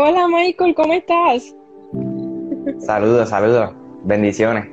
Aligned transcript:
Hola 0.00 0.28
Michael, 0.28 0.76
¿cómo 0.76 0.92
estás? 0.92 1.56
Saludos, 2.78 3.30
saludos, 3.30 3.72
bendiciones. 4.04 4.68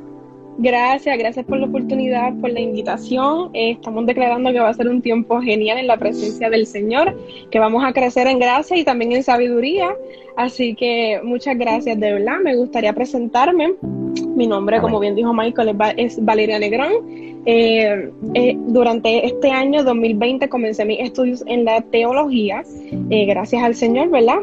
Gracias, 0.60 1.18
gracias 1.18 1.44
por 1.48 1.58
la 1.58 1.66
oportunidad, 1.66 2.32
por 2.36 2.52
la 2.52 2.60
invitación. 2.60 3.50
Eh, 3.54 3.72
estamos 3.72 4.06
declarando 4.06 4.52
que 4.52 4.60
va 4.60 4.70
a 4.70 4.74
ser 4.76 4.88
un 4.88 5.02
tiempo 5.02 5.42
genial 5.42 5.80
en 5.80 5.88
la 5.88 5.98
presencia 5.98 6.52
del 6.52 6.68
Señor, 6.68 7.18
que 7.50 7.58
vamos 7.58 7.84
a 7.84 7.92
crecer 7.92 8.28
en 8.28 8.38
gracia 8.38 8.78
y 8.78 8.84
también 8.84 9.14
en 9.14 9.24
sabiduría. 9.24 9.96
Así 10.38 10.76
que 10.76 11.20
muchas 11.24 11.58
gracias, 11.58 12.00
de 12.00 12.14
verdad. 12.14 12.38
Me 12.44 12.56
gustaría 12.56 12.94
presentarme. 12.94 13.74
Mi 14.36 14.46
nombre, 14.46 14.80
como 14.80 15.00
bien 15.00 15.16
dijo 15.16 15.34
Michael, 15.34 15.76
es, 15.98 16.24
Valeria 16.24 16.60
Negrón. 16.60 16.94
Eh, 17.48 18.12
eh, 18.36 18.58
durante 18.68 19.26
este 19.26 19.50
año 19.50 19.84
2020 19.84 20.50
comencé 20.50 20.86
mis 20.86 21.00
estudios 21.00 21.44
en 21.48 21.66
la 21.66 21.82
teología, 21.82 22.64
gracias 23.10 23.64
al 23.64 23.74
Señor, 23.74 24.10
¿verdad? 24.10 24.38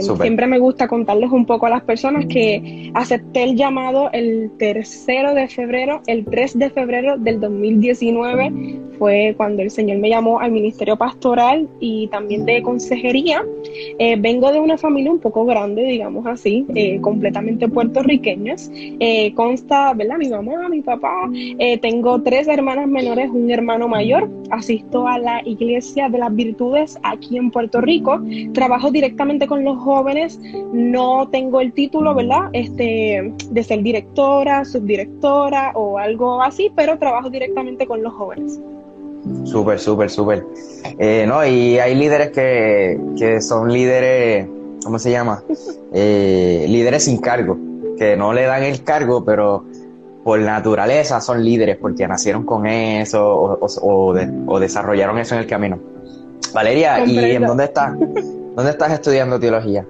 Siempre 0.00 0.46
me 0.46 0.58
gusta 0.58 0.88
contarles 0.88 1.30
un 1.30 1.46
poco 1.46 1.66
a 1.66 1.70
las 1.70 1.82
personas 1.82 2.26
que 2.26 2.90
acepté 2.94 3.44
el 3.44 3.56
llamado 3.56 4.10
el 4.12 4.50
tercero 4.58 5.34
de 5.34 5.48
febrero, 5.48 6.02
el 6.06 6.24
3 6.24 6.58
de 6.58 6.70
febrero 6.70 7.16
del 7.18 7.40
2019 7.40 8.80
fue 9.00 9.32
cuando 9.34 9.62
el 9.62 9.70
Señor 9.70 9.96
me 9.96 10.10
llamó 10.10 10.40
al 10.40 10.52
ministerio 10.52 10.94
pastoral 10.94 11.66
y 11.80 12.06
también 12.08 12.44
de 12.44 12.60
consejería. 12.60 13.42
Eh, 13.98 14.16
vengo 14.20 14.52
de 14.52 14.60
una 14.60 14.76
familia 14.76 15.10
un 15.10 15.20
poco 15.20 15.46
grande, 15.46 15.82
digamos 15.84 16.26
así, 16.26 16.66
eh, 16.74 17.00
completamente 17.00 17.66
puertorriqueños. 17.66 18.70
Eh, 18.74 19.32
consta, 19.34 19.94
¿verdad? 19.94 20.18
Mi 20.18 20.28
mamá, 20.28 20.68
mi 20.68 20.82
papá. 20.82 21.30
tengo 21.80 22.20
tres 22.20 22.46
hermanas 22.46 22.88
menores, 22.88 23.30
un 23.30 23.50
hermano 23.50 23.88
mayor. 23.88 24.28
Asisto 24.50 25.08
a 25.08 25.18
la 25.18 25.40
Iglesia 25.46 26.10
de 26.10 26.18
las 26.18 26.34
Virtudes 26.34 26.98
aquí 27.02 27.38
en 27.38 27.50
Puerto 27.50 27.80
Rico. 27.80 28.20
Trabajo 28.52 28.90
directamente 28.90 29.46
con 29.46 29.59
los 29.64 29.78
jóvenes. 29.78 30.38
No 30.72 31.28
tengo 31.30 31.60
el 31.60 31.72
título, 31.72 32.14
¿verdad? 32.14 32.50
Este, 32.52 33.32
de 33.50 33.64
ser 33.64 33.82
directora, 33.82 34.64
subdirectora 34.64 35.72
o 35.74 35.98
algo 35.98 36.42
así, 36.42 36.72
pero 36.74 36.98
trabajo 36.98 37.30
directamente 37.30 37.86
con 37.86 38.02
los 38.02 38.12
jóvenes. 38.12 38.60
Súper, 39.44 39.78
súper, 39.78 40.10
súper. 40.10 40.46
Eh, 40.98 41.24
no, 41.26 41.44
y 41.44 41.78
hay 41.78 41.94
líderes 41.94 42.30
que, 42.30 42.98
que 43.18 43.40
son 43.40 43.72
líderes, 43.72 44.46
¿cómo 44.82 44.98
se 44.98 45.10
llama? 45.10 45.42
Eh, 45.92 46.66
líderes 46.68 47.06
sin 47.06 47.18
cargo, 47.18 47.58
que 47.98 48.16
no 48.16 48.32
le 48.32 48.44
dan 48.44 48.62
el 48.62 48.84
cargo, 48.84 49.24
pero 49.24 49.64
por 50.22 50.38
naturaleza 50.38 51.20
son 51.20 51.44
líderes 51.44 51.78
porque 51.78 52.06
nacieron 52.06 52.44
con 52.44 52.64
eso 52.68 53.26
o, 53.28 54.14
o, 54.46 54.60
desarrollaron 54.60 55.18
eso 55.18 55.34
en 55.34 55.40
el 55.40 55.48
camino. 55.48 55.80
Valeria, 56.54 57.04
¿y 57.04 57.18
en 57.18 57.42
dónde 57.42 57.64
estás? 57.64 57.94
¿Dónde 58.56 58.70
estás 58.70 58.92
estudiando 58.92 59.38
teología? 59.38 59.86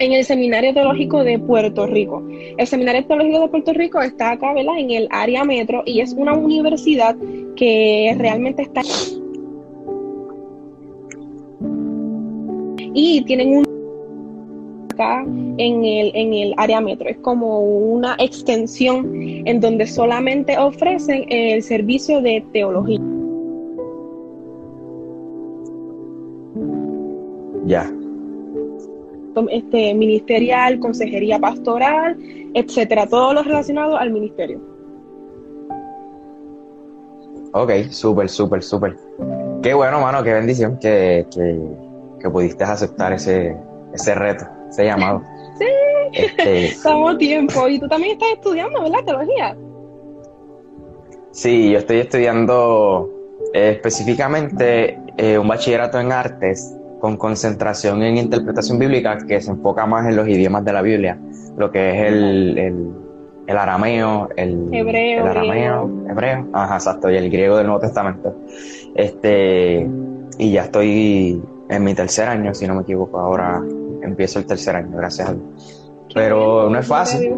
en 0.00 0.12
el 0.12 0.24
Seminario 0.24 0.72
Teológico 0.72 1.22
de 1.22 1.38
Puerto 1.38 1.86
Rico. 1.86 2.22
El 2.56 2.66
Seminario 2.66 3.04
Teológico 3.04 3.40
de 3.42 3.48
Puerto 3.48 3.72
Rico 3.74 4.00
está 4.00 4.32
acá, 4.32 4.52
¿verdad? 4.54 4.78
En 4.78 4.90
el 4.90 5.08
área 5.10 5.44
metro 5.44 5.82
y 5.84 6.00
es 6.00 6.14
una 6.14 6.32
universidad 6.32 7.14
que 7.54 8.14
realmente 8.18 8.62
está... 8.62 8.80
Y 12.92 13.22
tienen 13.22 13.58
un 13.58 13.64
acá 14.90 15.22
en 15.22 15.84
el, 15.84 16.10
en 16.14 16.32
el 16.34 16.54
área 16.56 16.80
metro. 16.80 17.08
Es 17.08 17.18
como 17.18 17.60
una 17.60 18.16
extensión 18.18 19.12
en 19.14 19.60
donde 19.60 19.86
solamente 19.86 20.58
ofrecen 20.58 21.26
el 21.28 21.62
servicio 21.62 22.22
de 22.22 22.42
teología. 22.52 23.00
Ya 27.70 27.90
este, 29.50 29.94
ministerial, 29.94 30.78
consejería 30.78 31.38
pastoral, 31.38 32.16
etcétera, 32.54 33.06
todo 33.06 33.32
lo 33.32 33.42
relacionado 33.42 33.96
al 33.96 34.10
ministerio. 34.10 34.60
Ok, 37.52 37.72
súper, 37.90 38.28
súper, 38.28 38.62
súper. 38.62 38.96
Qué 39.62 39.74
bueno, 39.74 40.00
mano, 40.00 40.22
qué 40.22 40.32
bendición 40.32 40.78
que, 40.78 41.26
que, 42.20 42.30
pudiste 42.30 42.64
aceptar 42.64 43.12
ese, 43.12 43.56
ese 43.92 44.14
reto, 44.14 44.44
ese 44.70 44.84
llamado. 44.84 45.22
sí, 45.58 45.66
este, 46.12 46.66
estamos 46.68 47.18
tiempo. 47.18 47.68
Y 47.68 47.78
tú 47.78 47.88
también 47.88 48.12
estás 48.12 48.30
estudiando, 48.34 48.82
¿verdad? 48.82 49.04
Teología. 49.04 49.56
Sí, 51.32 51.70
yo 51.70 51.78
estoy 51.78 51.98
estudiando 51.98 53.08
eh, 53.52 53.72
específicamente 53.76 54.98
eh, 55.16 55.38
un 55.38 55.46
bachillerato 55.46 56.00
en 56.00 56.12
artes 56.12 56.76
con 57.00 57.16
concentración 57.16 58.02
en 58.02 58.18
interpretación 58.18 58.78
bíblica 58.78 59.18
que 59.26 59.40
se 59.40 59.50
enfoca 59.50 59.86
más 59.86 60.06
en 60.06 60.16
los 60.16 60.28
idiomas 60.28 60.64
de 60.64 60.72
la 60.72 60.82
Biblia, 60.82 61.18
lo 61.56 61.72
que 61.72 61.90
es 61.90 62.12
el, 62.12 62.58
el, 63.46 63.56
arameo, 63.58 64.28
el 64.36 64.72
hebreo, 64.72 65.22
el 65.22 65.28
arameo, 65.28 65.90
hebreo, 66.08 66.46
ajá, 66.52 66.76
exacto, 66.76 67.10
y 67.10 67.16
el 67.16 67.28
griego 67.30 67.56
del 67.56 67.66
Nuevo 67.66 67.80
Testamento. 67.80 68.36
Este, 68.94 69.88
y 70.38 70.52
ya 70.52 70.64
estoy 70.64 71.42
en 71.68 71.84
mi 71.84 71.94
tercer 71.94 72.28
año, 72.28 72.54
si 72.54 72.66
no 72.66 72.74
me 72.76 72.82
equivoco, 72.82 73.18
ahora 73.18 73.60
empiezo 74.02 74.38
el 74.38 74.46
tercer 74.46 74.76
año, 74.76 74.96
gracias 74.96 75.30
a 75.30 75.32
Dios. 75.32 75.90
Pero 76.14 76.68
no 76.68 76.78
es 76.78 76.86
fácil. 76.86 77.34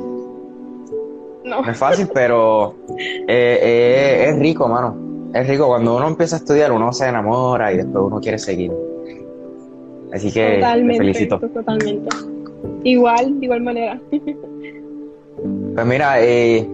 No. 1.44 1.68
es 1.68 1.76
fácil, 1.76 2.08
pero 2.12 2.76
eh, 2.96 3.58
eh, 3.62 4.26
es 4.28 4.38
rico, 4.38 4.68
mano. 4.68 4.96
Es 5.34 5.48
rico. 5.48 5.66
Cuando 5.66 5.96
uno 5.96 6.06
empieza 6.06 6.36
a 6.36 6.38
estudiar, 6.38 6.72
uno 6.72 6.92
se 6.92 7.08
enamora 7.08 7.72
y 7.72 7.78
después 7.78 8.04
uno 8.04 8.20
quiere 8.20 8.38
seguir. 8.38 8.72
Así 10.12 10.30
que 10.30 10.56
totalmente, 10.56 10.98
felicito. 10.98 11.38
Totalmente. 11.38 12.16
Igual, 12.84 13.40
de 13.40 13.46
igual 13.46 13.62
manera. 13.62 14.00
Pues 15.74 15.86
mira, 15.86 16.22
eh, 16.22 16.68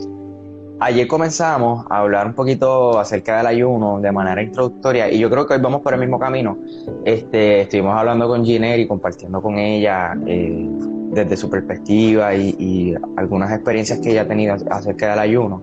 ayer 0.81 1.07
comenzamos 1.07 1.87
a 1.89 1.99
hablar 1.99 2.27
un 2.27 2.35
poquito 2.35 2.99
acerca 2.99 3.39
del 3.39 3.47
ayuno 3.47 4.01
de 4.01 4.13
manera 4.13 4.43
introductoria 4.43 5.11
y 5.11 5.19
yo 5.19 5.31
creo 5.31 5.47
que 5.47 5.55
hoy 5.55 5.61
vamos 5.61 5.81
por 5.83 5.95
el 5.95 6.01
mismo 6.01 6.19
camino. 6.19 6.59
Este, 7.05 7.63
estuvimos 7.63 7.97
hablando 7.97 8.29
con 8.29 8.45
Giner 8.45 8.79
y 8.79 8.87
compartiendo 8.87 9.41
con 9.41 9.59
ella 9.59 10.17
eh, 10.27 10.69
desde 11.13 11.37
su 11.37 11.49
perspectiva 11.49 12.35
y, 12.35 12.95
algunas 13.17 13.53
experiencias 13.53 13.99
que 14.01 14.11
ella 14.11 14.23
ha 14.23 14.29
tenido 14.29 14.57
acerca 14.71 15.11
del 15.11 15.19
ayuno. 15.19 15.63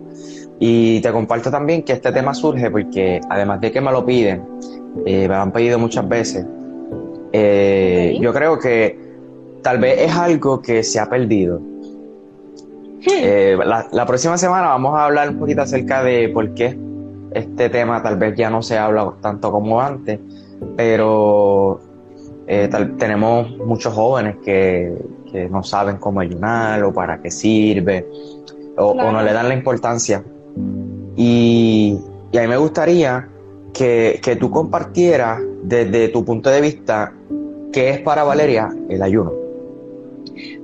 Y 0.60 1.02
te 1.02 1.12
comparto 1.12 1.52
también 1.52 1.84
que 1.84 1.94
este 1.94 2.12
tema 2.12 2.34
surge 2.34 2.72
porque 2.72 3.20
además 3.30 3.60
de 3.62 3.72
que 3.72 3.82
me 3.82 3.92
lo 3.92 4.06
piden, 4.06 4.44
eh, 5.06 5.28
me 5.28 5.36
lo 5.36 5.42
han 5.42 5.52
pedido 5.52 5.78
muchas 5.78 6.08
veces, 6.08 6.46
eh, 7.38 8.18
yo 8.22 8.34
creo 8.34 8.58
que 8.58 8.98
tal 9.62 9.80
vez 9.80 10.00
es 10.00 10.16
algo 10.16 10.62
que 10.62 10.84
se 10.84 11.02
ha 11.02 11.10
perdido. 11.10 11.60
Eh, 13.06 13.58
la, 13.66 14.06
próxima 14.06 14.38
semana 14.38 14.70
vamos 14.70 14.96
a 14.96 15.04
hablar 15.04 15.30
un 15.30 15.40
poquito 15.40 15.62
acerca 15.62 16.02
de 16.02 16.30
por 16.30 16.54
qué 16.54 16.78
este 17.34 17.70
tema 17.70 18.02
tal 18.02 18.18
vez 18.18 18.36
ya 18.38 18.50
no 18.50 18.62
se 18.62 18.78
habla 18.78 19.14
tanto 19.22 19.52
como 19.52 19.82
antes, 19.82 20.18
pero 20.78 21.82
eh, 22.48 22.70
tenemos 22.98 23.58
muchos 23.58 23.94
jóvenes 23.94 24.38
que, 24.44 24.94
no 25.52 25.62
saben 25.64 25.98
cómo 25.98 26.22
ayunar 26.22 26.82
o 26.86 26.94
para 26.94 27.22
qué 27.22 27.30
sirve 27.30 28.08
o, 28.78 28.94
no 28.94 29.22
le 29.22 29.34
dan 29.34 29.50
la 29.50 29.54
importancia. 29.54 30.24
Y, 31.18 32.00
y 32.32 32.38
a 32.38 32.42
mí 32.42 32.48
me 32.48 32.56
gustaría 32.56 33.28
que, 33.74 34.22
que 34.24 34.38
tú 34.38 34.50
compartieras 34.50 35.42
desde 35.66 36.10
tu 36.10 36.24
punto 36.24 36.50
de 36.50 36.62
vista 36.62 37.12
¿Qué 37.76 37.90
es 37.90 38.00
para 38.00 38.24
Valeria 38.24 38.74
el 38.88 39.04
ayuno? 39.04 39.34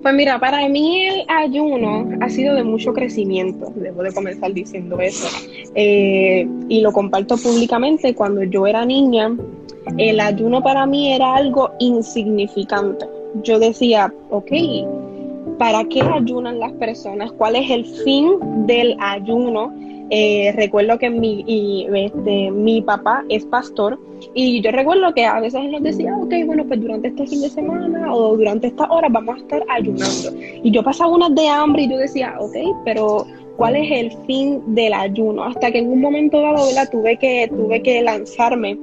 Pues 0.02 0.14
mira, 0.16 0.40
para 0.40 0.70
mí 0.70 1.06
el 1.06 1.26
ayuno 1.28 2.10
ha 2.22 2.30
sido 2.30 2.56
de 2.56 2.64
mucho 2.64 2.94
crecimiento, 2.94 3.70
debo 3.76 4.02
de 4.02 4.14
comenzar 4.14 4.54
diciendo 4.54 4.98
eso. 5.02 5.28
Eh, 5.76 6.48
y 6.70 6.80
lo 6.80 6.94
comparto 6.94 7.36
públicamente, 7.36 8.16
cuando 8.16 8.44
yo 8.44 8.66
era 8.66 8.86
niña, 8.86 9.36
el 9.98 10.22
ayuno 10.22 10.64
para 10.64 10.86
mí 10.86 11.14
era 11.14 11.36
algo 11.36 11.72
insignificante. 11.80 13.06
Yo 13.44 13.60
decía, 13.60 14.14
ok, 14.30 14.52
¿para 15.60 15.84
qué 15.84 16.02
ayunan 16.02 16.60
las 16.60 16.72
personas? 16.74 17.34
¿Cuál 17.34 17.58
es 17.58 17.70
el 17.70 17.86
fin 18.06 18.66
del 18.68 18.96
ayuno? 19.02 19.74
Eh, 20.14 20.52
recuerdo 20.58 21.00
que 21.00 21.10
mi, 21.10 21.42
y, 21.48 21.88
este, 21.96 22.52
mi 22.52 22.82
papá 22.82 23.24
es 23.30 23.46
pastor 23.46 23.98
y 24.34 24.60
yo 24.60 24.70
recuerdo 24.72 25.14
que 25.14 25.26
a 25.26 25.40
veces 25.40 25.64
nos 25.72 25.82
decía, 25.82 26.14
ok, 26.18 26.34
bueno, 26.46 26.66
pues 26.66 26.82
durante 26.82 27.08
este 27.08 27.28
fin 27.28 27.42
de 27.42 27.50
semana 27.50 28.14
o 28.14 28.36
durante 28.36 28.68
esta 28.68 28.92
hora 28.92 29.08
vamos 29.10 29.38
a 29.38 29.40
estar 29.40 29.64
ayunando. 29.70 30.34
Y 30.64 30.70
yo 30.70 30.84
pasaba 30.84 31.12
unas 31.12 31.34
de 31.34 31.48
hambre 31.48 31.84
y 31.84 31.90
yo 31.90 31.98
decía, 31.98 32.36
ok, 32.42 32.56
pero 32.84 33.26
¿cuál 33.56 33.78
es 33.78 33.90
el 33.90 34.12
fin 34.26 34.62
del 34.76 34.92
ayuno? 34.92 35.46
Hasta 35.46 35.72
que 35.72 35.80
en 35.80 35.90
un 35.90 36.02
momento 36.02 36.42
dado, 36.42 36.66
¿verdad? 36.68 36.90
Tuve 36.92 37.16
que, 37.16 37.48
tuve 37.48 37.82
que 37.82 38.02
lanzarme. 38.02 38.78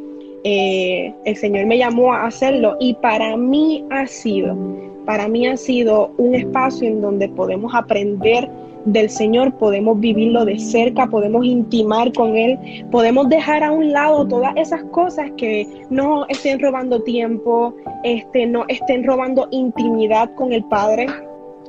Eh, 0.45 1.13
el 1.27 1.37
Señor 1.37 1.67
me 1.67 1.77
llamó 1.77 2.15
a 2.15 2.25
hacerlo 2.25 2.79
y 2.81 2.95
para 2.95 3.37
mí 3.37 3.85
ha 3.91 4.07
sido, 4.07 4.57
para 5.05 5.29
mí 5.29 5.47
ha 5.47 5.59
sido 5.59 6.11
un 6.17 6.35
espacio 6.35 6.89
en 6.89 7.03
donde 7.03 7.29
podemos 7.29 7.75
aprender 7.75 8.49
del 8.93 9.11
Señor, 9.11 9.53
podemos 9.55 10.01
vivirlo 10.01 10.45
de 10.45 10.59
cerca, 10.59 11.07
podemos 11.07 11.45
intimar 11.45 12.13
con 12.13 12.37
Él, 12.37 12.59
podemos 12.91 13.29
dejar 13.29 13.63
a 13.63 13.73
un 13.73 13.93
lado 13.93 14.27
todas 14.27 14.57
esas 14.57 14.83
cosas 14.85 15.31
que 15.37 15.67
no 15.91 16.27
estén 16.29 16.59
robando 16.61 17.03
tiempo, 17.03 17.75
este, 18.05 18.47
no 18.47 18.65
estén 18.69 19.05
robando 19.05 19.49
intimidad 19.51 20.35
con 20.35 20.53
el 20.53 20.65
Padre. 20.65 21.07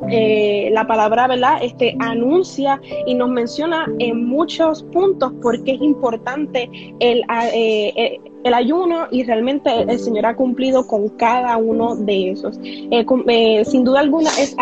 Eh, 0.10 0.70
la 0.72 0.88
palabra, 0.88 1.28
¿verdad? 1.28 1.60
Este 1.62 1.94
anuncia 2.00 2.80
y 3.06 3.14
nos 3.16 3.30
menciona 3.30 3.86
en 4.00 4.26
muchos 4.26 4.82
puntos 4.84 5.34
porque 5.42 5.74
es 5.74 5.82
importante 5.82 6.70
el, 7.02 7.20
eh, 7.54 7.92
eh, 7.98 8.20
el 8.44 8.54
ayuno 8.54 9.08
y 9.12 9.24
realmente 9.24 9.70
el 9.82 10.00
Señor 10.00 10.26
ha 10.26 10.36
cumplido 10.36 10.88
con 10.88 11.10
cada 11.10 11.58
uno 11.58 11.96
de 11.96 12.32
esos. 12.32 12.56
sin 12.56 13.84
duda 13.84 14.00
alguna 14.00 14.30
es, 14.40 14.56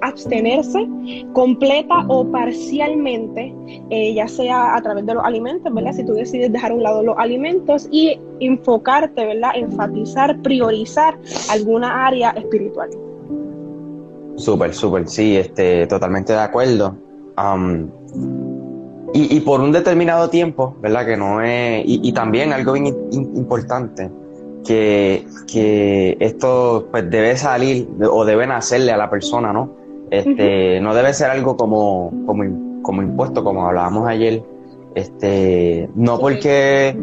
abstenerse 0.00 0.88
completa 1.32 2.04
o 2.08 2.26
parcialmente, 2.30 3.54
ya 4.14 4.28
sea 4.28 4.74
a 4.74 4.82
través 4.82 5.06
de 5.06 5.14
los 5.14 5.24
alimentos, 5.24 5.72
¿verdad? 5.72 5.92
Si 5.92 6.04
tú 6.04 6.14
decides 6.14 6.52
dejar 6.52 6.72
a 6.72 6.74
un 6.74 6.82
lado 6.82 7.02
los 7.02 7.16
alimentos 7.18 7.88
y 7.90 8.18
enfocarte, 8.40 9.24
¿verdad? 9.24 9.50
Enfatizar, 9.54 10.40
priorizar 10.42 11.18
alguna 11.50 12.06
área 12.06 12.30
espiritual. 12.30 12.90
Súper, 14.36 14.74
súper, 14.74 15.08
sí, 15.08 15.36
este, 15.36 15.86
totalmente 15.86 16.32
de 16.32 16.40
acuerdo. 16.40 16.96
Y, 19.16 19.40
por 19.40 19.60
un 19.60 19.70
determinado 19.70 20.28
tiempo, 20.28 20.76
¿verdad? 20.80 21.06
Que 21.06 21.16
no 21.16 21.40
es. 21.40 21.84
Y, 21.86 22.12
también 22.12 22.52
algo 22.52 22.72
bien 22.72 22.86
importante, 23.12 24.10
que, 24.66 25.24
que 25.46 26.16
esto 26.18 26.88
pues 26.90 27.08
debe 27.08 27.36
salir 27.36 27.88
o 28.10 28.24
deben 28.24 28.50
hacerle 28.50 28.90
a 28.90 28.96
la 28.96 29.08
persona, 29.08 29.52
¿no? 29.52 29.70
Este, 30.10 30.80
No 30.80 30.94
debe 30.94 31.12
ser 31.14 31.30
algo 31.30 31.56
como, 31.56 32.12
como, 32.26 32.82
como 32.82 33.02
impuesto, 33.02 33.44
como 33.44 33.66
hablábamos 33.66 34.08
ayer. 34.08 34.42
Este, 34.94 35.88
no 35.94 36.18
porque 36.18 36.96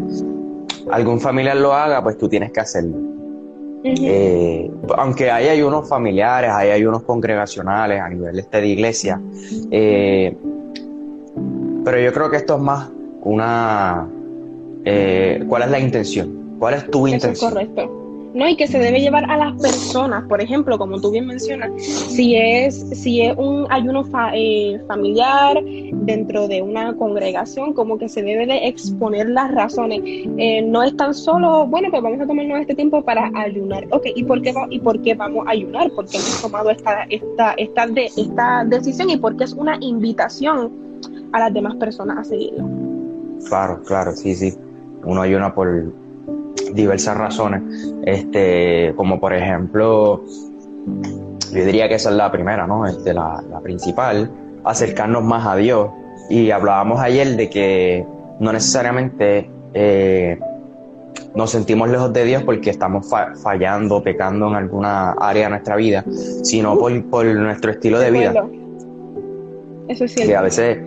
algún 0.91 1.19
familiar 1.19 1.57
lo 1.57 1.73
haga, 1.73 2.03
pues 2.03 2.17
tú 2.17 2.27
tienes 2.27 2.51
que 2.51 2.59
hacerlo. 2.59 2.97
Eh, 3.83 4.69
aunque 4.95 5.31
hay 5.31 5.47
ayunos 5.47 5.89
familiares, 5.89 6.51
hay 6.53 6.69
ayunos 6.69 7.03
congregacionales 7.03 7.99
a 7.99 8.09
nivel 8.09 8.37
este 8.37 8.61
de 8.61 8.67
iglesia, 8.67 9.19
eh, 9.71 10.37
pero 11.83 11.99
yo 11.99 12.11
creo 12.13 12.29
que 12.29 12.37
esto 12.37 12.55
es 12.55 12.61
más 12.61 12.89
una... 13.21 14.07
Eh, 14.85 15.43
¿Cuál 15.47 15.63
es 15.63 15.71
la 15.71 15.79
intención? 15.79 16.57
¿Cuál 16.59 16.75
es 16.75 16.89
tu 16.89 17.07
intención? 17.07 17.51
correcto. 17.51 18.01
¿no? 18.33 18.47
Y 18.47 18.55
que 18.55 18.67
se 18.67 18.79
debe 18.79 19.01
llevar 19.01 19.29
a 19.29 19.37
las 19.37 19.61
personas, 19.61 20.23
por 20.27 20.41
ejemplo, 20.41 20.77
como 20.77 20.99
tú 20.99 21.11
bien 21.11 21.27
mencionas, 21.27 21.71
si 21.81 22.35
es, 22.35 22.79
si 22.93 23.21
es 23.21 23.35
un 23.37 23.67
ayuno 23.69 24.05
eh, 24.33 24.79
familiar 24.87 25.61
dentro 25.63 26.47
de 26.47 26.61
una 26.61 26.95
congregación, 26.95 27.73
como 27.73 27.97
que 27.97 28.09
se 28.09 28.21
debe 28.23 28.45
de 28.45 28.67
exponer 28.67 29.29
las 29.29 29.51
razones. 29.51 30.01
Eh, 30.37 30.61
no 30.61 30.83
es 30.83 30.95
tan 30.95 31.13
solo, 31.13 31.65
bueno, 31.67 31.89
pues 31.91 32.01
vamos 32.01 32.21
a 32.21 32.27
tomarnos 32.27 32.59
este 32.61 32.75
tiempo 32.75 33.03
para 33.03 33.31
ayunar. 33.35 33.87
Ok, 33.91 34.07
¿y 34.15 34.23
por 34.23 34.41
qué, 34.41 34.53
y 34.69 34.79
por 34.79 35.01
qué 35.01 35.13
vamos 35.13 35.45
a 35.47 35.51
ayunar? 35.51 35.91
Porque 35.95 36.17
hemos 36.17 36.41
tomado 36.41 36.69
esta, 36.69 37.03
esta, 37.09 37.53
esta, 37.53 37.87
de, 37.87 38.09
esta 38.15 38.65
decisión 38.65 39.09
y 39.09 39.17
porque 39.17 39.43
es 39.43 39.53
una 39.53 39.77
invitación 39.81 40.90
a 41.31 41.39
las 41.39 41.53
demás 41.53 41.75
personas 41.75 42.17
a 42.17 42.23
seguirlo. 42.23 42.65
Claro, 43.47 43.81
claro, 43.83 44.11
sí, 44.13 44.35
sí. 44.35 44.55
Uno 45.03 45.21
ayuna 45.21 45.53
por, 45.53 45.91
diversas 46.73 47.17
razones, 47.17 47.61
este, 48.05 48.93
como 48.95 49.19
por 49.19 49.33
ejemplo, 49.33 50.23
yo 51.51 51.65
diría 51.65 51.87
que 51.87 51.95
esa 51.95 52.09
es 52.09 52.15
la 52.15 52.31
primera, 52.31 52.67
¿no? 52.67 52.85
Este, 52.85 53.13
la, 53.13 53.43
principal, 53.63 54.31
acercarnos 54.63 55.23
más 55.23 55.45
a 55.45 55.55
Dios. 55.55 55.89
Y 56.29 56.51
hablábamos 56.51 56.99
ayer 57.01 57.35
de 57.35 57.49
que 57.49 58.05
no 58.39 58.53
necesariamente 58.53 59.49
eh, 59.73 60.39
nos 61.35 61.51
sentimos 61.51 61.89
lejos 61.89 62.13
de 62.13 62.23
Dios 62.23 62.43
porque 62.43 62.69
estamos 62.69 63.07
fallando, 63.43 64.01
pecando 64.01 64.47
en 64.47 64.55
alguna 64.55 65.11
área 65.11 65.45
de 65.45 65.49
nuestra 65.49 65.75
vida, 65.75 66.05
sino 66.43 66.77
por, 66.77 67.03
por 67.05 67.25
nuestro 67.25 67.71
estilo 67.71 67.99
de 67.99 68.11
vida. 68.11 68.45
Eso 69.89 70.05
es 70.05 70.13
cierto. 70.13 70.37
a 70.37 70.41
veces 70.41 70.77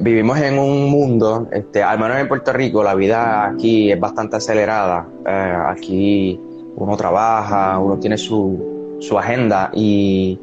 vivimos 0.00 0.38
en 0.40 0.58
un 0.58 0.90
mundo, 0.90 1.48
este, 1.52 1.82
al 1.82 1.98
menos 1.98 2.18
en 2.18 2.28
Puerto 2.28 2.52
Rico, 2.52 2.82
la 2.82 2.94
vida 2.94 3.46
aquí 3.46 3.92
es 3.92 3.98
bastante 3.98 4.36
acelerada. 4.36 5.06
Eh, 5.26 5.56
aquí 5.68 6.40
uno 6.76 6.96
trabaja, 6.96 7.78
uno 7.78 7.98
tiene 7.98 8.18
su, 8.18 8.96
su 9.00 9.18
agenda 9.18 9.70
y, 9.72 10.38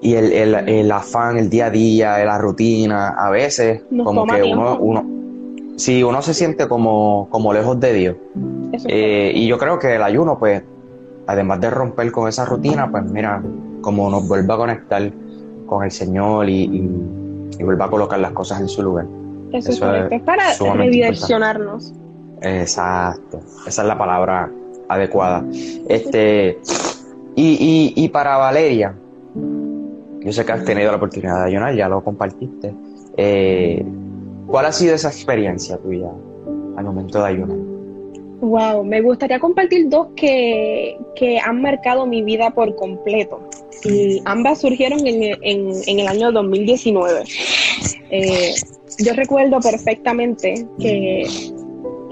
y 0.00 0.14
el, 0.14 0.32
el, 0.32 0.54
el, 0.68 0.92
afán, 0.92 1.38
el 1.38 1.50
día 1.50 1.66
a 1.66 1.70
día, 1.70 2.24
la 2.24 2.38
rutina, 2.38 3.10
a 3.10 3.30
veces 3.30 3.82
como 4.04 4.26
que 4.26 4.42
uno, 4.42 4.78
uno, 4.78 5.04
sí, 5.76 6.02
uno 6.02 6.22
se 6.22 6.34
siente 6.34 6.68
como, 6.68 7.28
como 7.30 7.52
lejos 7.52 7.78
de 7.80 7.92
Dios. 7.92 8.16
Eh, 8.86 9.32
y 9.34 9.46
yo 9.46 9.58
creo 9.58 9.78
que 9.78 9.96
el 9.96 10.02
ayuno, 10.02 10.38
pues, 10.38 10.62
además 11.26 11.60
de 11.60 11.70
romper 11.70 12.10
con 12.12 12.28
esa 12.28 12.44
rutina, 12.44 12.90
pues 12.90 13.04
mira, 13.04 13.42
como 13.80 14.10
nos 14.10 14.26
vuelve 14.28 14.52
a 14.52 14.56
conectar 14.56 15.10
con 15.66 15.84
el 15.84 15.90
Señor 15.90 16.48
y 16.48 16.64
y 16.64 17.19
vuelva 17.64 17.86
a 17.86 17.90
colocar 17.90 18.18
las 18.18 18.32
cosas 18.32 18.60
en 18.60 18.68
su 18.68 18.82
lugar. 18.82 19.06
Eso, 19.52 19.70
es 19.70 19.80
correcto, 19.80 20.14
es 20.14 20.22
para 20.22 20.52
redireccionarnos. 20.74 21.92
Exacto, 22.42 23.40
esa 23.66 23.82
es 23.82 23.88
la 23.88 23.98
palabra 23.98 24.50
adecuada. 24.88 25.44
Este, 25.88 26.58
y, 27.36 27.92
y, 27.94 28.08
para 28.08 28.36
Valeria, 28.36 28.94
yo 30.20 30.32
sé 30.32 30.44
que 30.44 30.52
has 30.52 30.64
tenido 30.64 30.90
la 30.90 30.96
oportunidad 30.96 31.42
de 31.42 31.48
ayunar, 31.48 31.74
ya 31.74 31.88
lo 31.88 32.02
compartiste. 32.02 32.74
Eh, 33.16 33.84
¿Cuál 34.46 34.66
ha 34.66 34.72
sido 34.72 34.94
esa 34.94 35.08
experiencia 35.08 35.76
tuya 35.78 36.08
al 36.76 36.84
momento 36.84 37.20
de 37.22 37.28
ayunar? 37.28 37.69
Wow, 38.40 38.84
me 38.84 39.02
gustaría 39.02 39.38
compartir 39.38 39.88
dos 39.88 40.08
que, 40.16 40.96
que 41.14 41.38
han 41.38 41.60
marcado 41.60 42.06
mi 42.06 42.22
vida 42.22 42.50
por 42.50 42.74
completo 42.74 43.40
y 43.84 44.22
ambas 44.24 44.60
surgieron 44.60 45.06
en, 45.06 45.38
en, 45.42 45.98
el 45.98 46.06
año 46.06 46.32
2019. 46.32 47.24
Eh, 48.10 48.54
yo 48.98 49.12
recuerdo 49.14 49.60
perfectamente 49.60 50.66
que 50.78 51.26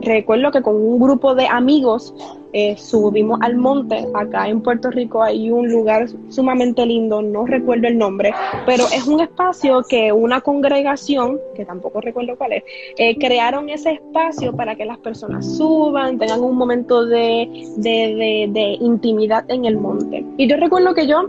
recuerdo 0.00 0.50
que 0.50 0.62
con 0.62 0.76
un 0.76 0.99
grupo 0.99 1.35
de 1.35 1.47
amigos 1.47 2.14
eh, 2.52 2.76
subimos 2.76 3.38
al 3.43 3.57
monte. 3.57 4.07
Acá 4.14 4.49
en 4.49 4.61
Puerto 4.61 4.90
Rico 4.90 5.23
hay 5.23 5.50
un 5.50 5.71
lugar 5.71 6.09
sumamente 6.28 6.85
lindo, 6.87 7.23
no 7.23 7.47
recuerdo 7.47 7.88
el 7.88 7.99
nombre, 7.99 8.33
pero 8.67 8.85
es 8.95 9.07
un 9.07 9.21
espacio 9.21 9.83
que 9.88 10.12
una 10.12 10.40
congregación, 10.40 11.38
que 11.55 11.64
tampoco 11.64 12.00
recuerdo 12.00 12.37
cuál 12.37 12.55
es, 12.55 12.64
eh, 12.97 13.17
crearon 13.19 13.69
ese 13.69 13.93
espacio 13.93 14.55
para 14.55 14.75
que 14.76 14.85
las 14.85 14.99
personas 14.99 15.57
suban, 15.57 16.19
tengan 16.19 16.43
un 16.43 16.57
momento 16.57 17.05
de, 17.05 17.49
de, 17.76 18.49
de 18.50 18.76
intimidad 18.81 19.45
en 19.49 19.64
el 19.64 19.76
monte. 19.76 20.25
Y 20.37 20.49
yo 20.49 20.57
recuerdo 20.57 20.95
que 20.95 21.07
yo 21.07 21.28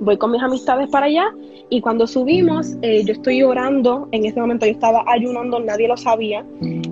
voy 0.00 0.16
con 0.18 0.32
mis 0.32 0.42
amistades 0.42 0.88
para 0.88 1.06
allá 1.06 1.32
y 1.72 1.80
cuando 1.80 2.06
subimos, 2.06 2.76
eh, 2.82 3.02
yo 3.02 3.14
estoy 3.14 3.42
orando, 3.42 4.06
en 4.12 4.26
ese 4.26 4.38
momento 4.38 4.66
yo 4.66 4.72
estaba 4.72 5.04
ayunando, 5.06 5.58
nadie 5.58 5.88
lo 5.88 5.96
sabía, 5.96 6.44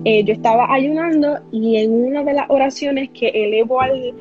eh, 0.05 0.23
yo 0.23 0.33
estaba 0.33 0.73
ayunando 0.73 1.37
y 1.51 1.77
en 1.77 1.91
una 1.91 2.23
de 2.23 2.33
las 2.33 2.49
oraciones 2.49 3.11
que 3.11 3.27
elevo 3.27 3.79
al, 3.79 4.11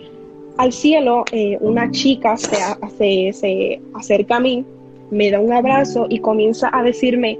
al 0.58 0.70
cielo, 0.70 1.24
eh, 1.32 1.56
una 1.62 1.90
chica 1.90 2.36
se, 2.36 2.58
se, 2.98 3.32
se 3.32 3.80
acerca 3.94 4.36
a 4.36 4.40
mí, 4.40 4.62
me 5.10 5.30
da 5.30 5.40
un 5.40 5.50
abrazo 5.50 6.04
y 6.10 6.18
comienza 6.18 6.68
a 6.74 6.82
decirme, 6.82 7.38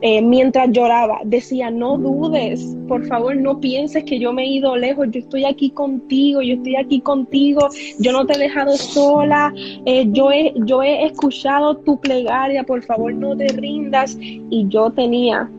eh, 0.00 0.22
mientras 0.22 0.70
lloraba, 0.70 1.20
decía, 1.24 1.70
no 1.70 1.98
dudes, 1.98 2.76
por 2.86 3.04
favor, 3.06 3.36
no 3.36 3.58
pienses 3.60 4.04
que 4.04 4.18
yo 4.18 4.32
me 4.32 4.44
he 4.44 4.46
ido 4.46 4.76
lejos, 4.76 5.08
yo 5.10 5.20
estoy 5.20 5.44
aquí 5.44 5.70
contigo, 5.70 6.40
yo 6.40 6.54
estoy 6.54 6.76
aquí 6.76 7.00
contigo, 7.00 7.68
yo 7.98 8.12
no 8.12 8.24
te 8.24 8.34
he 8.34 8.38
dejado 8.38 8.76
sola, 8.76 9.52
eh, 9.56 10.06
yo, 10.10 10.30
he, 10.30 10.54
yo 10.64 10.82
he 10.82 11.06
escuchado 11.06 11.76
tu 11.78 11.98
plegaria, 12.00 12.62
por 12.62 12.82
favor, 12.82 13.12
no 13.12 13.36
te 13.36 13.48
rindas. 13.48 14.16
Y 14.20 14.66
yo 14.68 14.90
tenía 14.90 15.50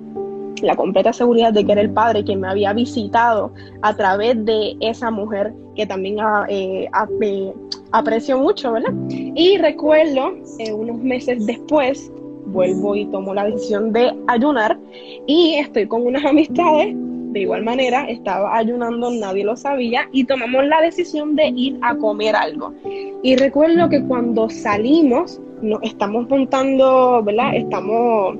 la 0.61 0.75
completa 0.75 1.13
seguridad 1.13 1.53
de 1.53 1.65
que 1.65 1.71
era 1.71 1.81
el 1.81 1.91
Padre 1.91 2.23
quien 2.23 2.41
me 2.41 2.47
había 2.47 2.73
visitado 2.73 3.53
a 3.81 3.95
través 3.95 4.43
de 4.45 4.75
esa 4.79 5.11
mujer 5.11 5.53
que 5.75 5.85
también 5.85 6.17
ah, 6.19 6.45
eh, 6.49 6.89
aprecio 7.91 8.37
mucho, 8.37 8.73
¿verdad? 8.73 8.93
Y 9.09 9.57
recuerdo, 9.57 10.33
unos 10.75 10.97
meses 10.99 11.45
después, 11.45 12.11
vuelvo 12.51 12.95
y 12.95 13.05
tomo 13.07 13.33
la 13.33 13.45
decisión 13.45 13.93
de 13.93 14.13
ayunar. 14.27 14.77
Y 15.27 15.55
estoy 15.55 15.87
con 15.87 16.05
unas 16.05 16.25
amistades. 16.25 16.95
De 17.31 17.41
igual 17.41 17.63
manera, 17.63 18.09
estaba 18.09 18.57
ayunando, 18.57 19.11
nadie 19.11 19.45
lo 19.45 19.55
sabía. 19.55 20.09
Y 20.11 20.23
tomamos 20.23 20.65
la 20.65 20.81
decisión 20.81 21.35
de 21.35 21.47
ir 21.49 21.77
a 21.81 21.95
comer 21.95 22.35
algo. 22.35 22.73
Y 23.21 23.35
recuerdo 23.35 23.87
que 23.89 24.03
cuando 24.03 24.49
salimos, 24.49 25.39
nos 25.61 25.79
estamos 25.83 26.27
montando, 26.27 27.21
¿verdad? 27.23 27.55
Estamos 27.55 28.37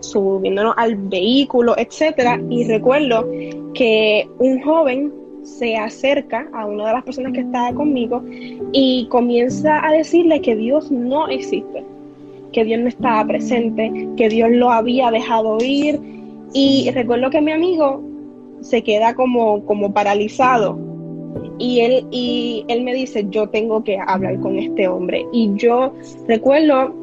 subiéndonos 0.00 0.74
al 0.76 0.96
vehículo, 0.96 1.74
etcétera, 1.76 2.40
y 2.50 2.64
recuerdo 2.64 3.28
que 3.74 4.28
un 4.38 4.62
joven 4.62 5.12
se 5.42 5.76
acerca 5.76 6.48
a 6.52 6.66
una 6.66 6.88
de 6.88 6.92
las 6.94 7.04
personas 7.04 7.32
que 7.32 7.40
estaba 7.40 7.72
conmigo 7.72 8.22
y 8.72 9.06
comienza 9.10 9.86
a 9.86 9.92
decirle 9.92 10.40
que 10.40 10.56
Dios 10.56 10.90
no 10.90 11.28
existe, 11.28 11.84
que 12.56 12.64
Dios 12.64 12.80
no 12.80 12.88
estaba 12.88 13.22
presente, 13.26 14.08
que 14.16 14.30
Dios 14.30 14.48
lo 14.50 14.70
había 14.70 15.10
dejado 15.10 15.58
ir. 15.60 16.00
Y 16.54 16.90
recuerdo 16.90 17.28
que 17.28 17.42
mi 17.42 17.52
amigo 17.52 18.02
se 18.62 18.82
queda 18.82 19.14
como, 19.14 19.62
como 19.66 19.92
paralizado. 19.92 20.78
Y 21.58 21.80
él, 21.80 22.06
y 22.10 22.64
él 22.68 22.82
me 22.82 22.94
dice, 22.94 23.26
yo 23.28 23.50
tengo 23.50 23.84
que 23.84 23.98
hablar 23.98 24.40
con 24.40 24.56
este 24.58 24.88
hombre. 24.88 25.26
Y 25.34 25.52
yo 25.56 25.92
recuerdo 26.26 26.94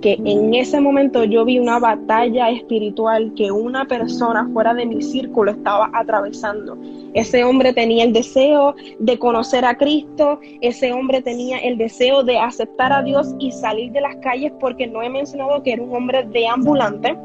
que 0.00 0.14
en 0.24 0.54
ese 0.54 0.80
momento 0.80 1.24
yo 1.24 1.44
vi 1.44 1.58
una 1.58 1.78
batalla 1.78 2.50
espiritual 2.50 3.32
que 3.36 3.50
una 3.50 3.84
persona 3.84 4.48
fuera 4.52 4.74
de 4.74 4.86
mi 4.86 5.02
círculo 5.02 5.50
estaba 5.50 5.90
atravesando. 5.92 6.76
Ese 7.12 7.44
hombre 7.44 7.72
tenía 7.72 8.04
el 8.04 8.12
deseo 8.12 8.74
de 8.98 9.18
conocer 9.18 9.64
a 9.64 9.76
Cristo, 9.76 10.40
ese 10.60 10.92
hombre 10.92 11.22
tenía 11.22 11.58
el 11.58 11.76
deseo 11.76 12.22
de 12.22 12.38
aceptar 12.38 12.92
a 12.92 13.02
Dios 13.02 13.34
y 13.38 13.52
salir 13.52 13.92
de 13.92 14.00
las 14.00 14.16
calles 14.16 14.52
porque 14.58 14.86
no 14.86 15.02
he 15.02 15.08
mencionado 15.08 15.62
que 15.62 15.72
era 15.72 15.82
un 15.82 15.94
hombre 15.94 16.24
deambulante. 16.24 17.16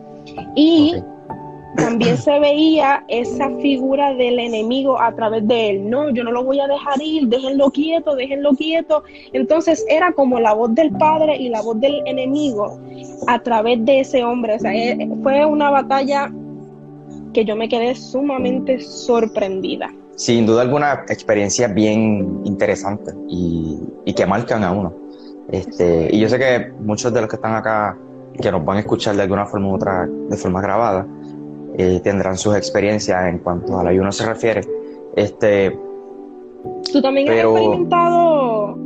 Y 0.55 0.95
también 1.75 2.17
se 2.17 2.39
veía 2.39 3.03
esa 3.07 3.49
figura 3.61 4.13
del 4.13 4.39
enemigo 4.39 4.99
a 4.99 5.13
través 5.13 5.47
de 5.47 5.69
él. 5.69 5.89
No, 5.89 6.09
yo 6.09 6.23
no 6.23 6.31
lo 6.31 6.43
voy 6.43 6.59
a 6.59 6.67
dejar 6.67 7.01
ir, 7.01 7.27
déjenlo 7.27 7.71
quieto, 7.71 8.15
déjenlo 8.15 8.51
quieto. 8.51 9.03
Entonces 9.33 9.85
era 9.89 10.11
como 10.13 10.39
la 10.39 10.53
voz 10.53 10.73
del 10.75 10.91
padre 10.91 11.37
y 11.37 11.49
la 11.49 11.61
voz 11.61 11.79
del 11.79 12.01
enemigo 12.05 12.79
a 13.27 13.39
través 13.39 13.83
de 13.85 14.01
ese 14.01 14.23
hombre. 14.23 14.55
O 14.55 14.59
sea, 14.59 14.73
eh, 14.73 15.09
fue 15.23 15.45
una 15.45 15.69
batalla 15.69 16.31
que 17.33 17.45
yo 17.45 17.55
me 17.55 17.67
quedé 17.67 17.95
sumamente 17.95 18.79
sorprendida. 18.79 19.93
Sin 20.15 20.45
duda 20.45 20.61
alguna 20.61 21.03
experiencia 21.09 21.67
bien 21.67 22.41
interesante 22.45 23.13
y, 23.27 24.13
que 24.15 24.25
marcan 24.25 24.63
a 24.63 24.71
uno. 24.71 24.93
Este, 25.51 26.09
y 26.11 26.21
yo 26.21 26.29
sé 26.29 26.39
que 26.39 26.71
muchos 26.79 27.13
de 27.13 27.19
los 27.19 27.29
que 27.29 27.35
están 27.35 27.53
acá, 27.53 27.97
que 28.39 28.49
nos 28.49 28.63
van 28.63 28.77
a 28.77 28.79
escuchar 28.79 29.15
de 29.15 29.23
alguna 29.23 29.45
forma 29.45 29.67
u 29.67 29.75
otra, 29.75 30.07
de 30.07 30.37
forma 30.37 30.61
grabada, 30.61 31.05
eh, 31.77 31.99
tendrán 32.03 32.37
sus 32.37 32.55
experiencias 32.55 33.27
en 33.27 33.39
cuanto 33.39 33.77
al 33.79 33.87
ayuno 33.87 34.11
se 34.11 34.25
refiere. 34.25 34.61
Este, 35.15 35.77
¿Tú 36.91 37.01
también 37.01 37.29
has 37.29 37.35
experimentado 37.35 38.77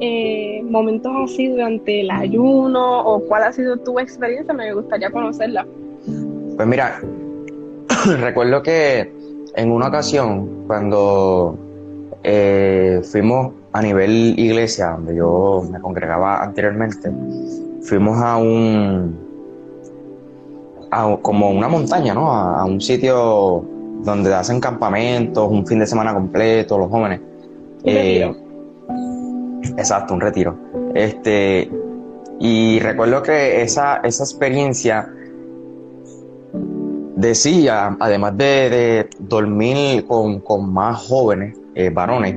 eh, 0.00 0.62
momentos 0.64 1.12
así 1.24 1.48
durante 1.48 2.00
el 2.00 2.10
ayuno 2.10 3.00
o 3.00 3.20
cuál 3.26 3.44
ha 3.44 3.52
sido 3.52 3.76
tu 3.78 3.98
experiencia? 3.98 4.54
Me 4.54 4.72
gustaría 4.72 5.10
conocerla. 5.10 5.66
Pues 6.56 6.68
mira, 6.68 7.00
recuerdo 8.20 8.62
que 8.62 9.12
en 9.54 9.72
una 9.72 9.88
ocasión 9.88 10.64
cuando 10.66 11.58
eh, 12.22 13.00
fuimos 13.10 13.52
a 13.72 13.82
nivel 13.82 14.34
iglesia, 14.38 14.90
donde 14.90 15.16
yo 15.16 15.62
me 15.70 15.80
congregaba 15.80 16.42
anteriormente, 16.42 17.10
fuimos 17.82 18.18
a 18.18 18.36
un 18.38 19.27
como 21.22 21.50
una 21.50 21.68
montaña, 21.68 22.14
¿no? 22.14 22.32
A, 22.32 22.64
un 22.64 22.80
sitio 22.80 23.64
donde 24.02 24.34
hacen 24.34 24.60
campamentos, 24.60 25.48
un 25.50 25.66
fin 25.66 25.78
de 25.78 25.86
semana 25.86 26.14
completo, 26.14 26.78
los 26.78 26.90
jóvenes. 26.90 27.20
Eh, 27.84 28.32
exacto, 29.76 30.14
un 30.14 30.20
retiro. 30.20 30.56
Este, 30.94 31.70
y 32.40 32.78
recuerdo 32.80 33.22
que 33.22 33.62
esa, 33.62 33.96
esa 33.96 34.24
experiencia 34.24 35.12
decía, 37.16 37.96
además 37.98 38.36
de, 38.36 39.08
dormir 39.18 40.06
con, 40.06 40.72
más 40.72 41.06
jóvenes, 41.08 41.56
eh, 41.74 41.90
varones, 41.90 42.36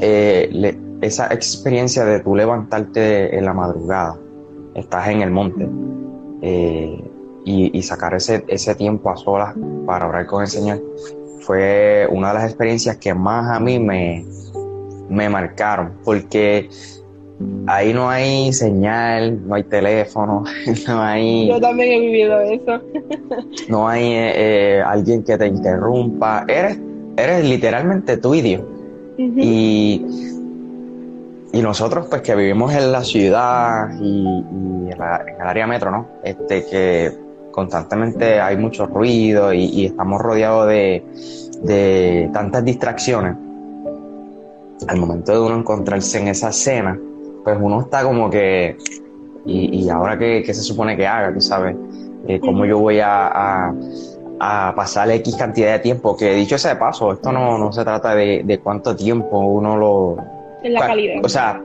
eh, 0.00 0.78
esa 1.00 1.26
experiencia 1.34 2.04
de 2.04 2.20
tú 2.20 2.36
levantarte 2.36 3.36
en 3.36 3.44
la 3.44 3.52
madrugada, 3.52 4.16
estás 4.74 5.08
en 5.08 5.22
el 5.22 5.30
monte, 5.32 5.68
eh, 6.42 7.02
y, 7.44 7.82
sacar 7.82 8.14
ese, 8.14 8.44
ese 8.46 8.74
tiempo 8.74 9.10
a 9.10 9.16
solas 9.16 9.54
para 9.86 10.08
orar 10.08 10.26
con 10.26 10.42
el 10.42 10.48
Señor 10.48 10.80
fue 11.40 12.06
una 12.10 12.28
de 12.28 12.34
las 12.34 12.44
experiencias 12.44 12.96
que 12.98 13.14
más 13.14 13.50
a 13.50 13.58
mí 13.58 13.78
me, 13.78 14.24
me 15.08 15.28
marcaron, 15.28 15.92
porque 16.04 16.68
ahí 17.66 17.92
no 17.92 18.08
hay 18.08 18.52
señal, 18.52 19.46
no 19.46 19.56
hay 19.56 19.64
teléfono, 19.64 20.44
no 20.86 21.02
hay... 21.02 21.48
Yo 21.48 21.60
también 21.60 21.92
he 21.92 22.00
vivido 22.00 22.40
eso. 22.40 22.80
no 23.68 23.88
hay 23.88 24.04
eh, 24.04 24.32
eh, 24.36 24.82
alguien 24.84 25.24
que 25.24 25.36
te 25.36 25.46
interrumpa, 25.46 26.44
eres, 26.46 26.78
eres 27.16 27.44
literalmente 27.44 28.16
tú 28.16 28.34
y 28.34 28.42
Dios. 28.42 28.62
Y 29.18 30.04
y 31.54 31.60
nosotros, 31.60 32.06
pues 32.08 32.22
que 32.22 32.34
vivimos 32.34 32.72
en 32.74 32.92
la 32.92 33.04
ciudad 33.04 33.90
y, 34.00 34.42
en, 34.92 35.34
el 35.40 35.46
área 35.46 35.66
metro, 35.66 35.90
¿no? 35.90 36.06
Este, 36.22 36.64
que 36.66 37.12
constantemente 37.50 38.40
hay 38.40 38.56
mucho 38.56 38.86
ruido 38.86 39.52
y, 39.52 39.86
estamos 39.86 40.20
rodeados 40.20 40.68
de, 40.68 42.30
tantas 42.32 42.64
distracciones. 42.64 43.36
Al 44.88 44.98
momento 44.98 45.32
de 45.32 45.40
uno 45.40 45.56
encontrarse 45.56 46.18
en 46.18 46.28
esa 46.28 46.48
escena, 46.48 46.98
pues 47.44 47.56
uno 47.60 47.82
está 47.82 48.02
como 48.02 48.28
que, 48.30 48.76
y, 49.44 49.88
ahora 49.88 50.18
qué, 50.18 50.44
se 50.44 50.54
supone 50.54 50.96
que 50.96 51.06
haga, 51.06 51.32
tú 51.32 51.40
sabes, 51.40 51.76
eh, 52.26 52.40
cómo 52.40 52.64
yo 52.64 52.78
voy 52.78 53.00
a, 53.00 53.72
a, 54.40 54.74
pasar 54.74 55.08
X 55.10 55.36
cantidad 55.36 55.72
de 55.72 55.78
tiempo, 55.78 56.16
que 56.16 56.34
dicho 56.34 56.58
sea 56.58 56.74
de 56.74 56.80
paso, 56.80 57.12
esto 57.12 57.30
no, 57.30 57.58
no 57.58 57.72
se 57.72 57.84
trata 57.84 58.14
de, 58.14 58.42
de 58.44 58.58
cuánto 58.58 58.96
tiempo 58.96 59.38
uno 59.38 59.76
lo, 59.76 60.16
en 60.62 60.74
la 60.74 60.86
calidad. 60.86 61.24
O 61.24 61.28
sea, 61.28 61.62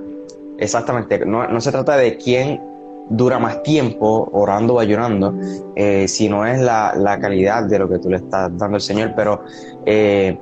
exactamente, 0.57 1.25
no, 1.25 1.48
no, 1.48 1.62
se 1.62 1.72
trata 1.72 1.98
de 1.98 2.17
quién 2.17 2.62
dura 3.09 3.39
más 3.39 3.63
tiempo 3.63 4.29
orando 4.33 4.75
o 4.75 4.79
ayunando, 4.79 5.33
eh, 5.75 6.07
sino 6.07 6.45
es 6.45 6.59
la, 6.59 6.93
la, 6.95 7.19
calidad 7.19 7.63
de 7.63 7.79
lo 7.79 7.89
que 7.89 7.99
tú 7.99 8.09
le 8.09 8.17
estás 8.17 8.55
dando 8.57 8.75
al 8.75 8.81
Señor, 8.81 9.13
pero 9.15 9.43
eh, 9.85 10.37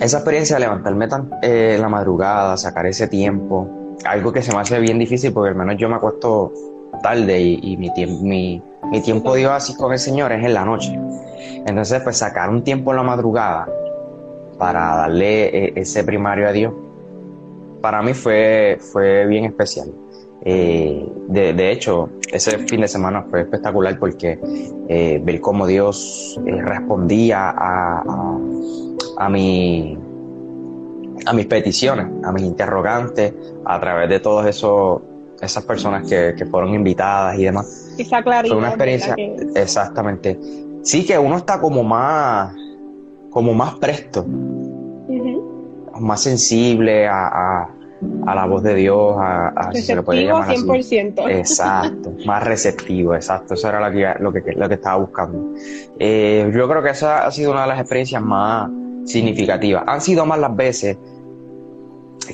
esa 0.00 0.18
experiencia 0.18 0.56
de 0.56 0.60
levantarme 0.60 1.08
tan, 1.08 1.30
eh, 1.42 1.76
la 1.80 1.88
madrugada, 1.88 2.56
sacar 2.56 2.86
ese 2.86 3.08
tiempo, 3.08 3.96
algo 4.04 4.32
que 4.32 4.42
se 4.42 4.52
me 4.52 4.60
hace 4.60 4.78
bien 4.80 4.98
difícil 4.98 5.32
porque 5.32 5.50
al 5.50 5.56
menos 5.56 5.76
yo 5.78 5.88
me 5.88 5.96
acuesto 5.96 6.52
tarde 7.02 7.40
y, 7.40 7.76
mi, 7.76 7.90
mi, 8.20 8.62
mi 8.90 9.00
tiempo 9.00 9.34
de 9.34 9.46
oasis 9.46 9.76
con 9.76 9.92
el 9.92 9.98
Señor 9.98 10.32
es 10.32 10.44
en 10.44 10.54
la 10.54 10.64
noche. 10.64 10.98
Entonces, 11.64 12.02
pues 12.02 12.18
sacar 12.18 12.50
un 12.50 12.62
tiempo 12.62 12.90
en 12.90 12.98
la 12.98 13.02
madrugada 13.02 13.68
para 14.58 14.96
darle 14.96 15.72
ese 15.80 16.04
primario 16.04 16.48
a 16.48 16.52
Dios, 16.52 16.72
para 17.80 18.02
mí 18.02 18.12
fue, 18.12 18.78
fue 18.80 19.26
bien 19.26 19.44
especial. 19.44 19.92
Eh, 20.44 21.06
de, 21.28 21.72
hecho, 21.72 22.10
ese 22.32 22.58
fin 22.58 22.80
de 22.80 22.88
semana 22.88 23.24
fue 23.30 23.42
espectacular 23.42 23.98
porque 23.98 24.38
eh, 24.88 25.20
ver 25.22 25.40
cómo 25.40 25.66
Dios 25.66 26.38
eh, 26.46 26.60
respondía 26.60 27.50
a, 27.50 28.02
a, 29.18 29.28
mi, 29.28 29.96
a 31.24 31.32
mis 31.32 31.46
peticiones, 31.46 32.06
a 32.24 32.32
mis 32.32 32.42
interrogantes, 32.42 33.32
a 33.64 33.80
través 33.80 34.08
de 34.08 34.20
todas 34.20 34.46
esas 34.46 35.64
personas 35.64 36.08
que, 36.08 36.46
fueron 36.50 36.74
invitadas 36.74 37.38
y 37.38 37.44
demás. 37.44 37.94
Esa 37.98 38.22
claridad. 38.22 38.54
Fue 38.54 38.58
una 38.58 38.68
experiencia, 38.68 39.14
exactamente. 39.54 40.38
Sí 40.82 41.06
que 41.06 41.16
uno 41.18 41.36
está 41.36 41.60
como 41.60 41.84
más, 41.84 42.52
como 43.30 43.54
más 43.54 43.74
presto 43.76 44.26
más 46.00 46.22
sensible 46.22 47.06
a, 47.06 47.68
la 48.34 48.46
voz 48.46 48.62
de 48.62 48.74
Dios, 48.74 49.16
a, 49.18 49.70
si 49.72 49.82
se 49.82 49.96
le 49.96 50.02
puede 50.02 50.24
llamar 50.24 50.48
100%. 50.48 51.28
Exacto, 51.30 52.12
más 52.26 52.42
receptivo, 52.44 53.14
exacto, 53.14 53.54
eso 53.54 53.68
era 53.68 53.88
lo 53.88 53.92
que, 53.92 54.14
lo 54.20 54.32
que, 54.32 54.52
lo 54.52 54.68
que 54.68 54.74
estaba 54.74 54.96
buscando. 54.96 55.54
Eh, 55.98 56.50
yo 56.54 56.68
creo 56.68 56.82
que 56.82 56.90
esa 56.90 57.26
ha 57.26 57.30
sido 57.30 57.52
una 57.52 57.62
de 57.62 57.68
las 57.68 57.80
experiencias 57.80 58.22
más 58.22 58.70
significativas. 59.04 59.84
Han 59.86 60.00
sido 60.00 60.24
más 60.26 60.38
las 60.38 60.54
veces 60.54 60.96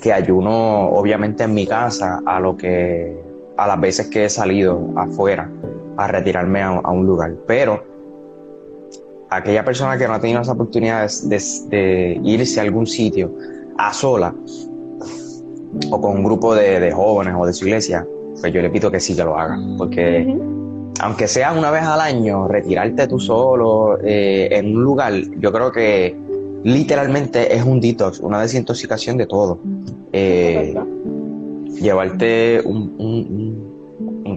que 0.03 0.13
ayuno, 0.13 0.91
obviamente 0.91 1.45
en 1.45 1.55
mi 1.55 1.67
casa, 1.67 2.21
a 2.25 2.39
lo 2.39 2.57
que 2.57 3.23
a 3.57 3.67
las 3.67 3.81
veces 3.81 4.07
que 4.09 4.27
he 4.27 4.31
salido 4.31 4.93
afuera 4.97 5.51
a 5.97 6.07
retirarme 6.07 6.63
a, 6.63 6.71
un 6.91 7.07
lugar. 7.07 7.35
Pero 7.47 7.83
aquella 9.31 9.65
persona 9.65 9.99
que 9.99 10.07
no 10.07 10.15
ha 10.15 10.21
tenido 10.21 10.41
esa 10.41 10.53
oportunidad 10.53 11.11
de 11.25 12.21
irse 12.23 12.61
a 12.61 12.63
algún 12.63 12.87
sitio 12.87 13.35
a 13.79 13.93
sola 13.93 14.35
o 15.91 16.01
con 16.01 16.17
un 16.17 16.25
grupo 16.25 16.55
de, 16.55 16.91
jóvenes 16.93 17.35
o 17.37 17.47
de 17.47 17.53
su 17.53 17.67
iglesia, 17.67 18.07
pues 18.41 18.53
yo 18.53 18.63
le 18.63 18.71
pido 18.71 18.91
que 18.91 19.01
sí 19.01 19.15
que 19.15 19.25
lo 19.25 19.39
haga, 19.39 19.59
porque 19.77 20.27
aunque 21.01 21.29
sea 21.29 21.53
una 21.53 21.71
vez 21.71 21.83
al 21.83 22.01
año, 22.01 22.49
retirarte 22.49 23.07
tú 23.07 23.19
solo 23.19 23.99
eh, 24.03 24.49
en 24.51 24.77
un 24.77 24.83
lugar, 24.83 25.13
yo 25.39 25.53
creo 25.53 25.71
que 25.71 26.17
literalmente 26.65 27.55
es 27.55 27.65
un 27.65 27.81
detox, 27.81 28.21
una 28.21 28.41
desintoxicación 28.41 29.17
de 29.17 29.27
todo. 29.27 29.59
Eh, 30.13 30.75
llevarte 31.81 32.61
un, 32.65 33.69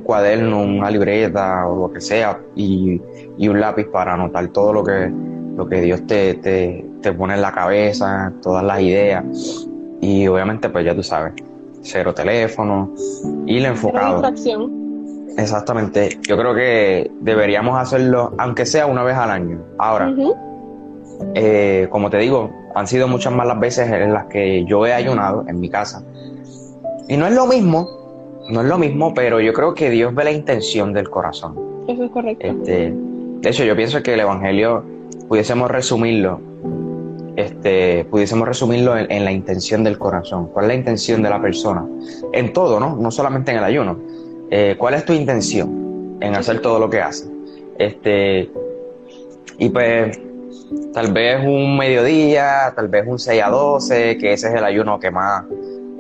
cuaderno, 0.04 0.64
una 0.64 0.90
libreta 0.90 1.68
o 1.68 1.88
lo 1.88 1.94
que 1.94 2.02
sea 2.02 2.40
y, 2.56 3.00
un 3.40 3.60
lápiz 3.60 3.86
para 3.86 4.14
anotar 4.14 4.48
todo 4.50 4.74
lo 4.74 4.84
que, 4.84 5.12
lo 5.56 5.68
que 5.68 5.82
Dios 5.82 6.06
te, 6.08 6.36
te, 6.36 7.14
pone 7.14 7.36
en 7.36 7.42
la 7.42 7.52
cabeza, 7.52 8.34
todas 8.42 8.64
las 8.64 8.82
ideas. 8.82 9.68
Y 10.02 10.28
obviamente, 10.28 10.70
pues 10.70 10.84
ya 10.84 10.96
tú 10.96 11.04
sabes, 11.04 11.34
cero 11.82 12.14
teléfono, 12.14 12.94
ir 13.46 13.66
enfocado. 13.66 14.24
Exactamente. 15.38 16.18
Yo 16.28 16.38
creo 16.38 16.54
que 16.54 17.10
deberíamos 17.22 17.80
hacerlo, 17.80 18.34
aunque 18.38 18.66
sea 18.66 18.86
una 18.86 19.04
vez 19.04 19.16
al 19.16 19.32
año. 19.32 19.60
Ahora, 19.78 20.14
eh, 21.36 21.88
como 21.90 22.10
te 22.10 22.18
digo, 22.18 22.50
han 22.76 22.88
sido 22.88 23.08
muchas 23.08 23.34
más 23.34 23.48
las 23.48 23.60
veces 23.60 23.90
en 23.92 24.14
las 24.14 24.26
que 24.26 24.66
yo 24.66 24.86
he 24.86 24.94
ayunado 24.94 25.46
en 25.48 25.60
mi 25.60 25.70
casa. 25.70 26.04
Y 27.08 27.18
no 27.18 27.28
es 27.28 27.34
lo 27.34 27.46
mismo, 27.46 27.88
no 28.50 28.62
es 28.62 28.68
lo 28.68 28.78
mismo, 28.78 29.14
pero 29.14 29.40
yo 29.40 29.54
creo 29.54 29.74
que 29.74 29.90
Dios 29.90 30.14
ve 30.14 30.24
la 30.24 30.32
intención 30.32 30.94
del 30.94 31.10
corazón. 31.10 31.58
Eso 31.88 32.04
es 32.06 32.12
correcto. 32.12 32.48
Este, 32.48 32.94
de 32.94 33.50
hecho, 33.50 33.64
yo 33.64 33.76
pienso 33.76 34.02
que 34.04 34.14
el 34.14 34.20
Evangelio 34.20 34.84
pudiésemos 35.28 35.70
resumirlo, 35.70 36.40
este, 37.36 38.06
pudiésemos 38.06 38.48
resumirlo 38.48 38.98
en, 38.98 39.26
la 39.26 39.32
intención 39.32 39.84
del 39.84 39.98
corazón. 39.98 40.48
¿Cuál 40.48 40.66
es 40.66 40.68
la 40.70 40.76
intención 40.76 41.22
de 41.22 41.30
la 41.30 41.42
persona? 41.42 41.86
En 42.34 42.54
todo, 42.54 42.80
¿no? 42.80 42.96
No 42.96 43.12
solamente 43.12 43.52
en 43.52 43.58
el 43.58 43.64
ayuno. 43.64 44.00
Eh, 44.50 44.76
¿Cuál 44.78 44.96
es 44.96 45.06
tu 45.06 45.14
intención 45.14 46.18
en 46.20 46.36
hacer 46.36 46.62
todo 46.62 46.80
lo 46.80 46.90
que 46.90 47.02
haces? 47.02 47.30
Este, 47.78 48.50
y 49.58 49.70
pues 49.70 50.20
tal 50.94 51.14
vez 51.14 51.40
un 51.46 51.78
mediodía, 51.78 52.74
tal 52.76 52.88
vez 52.88 53.06
un 53.08 53.18
6 53.18 53.42
a 53.44 53.50
12, 53.50 54.18
que 54.18 54.34
ese 54.34 54.50
es 54.50 54.56
el 54.56 54.64
ayuno 54.64 55.00
que 55.00 55.12
más 55.12 55.46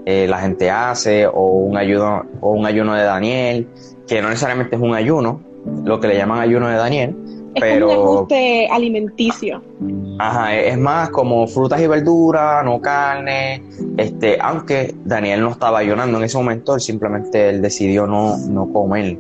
eh, 0.05 0.27
la 0.27 0.39
gente 0.39 0.69
hace, 0.69 1.27
o 1.27 1.45
un 1.45 1.77
ayuno, 1.77 2.25
o 2.41 2.51
un 2.51 2.65
ayuno 2.65 2.93
de 2.95 3.03
Daniel, 3.03 3.67
que 4.07 4.21
no 4.21 4.29
necesariamente 4.29 4.75
es 4.75 4.81
un 4.81 4.93
ayuno, 4.93 5.41
lo 5.85 6.00
que 6.00 6.07
le 6.07 6.17
llaman 6.17 6.39
ayuno 6.39 6.67
de 6.67 6.75
Daniel, 6.75 7.15
es 7.53 7.62
pero 7.62 7.88
un 7.88 7.91
ajuste 7.91 8.67
alimenticio. 8.72 9.62
Ajá, 10.20 10.55
es 10.55 10.77
más 10.77 11.10
como 11.10 11.48
frutas 11.48 11.81
y 11.81 11.88
verduras, 11.88 12.63
no 12.63 12.79
carne, 12.79 13.63
este, 13.98 14.38
aunque 14.41 14.93
Daniel 15.03 15.41
no 15.41 15.51
estaba 15.51 15.79
ayunando 15.79 16.17
en 16.17 16.24
ese 16.24 16.38
momento, 16.38 16.75
él 16.75 16.81
simplemente 16.81 17.50
él 17.50 17.62
decidió 17.62 18.08
no, 18.08 18.38
no 18.38 18.72
comer 18.72 19.17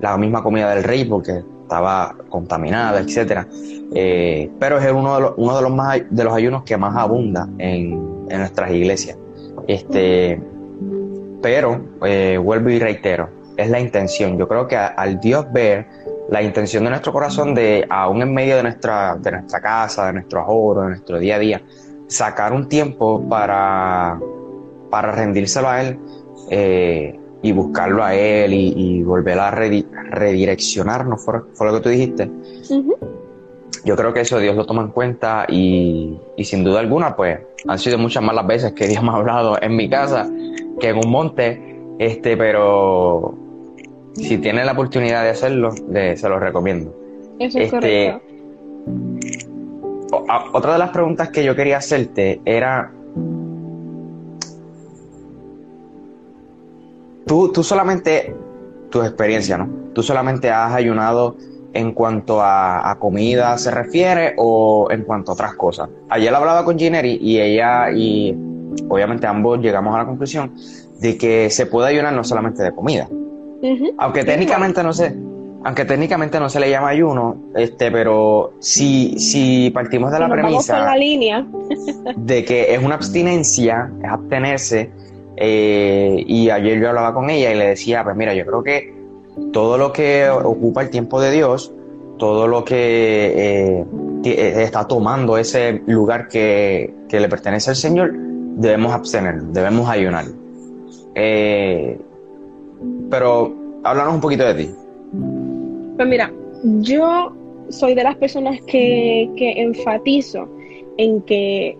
la 0.00 0.16
misma 0.16 0.42
comida 0.42 0.74
del 0.74 0.84
rey 0.84 1.04
porque 1.04 1.42
estaba 1.62 2.16
contaminada, 2.28 3.00
etcétera. 3.00 3.46
Eh, 3.94 4.50
pero 4.58 4.78
es 4.78 4.90
uno 4.92 5.14
de 5.14 5.20
los, 5.20 5.34
uno 5.36 5.56
de 5.56 5.62
los 5.62 5.72
más 5.72 6.00
de 6.10 6.24
los 6.24 6.32
ayunos 6.32 6.64
que 6.64 6.76
más 6.76 6.96
abunda 6.96 7.48
en, 7.58 8.26
en 8.28 8.38
nuestras 8.38 8.70
iglesias. 8.72 9.16
Este, 9.66 10.40
pero 11.42 11.80
eh, 12.04 12.38
vuelvo 12.42 12.70
y 12.70 12.78
reitero, 12.78 13.28
es 13.56 13.70
la 13.70 13.80
intención. 13.80 14.38
Yo 14.38 14.48
creo 14.48 14.66
que 14.66 14.76
al 14.76 15.20
Dios 15.20 15.46
ver 15.52 15.86
la 16.30 16.42
intención 16.42 16.84
de 16.84 16.90
nuestro 16.90 17.12
corazón 17.12 17.54
de, 17.54 17.86
aún 17.90 18.22
en 18.22 18.32
medio 18.32 18.56
de 18.56 18.62
nuestra, 18.62 19.16
de 19.16 19.32
nuestra 19.32 19.60
casa, 19.60 20.06
de 20.06 20.14
nuestro 20.14 20.40
ahorro, 20.40 20.82
de 20.82 20.88
nuestro 20.90 21.18
día 21.18 21.36
a 21.36 21.38
día, 21.38 21.62
sacar 22.06 22.52
un 22.52 22.68
tiempo 22.68 23.28
para, 23.28 24.18
para 24.90 25.12
rendírselo 25.12 25.68
a 25.68 25.82
Él, 25.82 25.98
eh, 26.50 27.20
y 27.42 27.52
buscarlo 27.52 28.04
a 28.04 28.14
él 28.14 28.52
y, 28.52 29.02
volver 29.02 29.38
a 29.38 29.50
redireccionarnos, 29.50 31.24
fue, 31.24 31.40
fue, 31.54 31.66
lo 31.66 31.74
que 31.74 31.80
tú 31.80 31.88
dijiste. 31.88 32.30
Yo 33.84 33.96
creo 33.96 34.12
que 34.12 34.20
eso 34.20 34.38
Dios 34.38 34.54
lo 34.54 34.66
toma 34.66 34.82
en 34.82 34.88
cuenta 34.88 35.46
y, 35.48 36.18
sin 36.44 36.64
duda 36.64 36.80
alguna, 36.80 37.16
pues 37.16 37.38
han 37.66 37.78
sido 37.78 37.96
muchas 37.96 38.22
más 38.22 38.34
las 38.34 38.46
veces 38.46 38.72
que 38.72 38.86
Dios 38.86 39.02
me 39.02 39.10
ha 39.10 39.14
hablado 39.14 39.56
en 39.60 39.74
mi 39.74 39.88
casa 39.88 40.28
que 40.78 40.88
en 40.90 40.96
un 40.96 41.10
monte, 41.10 41.78
este, 41.98 42.36
pero 42.36 43.34
si 44.22 44.38
tiene 44.38 44.64
la 44.64 44.72
oportunidad 44.72 45.22
de 45.22 45.30
hacerlo, 45.30 45.72
se 45.72 46.28
lo 46.28 46.38
recomiendo. 46.38 46.94
Eso 47.38 47.58
es 47.58 47.64
este, 47.64 47.70
correcto. 47.70 48.30
Otra 50.52 50.72
de 50.74 50.78
las 50.78 50.90
preguntas 50.90 51.30
que 51.30 51.44
yo 51.44 51.54
quería 51.54 51.78
hacerte 51.78 52.40
era 52.44 52.90
tú, 57.26 57.62
solamente, 57.62 58.34
tu 58.90 59.02
experiencia, 59.02 59.56
¿no? 59.56 59.68
Tú 59.92 60.02
solamente 60.02 60.50
has 60.50 60.72
ayunado 60.74 61.36
en 61.72 61.92
cuanto 61.92 62.40
a, 62.42 62.96
comida 62.98 63.56
se 63.56 63.70
refiere 63.70 64.34
o 64.36 64.88
en 64.90 65.04
cuanto 65.04 65.30
a 65.30 65.34
otras 65.34 65.54
cosas. 65.54 65.88
Ayer 66.08 66.34
hablaba 66.34 66.64
con 66.64 66.78
Gineri 66.78 67.18
y 67.20 67.40
ella 67.40 67.90
y 67.92 68.36
obviamente 68.88 69.26
ambos 69.26 69.60
llegamos 69.60 69.94
a 69.94 69.98
la 69.98 70.06
conclusión 70.06 70.54
de 70.98 71.16
que 71.16 71.48
se 71.50 71.66
puede 71.66 71.88
ayunar 71.88 72.12
no 72.12 72.24
solamente 72.24 72.62
de 72.62 72.72
comida. 72.72 73.08
Aunque 73.98 74.24
técnicamente 74.24 74.82
no 74.82 74.92
se, 74.92 75.14
aunque 75.64 75.84
técnicamente 75.84 76.40
no 76.40 76.48
se 76.48 76.60
le 76.60 76.70
llama 76.70 76.88
ayuno, 76.88 77.36
este, 77.54 77.90
pero 77.90 78.54
si, 78.60 79.18
si 79.18 79.70
partimos 79.70 80.10
de 80.10 80.18
la 80.18 80.28
premisa 80.28 80.80
la 80.80 80.96
línea. 80.96 81.46
de 82.16 82.44
que 82.44 82.74
es 82.74 82.82
una 82.82 82.94
abstinencia, 82.94 83.90
es 84.02 84.10
abstenerse, 84.10 84.90
eh, 85.36 86.24
y 86.26 86.50
ayer 86.50 86.80
yo 86.80 86.88
hablaba 86.88 87.14
con 87.14 87.30
ella 87.30 87.52
y 87.52 87.56
le 87.56 87.68
decía, 87.68 88.04
pues 88.04 88.16
mira, 88.16 88.34
yo 88.34 88.44
creo 88.46 88.62
que 88.62 88.94
todo 89.52 89.78
lo 89.78 89.92
que 89.92 90.28
ocupa 90.28 90.82
el 90.82 90.90
tiempo 90.90 91.20
de 91.20 91.30
Dios, 91.30 91.72
todo 92.18 92.46
lo 92.46 92.64
que 92.64 92.74
eh, 92.76 93.84
eh, 94.24 94.62
está 94.62 94.86
tomando 94.86 95.38
ese 95.38 95.82
lugar 95.86 96.28
que, 96.28 96.92
le 97.10 97.28
pertenece 97.28 97.70
al 97.70 97.76
Señor, 97.76 98.12
debemos 98.14 98.92
abstener, 98.92 99.40
debemos 99.42 99.88
ayunar. 99.88 100.24
Pero 103.10 103.52
háblanos 103.84 104.14
un 104.14 104.20
poquito 104.20 104.44
de 104.44 104.54
ti. 104.54 104.70
Pues 105.96 106.08
mira, 106.08 106.32
yo 106.80 107.32
soy 107.68 107.94
de 107.94 108.04
las 108.04 108.16
personas 108.16 108.60
que, 108.62 109.30
que 109.36 109.60
enfatizo 109.60 110.48
en 110.96 111.20
que 111.22 111.76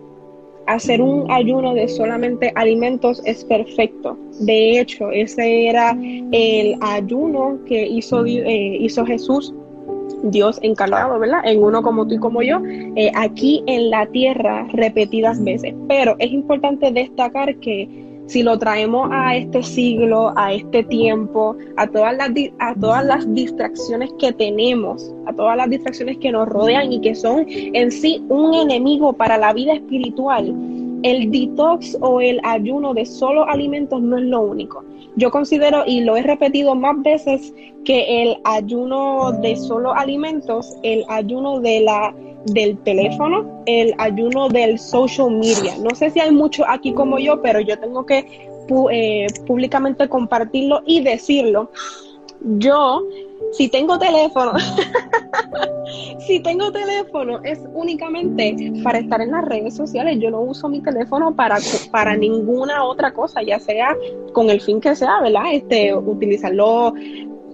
hacer 0.67 1.01
un 1.01 1.29
ayuno 1.31 1.73
de 1.73 1.87
solamente 1.87 2.51
alimentos 2.55 3.21
es 3.25 3.43
perfecto. 3.45 4.17
De 4.39 4.79
hecho, 4.79 5.11
ese 5.11 5.67
era 5.67 5.97
el 6.31 6.77
ayuno 6.81 7.59
que 7.65 7.85
hizo, 7.87 8.25
eh, 8.25 8.77
hizo 8.79 9.05
Jesús, 9.05 9.53
Dios 10.23 10.59
encarnado, 10.61 11.19
¿verdad? 11.19 11.41
En 11.45 11.63
uno 11.63 11.81
como 11.81 12.07
tú 12.07 12.15
y 12.15 12.19
como 12.19 12.41
yo, 12.41 12.61
eh, 12.95 13.11
aquí 13.15 13.63
en 13.67 13.89
la 13.89 14.05
tierra 14.07 14.67
repetidas 14.71 15.43
veces. 15.43 15.73
Pero 15.87 16.15
es 16.19 16.31
importante 16.31 16.91
destacar 16.91 17.55
que 17.57 18.10
si 18.31 18.43
lo 18.43 18.57
traemos 18.57 19.09
a 19.11 19.35
este 19.35 19.61
siglo, 19.61 20.31
a 20.37 20.53
este 20.53 20.83
tiempo, 20.83 21.57
a 21.75 21.85
todas 21.85 22.15
las, 22.15 22.29
a 22.59 22.73
todas 22.75 23.03
las 23.03 23.33
distracciones 23.33 24.09
que 24.19 24.31
tenemos, 24.31 25.13
a 25.25 25.33
todas 25.33 25.57
las 25.57 25.69
distracciones 25.69 26.17
que 26.17 26.31
nos 26.31 26.47
rodean 26.47 26.93
y 26.93 27.01
que 27.01 27.13
son 27.13 27.45
en 27.49 27.91
sí 27.91 28.23
un 28.29 28.53
enemigo 28.53 29.11
para 29.11 29.37
la 29.37 29.51
vida 29.51 29.73
espiritual, 29.73 30.55
el 31.03 31.29
detox 31.29 31.97
o 31.99 32.21
el 32.21 32.39
ayuno 32.45 32.93
de 32.93 33.05
solo 33.05 33.45
alimentos 33.49 34.01
no 34.01 34.17
es 34.17 34.23
lo 34.23 34.39
único. 34.39 34.81
Yo 35.17 35.29
considero, 35.29 35.83
y 35.85 35.99
lo 35.99 36.15
he 36.15 36.23
repetido 36.23 36.73
más 36.73 37.01
veces, 37.03 37.53
que 37.83 38.23
el 38.23 38.37
ayuno 38.45 39.33
de 39.41 39.57
solo 39.57 39.93
alimentos, 39.93 40.77
el 40.83 41.03
ayuno 41.09 41.59
de 41.59 41.81
la 41.81 42.15
del 42.45 42.77
teléfono, 42.79 43.63
el 43.65 43.93
ayuno 43.97 44.49
del 44.49 44.79
social 44.79 45.31
media. 45.31 45.77
No 45.77 45.95
sé 45.95 46.09
si 46.09 46.19
hay 46.19 46.31
mucho 46.31 46.63
aquí 46.67 46.93
como 46.93 47.19
yo, 47.19 47.41
pero 47.41 47.59
yo 47.59 47.79
tengo 47.79 48.05
que 48.05 48.49
eh, 48.91 49.27
públicamente 49.45 50.07
compartirlo 50.07 50.81
y 50.85 51.01
decirlo. 51.01 51.71
Yo, 52.57 53.03
si 53.51 53.67
tengo 53.69 53.99
teléfono, 53.99 54.53
si 56.25 56.39
tengo 56.39 56.71
teléfono 56.71 57.39
es 57.43 57.59
únicamente 57.73 58.55
para 58.83 58.99
estar 58.99 59.21
en 59.21 59.31
las 59.31 59.45
redes 59.45 59.75
sociales. 59.75 60.17
Yo 60.19 60.31
no 60.31 60.41
uso 60.41 60.67
mi 60.67 60.81
teléfono 60.81 61.35
para, 61.35 61.57
para 61.91 62.15
ninguna 62.15 62.83
otra 62.83 63.13
cosa, 63.13 63.43
ya 63.43 63.59
sea 63.59 63.95
con 64.33 64.49
el 64.49 64.61
fin 64.61 64.81
que 64.81 64.95
sea, 64.95 65.21
¿verdad? 65.21 65.53
Este, 65.53 65.93
utilizarlo 65.93 66.93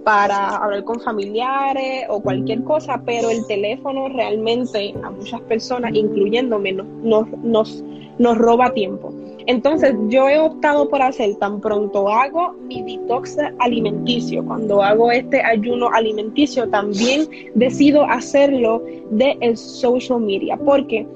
para 0.08 0.56
hablar 0.56 0.84
con 0.84 0.98
familiares 1.00 2.06
o 2.08 2.22
cualquier 2.22 2.64
cosa, 2.64 3.02
pero 3.04 3.28
el 3.28 3.46
teléfono 3.46 4.08
realmente 4.08 4.94
a 5.02 5.10
muchas 5.10 5.38
personas, 5.42 5.94
incluyéndome, 5.94 6.72
nos, 6.72 7.28
nos, 7.42 7.84
nos 8.18 8.38
roba 8.38 8.72
tiempo. 8.72 9.12
Entonces 9.46 9.94
yo 10.08 10.26
he 10.30 10.38
optado 10.38 10.88
por 10.88 11.02
hacer 11.02 11.34
tan 11.34 11.60
pronto 11.60 12.08
hago 12.08 12.54
mi 12.54 12.80
detox 12.84 13.36
alimenticio, 13.58 14.42
cuando 14.46 14.82
hago 14.82 15.12
este 15.12 15.42
ayuno 15.42 15.90
alimenticio, 15.92 16.70
también 16.70 17.28
decido 17.54 18.04
hacerlo 18.04 18.82
de 19.10 19.36
el 19.42 19.58
social 19.58 20.20
media, 20.20 20.56
porque 20.56 21.06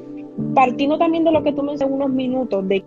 partiendo 0.54 0.98
también 0.98 1.24
de 1.24 1.32
lo 1.32 1.42
que 1.42 1.54
tú 1.54 1.62
mencionaste 1.62 1.94
unos 1.94 2.10
minutos, 2.10 2.68
de 2.68 2.84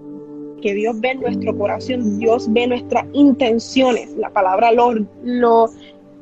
porque 0.55 0.73
Dios 0.73 0.99
ve 1.01 1.15
nuestro 1.15 1.57
corazón, 1.57 2.17
Dios 2.17 2.51
ve 2.51 2.65
nuestras 2.67 3.05
intenciones. 3.13 4.15
La 4.15 4.29
palabra 4.29 4.71
lo, 4.71 4.93
lo, 5.23 5.69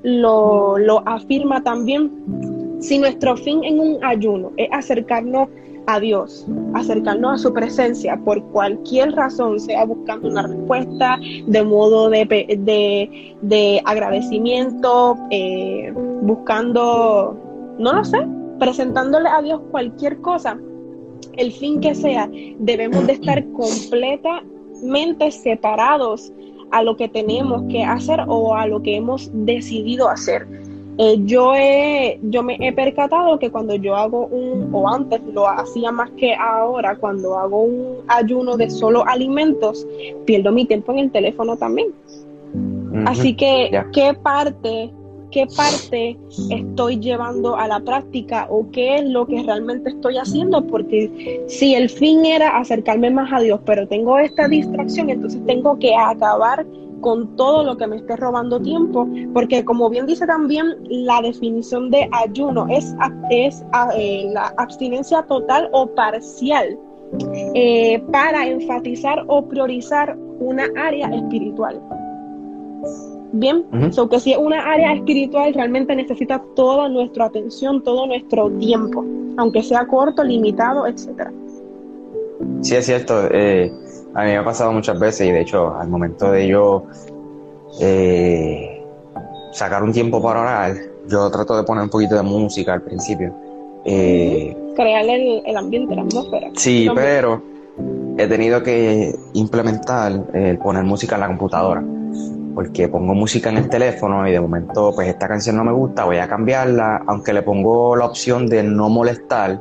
lo, 0.04 0.78
lo 0.78 1.08
afirma 1.08 1.63
también. 1.63 2.12
Si 2.80 3.00
nuestro 3.00 3.38
fin 3.38 3.63
en 3.63 3.80
un 3.80 4.04
ayuno 4.04 4.52
es 4.58 4.68
acercarnos 4.72 5.48
a 5.86 6.00
Dios, 6.00 6.46
acercarnos 6.74 7.34
a 7.34 7.38
su 7.38 7.54
presencia 7.54 8.18
por 8.24 8.42
cualquier 8.52 9.13
razón, 9.13 9.60
sea 9.60 9.86
buscando 9.86 10.30
una 10.30 10.44
respuesta 10.44 11.20
de 11.48 11.63
modo 11.63 12.10
de, 12.10 12.26
de, 12.26 13.36
de 13.42 13.82
agradecimiento, 13.86 15.18
eh, 15.30 15.92
buscando, 16.22 17.38
no 17.80 17.94
lo 17.94 18.04
sé, 18.04 18.26
presentándole 18.60 19.30
a 19.30 19.42
Dios 19.42 19.62
cualquier 19.72 20.20
cosa, 20.22 20.58
el 21.38 21.52
fin 21.52 21.80
que 21.80 21.96
sea, 21.96 22.30
debemos 22.60 23.08
de 23.08 23.13
estar 23.13 23.44
completamente 23.52 25.32
separados 25.32 26.32
a 26.74 26.82
lo 26.82 26.98
que 26.98 27.08
tenemos 27.08 27.62
que 27.70 27.84
hacer 27.84 28.24
o 28.28 28.56
a 28.56 28.66
lo 28.66 28.82
que 28.82 28.98
hemos 28.98 29.30
decidido 29.32 30.10
hacer. 30.10 30.48
Eh, 30.98 31.20
yo, 31.24 31.54
he, 31.56 32.20
yo 32.24 32.42
me 32.42 32.58
he 32.60 32.74
percatado 32.74 33.38
que 33.38 33.52
cuando 33.52 33.76
yo 33.76 33.96
hago 33.96 34.26
un, 34.26 34.70
o 34.74 34.90
antes 34.90 35.22
lo 35.34 35.48
hacía 35.48 35.92
más 35.92 36.10
que 36.12 36.34
ahora, 36.34 36.96
cuando 36.96 37.38
hago 37.38 37.64
un 37.64 37.98
ayuno 38.08 38.58
de 38.58 38.72
solo 38.72 39.06
alimentos, 39.08 39.88
pierdo 40.26 40.52
mi 40.52 40.66
tiempo 40.66 40.92
en 40.94 41.00
el 41.00 41.12
teléfono 41.12 41.58
también. 41.58 41.90
Así 43.06 43.36
que, 43.36 43.72
¿qué 43.92 44.14
parte, 44.14 44.92
qué 45.34 45.48
parte 45.58 46.17
estoy 46.52 47.00
llevando 47.00 47.58
a 47.58 47.67
la 47.67 47.80
práctica 47.80 48.48
o 48.50 48.69
qué 48.72 48.98
es 48.98 49.06
lo 49.06 49.26
que 49.26 49.41
realmente 49.41 49.89
estoy 49.89 50.17
haciendo? 50.17 50.65
Porque 50.67 51.43
si 51.48 51.74
el 51.74 51.89
fin 51.89 52.24
era 52.26 52.58
acercarme 52.58 53.10
más 53.10 53.34
a 53.34 53.39
Dios, 53.39 53.60
pero 53.65 53.88
tengo 53.88 54.17
esta 54.19 54.48
distracción, 54.48 55.10
entonces 55.10 55.43
tengo 55.46 55.78
que 55.80 55.96
acabar 55.96 56.65
con 57.02 57.36
todo 57.36 57.63
lo 57.63 57.76
que 57.76 57.88
me 57.88 57.98
esté 57.98 58.15
robando 58.15 58.62
tiempo, 58.62 59.08
porque 59.34 59.65
como 59.65 59.89
bien 59.89 60.06
dice 60.06 60.26
también 60.26 60.78
la 60.88 61.22
definición 61.22 61.89
de 61.89 62.08
ayuno, 62.12 62.65
es, 62.69 62.96
es 63.30 63.65
eh, 63.98 64.30
la 64.32 64.54
abstinencia 64.58 65.24
total 65.24 65.67
o 65.74 65.88
parcial 65.88 66.78
eh, 67.56 68.02
para 68.12 68.48
enfatizar 68.48 69.26
o 69.28 69.46
priorizar 69.48 70.15
una 70.39 70.65
área 70.78 71.08
espiritual. 71.08 71.82
Bien, 73.36 73.65
uh 73.74 74.10
que 74.10 74.19
si 74.19 74.32
es 74.32 74.38
una 74.38 74.72
área 74.72 74.93
espiritual 74.93 75.56
realmente 75.56 75.96
necesita 75.96 76.39
toda 76.56 76.88
nuestra 76.88 77.26
atención, 77.26 77.82
todo 77.84 78.06
nuestro 78.06 78.52
tiempo, 78.52 79.04
aunque 79.38 79.63
sea 79.63 79.88
corto, 79.88 80.24
limitado, 80.24 80.86
etcétera. 80.86 81.32
Sí, 82.62 82.76
es 82.76 82.86
cierto. 82.86 83.28
Eh, 83.32 83.74
a 84.13 84.24
mí 84.24 84.30
me 84.30 84.38
ha 84.38 84.46
pasado 84.46 84.72
muchas 84.72 85.00
veces 85.00 85.28
y 85.28 85.32
de 85.32 85.41
hecho 85.41 85.76
al 85.76 85.88
momento 85.88 86.32
de 86.32 86.48
yo 86.48 86.84
eh, 87.82 88.84
sacar 89.52 89.82
un 89.82 89.91
tiempo 89.91 90.22
para 90.22 90.41
orar, 90.41 90.76
yo 91.08 91.32
trato 91.32 91.58
de 91.58 91.63
poner 91.63 91.86
un 91.86 91.89
poquito 91.89 92.13
de 92.13 92.22
música 92.22 92.74
al 92.74 92.84
principio. 92.84 93.34
Eh, 93.84 94.56
Crear 94.76 95.06
el, 95.10 95.58
ambiente, 95.58 95.96
la 95.96 96.04
atmósfera. 96.04 96.52
Sí, 96.56 96.88
pero 96.93 97.41
he 98.15 98.28
tenido 98.28 98.62
que 98.62 99.15
implementar 99.34 100.24
el 100.34 100.60
poner 100.60 100.84
música 100.84 101.15
en 101.15 101.22
la 101.22 101.28
computadora. 101.28 101.84
Porque 102.54 102.88
pongo 102.88 103.13
música 103.13 103.50
en 103.50 103.58
el 103.58 103.70
teléfono 103.70 104.28
y 104.28 104.32
de 104.32 104.39
momento, 104.39 104.92
pues 104.94 105.08
esta 105.08 105.28
canción 105.28 105.56
no 105.58 105.63
me 105.63 105.72
gusta, 105.72 106.06
voy 106.06 106.18
a 106.18 106.28
cambiarla, 106.28 107.04
aunque 107.08 107.34
le 107.34 107.42
pongo 107.42 107.96
la 107.96 108.06
opción 108.06 108.48
de 108.48 108.63
no 108.63 108.89
molestar 108.89 109.60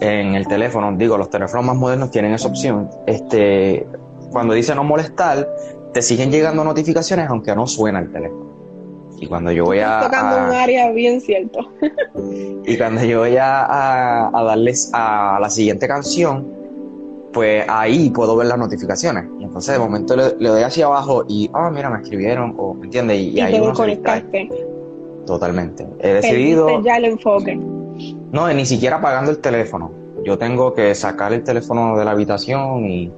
en 0.00 0.34
el 0.34 0.46
teléfono, 0.46 0.92
digo, 0.96 1.16
los 1.16 1.30
teléfonos 1.30 1.66
más 1.66 1.76
modernos 1.76 2.10
tienen 2.10 2.32
esa 2.34 2.48
opción. 2.48 2.88
Este, 3.06 3.86
cuando 4.30 4.54
dice 4.54 4.74
no 4.74 4.84
molestar, 4.84 5.48
te 5.92 6.02
siguen 6.02 6.30
llegando 6.30 6.64
notificaciones 6.64 7.28
aunque 7.28 7.54
no 7.54 7.66
suena 7.66 8.00
el 8.00 8.12
teléfono. 8.12 8.48
Y 9.20 9.26
cuando 9.26 9.50
yo 9.50 9.64
voy 9.64 9.80
a. 9.80 10.00
tocando 10.00 10.36
un 10.36 10.52
área 10.52 10.90
bien 10.92 11.20
cierto. 11.20 11.72
y 12.64 12.76
cuando 12.76 13.02
yo 13.02 13.20
voy 13.20 13.36
a, 13.36 14.30
darles 14.32 14.90
a 14.92 15.38
la 15.40 15.50
siguiente 15.50 15.88
canción, 15.88 16.46
pues 17.38 17.64
ahí 17.68 18.10
puedo 18.10 18.36
ver 18.36 18.48
las 18.48 18.58
notificaciones. 18.58 19.26
Y 19.38 19.44
entonces 19.44 19.72
de 19.72 19.78
momento 19.78 20.16
le, 20.16 20.48
doy 20.48 20.62
hacia 20.64 20.86
abajo 20.86 21.24
y, 21.28 21.48
ah, 21.54 21.70
mira, 21.72 21.88
me 21.88 22.02
escribieron, 22.02 22.52
o, 22.58 22.74
¿me 22.74 22.86
entiendes? 22.86 23.16
Y, 23.16 23.38
ahí 23.38 23.60
uno 23.60 23.72
Totalmente. 25.24 25.86
He 26.00 26.14
decidido. 26.14 26.82
ya 26.82 26.96
el 26.96 27.04
enfoque. 27.04 27.54
No, 27.54 28.52
ni 28.52 28.66
siquiera 28.66 28.96
apagando 28.96 29.30
el 29.30 29.38
teléfono. 29.38 29.92
Yo 30.24 30.36
tengo 30.36 30.74
que 30.74 30.96
sacar 30.96 31.32
el 31.32 31.44
teléfono 31.44 31.96
de 31.96 32.04
la 32.04 32.10
habitación 32.10 32.84
y 32.86 33.08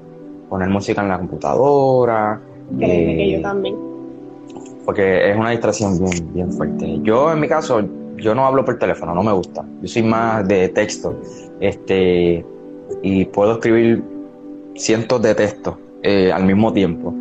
poner 0.50 0.68
música 0.68 1.00
en 1.00 1.08
la 1.08 1.16
computadora. 1.16 2.42
Que 2.78 3.30
yo 3.32 3.38
eh, 3.38 3.40
también. 3.40 3.74
Porque 4.84 5.30
es 5.30 5.34
una 5.34 5.48
distracción 5.48 5.98
bien, 5.98 6.34
bien 6.34 6.52
fuerte. 6.52 6.98
Yo, 7.04 7.32
en 7.32 7.40
mi 7.40 7.48
caso, 7.48 7.80
yo 8.18 8.34
no 8.34 8.44
hablo 8.44 8.66
por 8.66 8.78
teléfono, 8.78 9.14
no 9.14 9.22
me 9.22 9.32
gusta. 9.32 9.64
Yo 9.80 9.88
soy 9.88 10.02
más 10.02 10.46
de 10.46 10.68
texto. 10.68 11.18
Este, 11.58 12.44
y 13.02 13.24
puedo 13.26 13.52
escribir 13.52 14.09
cientos 14.80 15.20
de 15.22 15.34
textos 15.34 15.76
eh, 16.02 16.32
al 16.32 16.44
mismo 16.44 16.72
tiempo. 16.72 17.14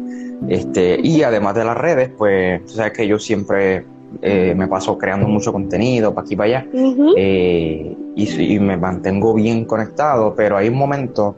Este, 0.47 0.99
y 1.03 1.23
además 1.23 1.55
de 1.55 1.65
las 1.65 1.77
redes, 1.77 2.09
pues, 2.17 2.65
tú 2.65 2.73
sabes 2.73 2.93
que 2.93 3.07
yo 3.07 3.19
siempre 3.19 3.85
eh, 4.21 4.53
me 4.55 4.67
paso 4.67 4.97
creando 4.97 5.27
mucho 5.27 5.51
contenido 5.51 6.13
para 6.13 6.25
aquí 6.25 6.33
y 6.33 6.37
para 6.37 6.49
allá 6.49 6.67
eh, 7.15 7.95
y, 8.15 8.59
me 8.59 8.75
mantengo 8.75 9.33
bien 9.33 9.65
conectado, 9.65 10.33
pero 10.35 10.57
hay 10.57 10.69
un 10.69 10.75
momento, 10.75 11.35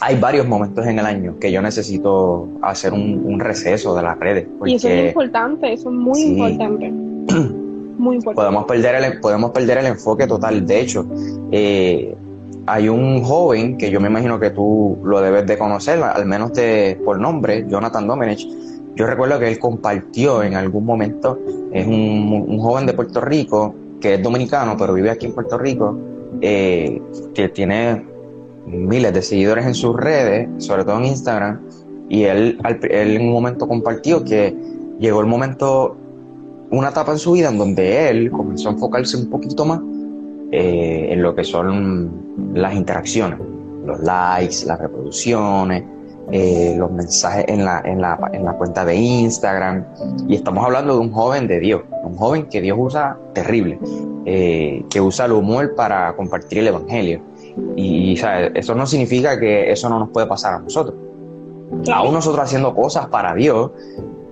hay 0.00 0.18
varios 0.18 0.48
momentos 0.48 0.84
en 0.86 0.98
el 0.98 1.06
año 1.06 1.38
que 1.38 1.52
yo 1.52 1.62
necesito 1.62 2.48
hacer 2.62 2.92
un, 2.92 3.38
receso 3.38 3.94
de 3.94 4.02
las 4.02 4.18
redes. 4.18 4.48
y 4.64 4.74
eso 4.74 4.88
es 4.88 5.08
importante, 5.08 5.72
eso 5.72 5.90
es 5.90 5.94
muy 5.94 6.20
importante. 6.20 6.90
muy 7.98 8.16
importante. 8.16 8.34
Podemos 8.34 8.64
perder, 8.64 8.94
el, 8.96 9.20
podemos 9.20 9.50
perder 9.52 9.78
el 9.78 9.86
enfoque 9.86 10.26
total. 10.26 10.66
De 10.66 10.80
hecho, 10.80 11.06
eh, 11.52 12.14
hay 12.66 12.88
un 12.88 13.22
joven 13.22 13.76
que 13.76 13.90
yo 13.90 14.00
me 14.00 14.08
imagino 14.08 14.38
que 14.38 14.50
tú 14.50 14.98
lo 15.04 15.20
debes 15.20 15.46
de 15.46 15.58
conocer, 15.58 16.02
al 16.02 16.26
menos 16.26 16.52
de, 16.52 17.00
por 17.04 17.18
nombre, 17.18 17.66
Jonathan 17.68 18.06
Domenech 18.06 18.46
yo 18.94 19.06
recuerdo 19.06 19.38
que 19.38 19.48
él 19.48 19.58
compartió 19.58 20.42
en 20.42 20.54
algún 20.54 20.84
momento, 20.84 21.38
es 21.72 21.86
un, 21.86 22.58
joven 22.60 22.84
de 22.86 22.92
Puerto 22.92 23.20
Rico, 23.20 23.74
que 24.00 24.14
es 24.14 24.22
dominicano, 24.22 24.76
pero 24.76 24.92
vive 24.92 25.10
aquí 25.10 25.26
en 25.26 25.32
Puerto 25.32 25.56
Rico, 25.56 25.98
eh, 26.40 27.00
que 27.34 27.48
tiene 27.48 28.04
miles 28.66 29.14
de 29.14 29.22
seguidores 29.22 29.66
en 29.66 29.74
sus 29.74 29.96
redes, 29.96 30.48
sobre 30.58 30.84
todo 30.84 30.98
en 30.98 31.06
Instagram, 31.06 31.60
y 32.10 32.24
él, 32.24 32.58
él 32.90 33.16
en 33.16 33.22
un 33.22 33.32
momento 33.32 33.66
compartió 33.66 34.22
que 34.22 34.54
llegó 35.00 35.20
el 35.20 35.26
momento, 35.26 35.96
una 36.70 36.90
etapa 36.90 37.12
en 37.12 37.18
su 37.18 37.32
vida 37.32 37.48
en 37.48 37.56
donde 37.56 38.10
él 38.10 38.30
comenzó 38.30 38.68
a 38.68 38.72
enfocarse 38.72 39.16
un 39.16 39.30
poquito 39.30 39.64
más 39.64 39.80
eh, 40.52 41.08
en 41.10 41.22
lo 41.22 41.34
que 41.34 41.44
son 41.44 42.52
las 42.54 42.74
interacciones, 42.74 43.38
los 43.86 44.00
likes, 44.00 44.66
las 44.66 44.78
reproducciones, 44.78 45.82
eh, 46.30 46.74
los 46.78 46.90
mensajes 46.90 47.44
en 47.48 47.64
la, 47.64 47.82
en, 47.84 48.00
la, 48.00 48.30
en 48.32 48.44
la 48.44 48.52
cuenta 48.52 48.84
de 48.84 48.94
Instagram. 48.94 49.84
Y 50.28 50.36
estamos 50.36 50.64
hablando 50.64 50.94
de 50.94 51.00
un 51.00 51.12
joven 51.12 51.48
de 51.48 51.58
Dios, 51.58 51.82
un 52.04 52.16
joven 52.16 52.46
que 52.48 52.60
Dios 52.60 52.78
usa 52.80 53.18
terrible, 53.34 53.78
eh, 54.24 54.84
que 54.88 55.00
usa 55.00 55.26
el 55.26 55.32
humor 55.32 55.74
para 55.74 56.14
compartir 56.14 56.60
el 56.60 56.68
Evangelio. 56.68 57.20
Y, 57.76 58.18
eso 58.54 58.74
no 58.74 58.86
significa 58.86 59.38
que 59.38 59.70
eso 59.70 59.88
no 59.88 59.98
nos 59.98 60.10
puede 60.10 60.26
pasar 60.26 60.54
a 60.54 60.58
nosotros. 60.60 60.96
Aún 61.92 62.14
nosotros 62.14 62.44
haciendo 62.44 62.74
cosas 62.74 63.06
para 63.06 63.34
Dios, 63.34 63.72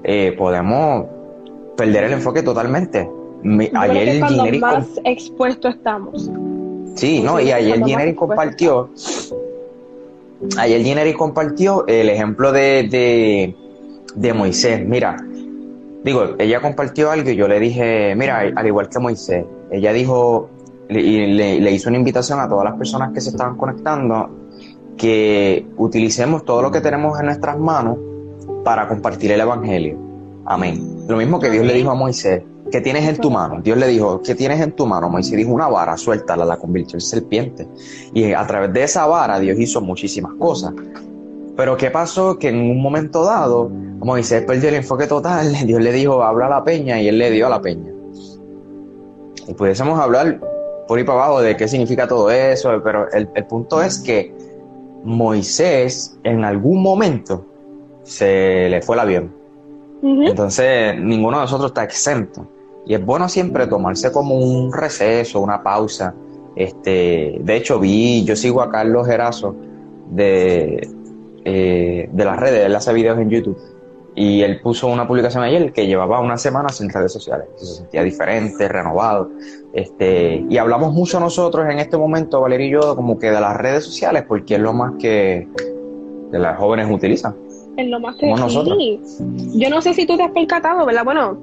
eh, 0.04 0.34
podemos 0.38 1.06
perder 1.76 2.04
el 2.04 2.12
enfoque 2.12 2.42
totalmente. 2.42 3.10
Ayer 3.74 4.20
cuando 4.20 4.58
más 4.58 4.86
expuesto 5.04 5.68
estamos. 5.68 6.30
Sí, 6.94 7.22
¿no? 7.22 7.40
Y 7.40 7.52
ayer 7.52 8.14
compartió 8.14 8.90
ayer 10.58 10.82
Gineri 10.82 11.12
compartió 11.14 11.86
el 11.86 12.08
ejemplo 12.08 12.52
de, 12.52 13.54
de, 14.14 14.32
Moisés. 14.32 14.86
Mira, 14.86 15.16
digo, 16.04 16.34
ella 16.38 16.60
compartió 16.60 17.10
algo 17.10 17.30
y 17.30 17.36
yo 17.36 17.48
le 17.48 17.60
dije, 17.60 18.14
mira, 18.16 18.40
al 18.54 18.66
igual 18.66 18.88
que 18.88 18.98
Moisés, 18.98 19.44
ella 19.70 19.92
dijo 19.92 20.48
y 20.88 21.26
le, 21.26 21.70
hizo 21.70 21.88
una 21.88 21.98
invitación 21.98 22.40
a 22.40 22.48
todas 22.48 22.64
las 22.64 22.74
personas 22.74 23.12
que 23.12 23.20
se 23.20 23.30
estaban 23.30 23.56
conectando 23.56 24.28
que 24.96 25.66
utilicemos 25.76 26.44
todo 26.44 26.62
lo 26.62 26.70
que 26.70 26.80
tenemos 26.80 27.18
en 27.20 27.26
nuestras 27.26 27.58
manos 27.58 27.96
para 28.64 28.88
compartir 28.88 29.32
el 29.32 29.40
Evangelio. 29.40 29.96
Amén. 30.44 31.04
Lo 31.08 31.16
mismo 31.16 31.38
que 31.38 31.48
Dios 31.48 31.64
le 31.64 31.72
dijo 31.72 31.90
a 31.90 31.94
Moisés, 31.94 32.42
¿Qué 32.70 32.80
tienes 32.80 33.08
en 33.08 33.16
tu 33.16 33.30
mano? 33.30 33.60
Dios 33.62 33.76
le 33.76 33.88
dijo, 33.88 34.20
¿qué 34.22 34.34
tienes 34.34 34.60
en 34.60 34.72
tu 34.72 34.86
mano? 34.86 35.08
Moisés 35.08 35.36
dijo, 35.36 35.50
una 35.52 35.68
vara, 35.68 35.96
suéltala, 35.96 36.44
la 36.44 36.56
convirtió 36.56 36.96
en 36.96 37.00
serpiente. 37.00 37.66
Y 38.14 38.32
a 38.32 38.46
través 38.46 38.72
de 38.72 38.84
esa 38.84 39.06
vara 39.06 39.40
Dios 39.40 39.58
hizo 39.58 39.80
muchísimas 39.80 40.32
cosas. 40.34 40.72
Pero 41.56 41.76
¿qué 41.76 41.90
pasó? 41.90 42.38
Que 42.38 42.48
en 42.48 42.56
un 42.56 42.80
momento 42.80 43.24
dado, 43.24 43.68
Moisés 43.68 44.44
perdió 44.44 44.68
el 44.68 44.76
enfoque 44.76 45.06
total, 45.06 45.52
Dios 45.66 45.80
le 45.80 45.92
dijo, 45.92 46.22
habla 46.22 46.46
a 46.46 46.50
la 46.50 46.64
peña, 46.64 47.00
y 47.00 47.08
él 47.08 47.18
le 47.18 47.30
dio 47.30 47.46
a 47.46 47.50
la 47.50 47.60
peña. 47.60 47.92
Y 49.48 49.54
pudiésemos 49.54 49.98
hablar 49.98 50.40
por 50.86 50.98
ahí 50.98 51.04
para 51.04 51.24
abajo 51.24 51.40
de 51.40 51.56
qué 51.56 51.66
significa 51.66 52.06
todo 52.06 52.30
eso, 52.30 52.80
pero 52.82 53.10
el, 53.10 53.26
punto 53.46 53.82
es 53.82 53.98
que 53.98 54.32
Moisés 55.02 56.18
en 56.22 56.44
algún 56.44 56.82
momento 56.82 57.44
se 58.04 58.68
le 58.68 58.80
fue 58.82 58.96
el 58.96 59.00
avión. 59.00 59.32
Entonces, 60.02 60.98
ninguno 60.98 61.38
de 61.38 61.42
nosotros 61.42 61.70
está 61.70 61.84
exento. 61.84 62.46
Y 62.86 62.94
es 62.94 63.04
bueno 63.04 63.28
siempre 63.28 63.66
tomarse 63.66 64.10
como 64.10 64.36
un 64.36 64.72
receso, 64.72 65.40
una 65.40 65.62
pausa. 65.62 66.14
Este, 66.56 67.38
de 67.40 67.56
hecho, 67.56 67.78
vi, 67.78 68.24
yo 68.24 68.34
sigo 68.36 68.62
a 68.62 68.70
Carlos 68.70 69.06
Gerazo 69.06 69.54
de, 70.10 70.88
eh, 71.44 72.08
de 72.12 72.24
las 72.24 72.38
redes, 72.38 72.66
él 72.66 72.74
hace 72.74 72.92
videos 72.92 73.18
en 73.18 73.30
YouTube. 73.30 73.58
Y 74.14 74.42
él 74.42 74.60
puso 74.60 74.88
una 74.88 75.06
publicación 75.06 75.44
ayer 75.44 75.72
que 75.72 75.86
llevaba 75.86 76.20
una 76.20 76.36
semana 76.36 76.70
sin 76.70 76.90
redes 76.90 77.12
sociales. 77.12 77.46
Se 77.56 77.66
sentía 77.66 78.02
diferente, 78.02 78.68
renovado. 78.68 79.30
Este, 79.72 80.44
y 80.48 80.58
hablamos 80.58 80.92
mucho 80.92 81.20
nosotros 81.20 81.66
en 81.70 81.78
este 81.78 81.96
momento, 81.96 82.40
Valeria 82.40 82.66
y 82.66 82.70
yo, 82.70 82.96
como 82.96 83.18
que 83.18 83.30
de 83.30 83.40
las 83.40 83.56
redes 83.56 83.84
sociales, 83.84 84.24
porque 84.26 84.56
es 84.56 84.60
lo 84.60 84.72
más 84.72 84.94
que, 84.98 85.46
las 86.32 86.58
jóvenes 86.58 86.88
utilizan. 86.90 87.36
Es 87.76 87.88
lo 87.88 88.00
más 88.00 88.16
que 88.16 88.26
nosotros. 88.26 88.76
Yo 89.54 89.70
no 89.70 89.80
sé 89.80 89.94
si 89.94 90.06
tú 90.06 90.16
te 90.16 90.24
has 90.24 90.32
percatado, 90.32 90.84
¿verdad? 90.84 91.04
Bueno, 91.04 91.38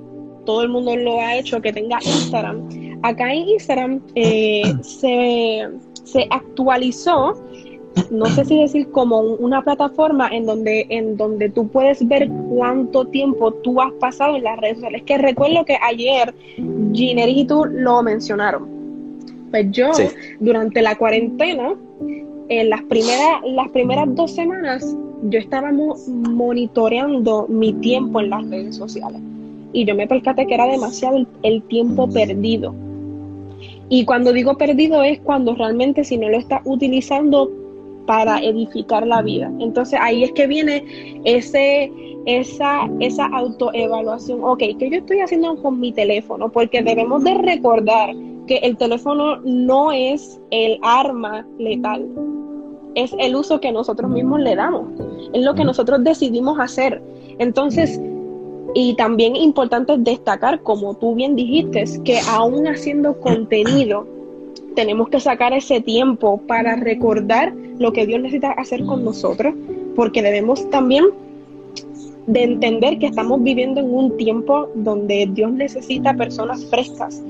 todo 0.48 0.64
el 0.64 0.70
mundo 0.70 0.96
lo 0.96 1.20
ha 1.20 1.36
hecho, 1.36 1.62
que 1.62 1.72
tenga 1.72 2.00
Instagram. 2.02 3.00
Acá 3.04 3.32
en 3.32 3.50
Instagram 3.50 4.02
eh, 4.16 4.74
se, 4.82 5.68
se 6.04 6.28
actualizó 6.32 7.36
no 8.12 8.28
sé 8.28 8.46
si 8.46 8.60
decir 8.60 8.92
como 8.92 9.20
una 9.20 9.64
plataforma 9.64 10.30
en 10.30 10.46
donde, 10.46 10.86
en 10.90 11.18
donde 11.18 11.50
tú 11.50 11.68
puedes 11.68 12.08
ver 12.08 12.30
cuánto 12.50 13.06
tiempo 13.06 13.52
tú 13.52 13.82
has 13.82 13.92
pasado 13.94 14.36
en 14.36 14.44
las 14.44 14.60
redes 14.60 14.76
sociales. 14.76 15.04
Que 15.04 15.18
recuerdo 15.18 15.66
que 15.66 15.78
ayer 15.82 16.34
Giner 16.94 17.30
y 17.30 17.46
tú 17.46 17.66
lo 17.66 18.04
mencionaron. 18.04 18.68
Pues 19.50 19.72
yo, 19.72 19.90
durante 20.40 20.82
la 20.82 20.96
cuarentena, 20.96 21.74
en 22.50 22.70
las 22.70 22.82
primeras, 22.84 23.42
las 23.46 23.70
primeras 23.70 24.14
dos 24.16 24.32
semanas, 24.36 24.96
yo 25.24 25.40
estaba 25.40 25.72
monitoreando 25.72 27.48
mi 27.48 27.74
tiempo 27.74 28.22
en 28.22 28.30
las 28.30 28.48
redes 28.50 28.76
sociales. 28.76 29.22
Y 29.78 29.86
yo 29.86 29.94
me 29.94 30.08
percaté 30.08 30.48
que 30.48 30.56
era 30.56 30.66
demasiado 30.66 31.24
el 31.44 31.62
tiempo 31.68 32.10
perdido. 32.10 32.74
Y 33.90 34.06
cuando 34.06 34.34
digo 34.34 34.58
perdido 34.58 35.04
es 35.04 35.20
cuando 35.20 35.54
realmente 35.54 36.04
si 36.04 36.18
no 36.18 36.30
lo 36.30 36.38
estás 36.40 36.62
utilizando 36.66 37.48
para 38.08 38.40
edificar 38.40 39.06
la 39.06 39.22
vida. 39.22 39.52
Entonces 39.60 40.00
ahí 40.02 40.24
es 40.24 40.32
que 40.32 40.48
viene 40.48 40.84
ese, 41.26 41.92
esa, 42.26 42.90
esa 43.00 43.28
autoevaluación. 43.28 44.44
Ok, 44.44 44.64
¿qué 44.80 44.90
yo 44.90 44.98
estoy 44.98 45.20
haciendo 45.20 45.56
con 45.62 45.80
mi 45.80 45.92
teléfono? 45.92 46.52
Porque 46.52 46.82
debemos 46.82 47.24
de 47.24 47.36
recordar 47.36 48.16
que 48.48 48.58
el 48.58 48.78
teléfono 48.78 49.38
no 49.44 49.92
es 49.92 50.42
el 50.50 50.80
arma 50.82 51.46
letal, 51.60 52.04
es 52.96 53.14
el 53.20 53.36
uso 53.36 53.62
que 53.62 53.72
nosotros 53.72 54.10
mismos 54.10 54.40
le 54.40 54.56
damos, 54.56 54.88
es 55.34 55.46
lo 55.46 55.54
que 55.54 55.64
nosotros 55.64 56.04
decidimos 56.04 56.60
hacer. 56.60 57.00
Entonces, 57.38 58.02
y 58.74 58.96
también 58.96 59.36
importante 59.36 59.98
destacar, 59.98 60.62
como 60.62 60.96
tú 60.96 61.16
bien 61.16 61.36
dijiste, 61.36 61.84
que 62.04 62.20
aún 62.30 62.68
haciendo 62.68 63.20
contenido, 63.20 64.08
tenemos 64.76 65.10
que 65.10 65.20
sacar 65.20 65.54
ese 65.54 65.82
tiempo 65.82 66.42
para 66.48 66.76
recordar 66.76 67.54
lo 67.80 67.92
que 67.92 68.06
Dios 68.06 68.22
necesita 68.22 68.52
hacer 68.52 68.86
con 68.86 69.04
nosotros, 69.04 69.56
porque 69.96 70.22
debemos 70.22 70.70
también 70.70 71.06
de 72.28 72.44
entender 72.44 73.00
que 73.00 73.08
estamos 73.08 73.42
viviendo 73.42 73.80
en 73.80 73.94
un 73.94 74.18
tiempo 74.18 74.70
donde 74.76 75.28
Dios 75.32 75.52
necesita 75.52 76.14
personas 76.14 76.66
frescas, 76.66 77.24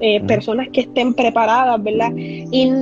eh, 0.00 0.20
personas 0.22 0.68
que 0.70 0.80
estén 0.82 1.12
preparadas, 1.12 1.82
¿verdad? 1.82 2.12
Y 2.16 2.72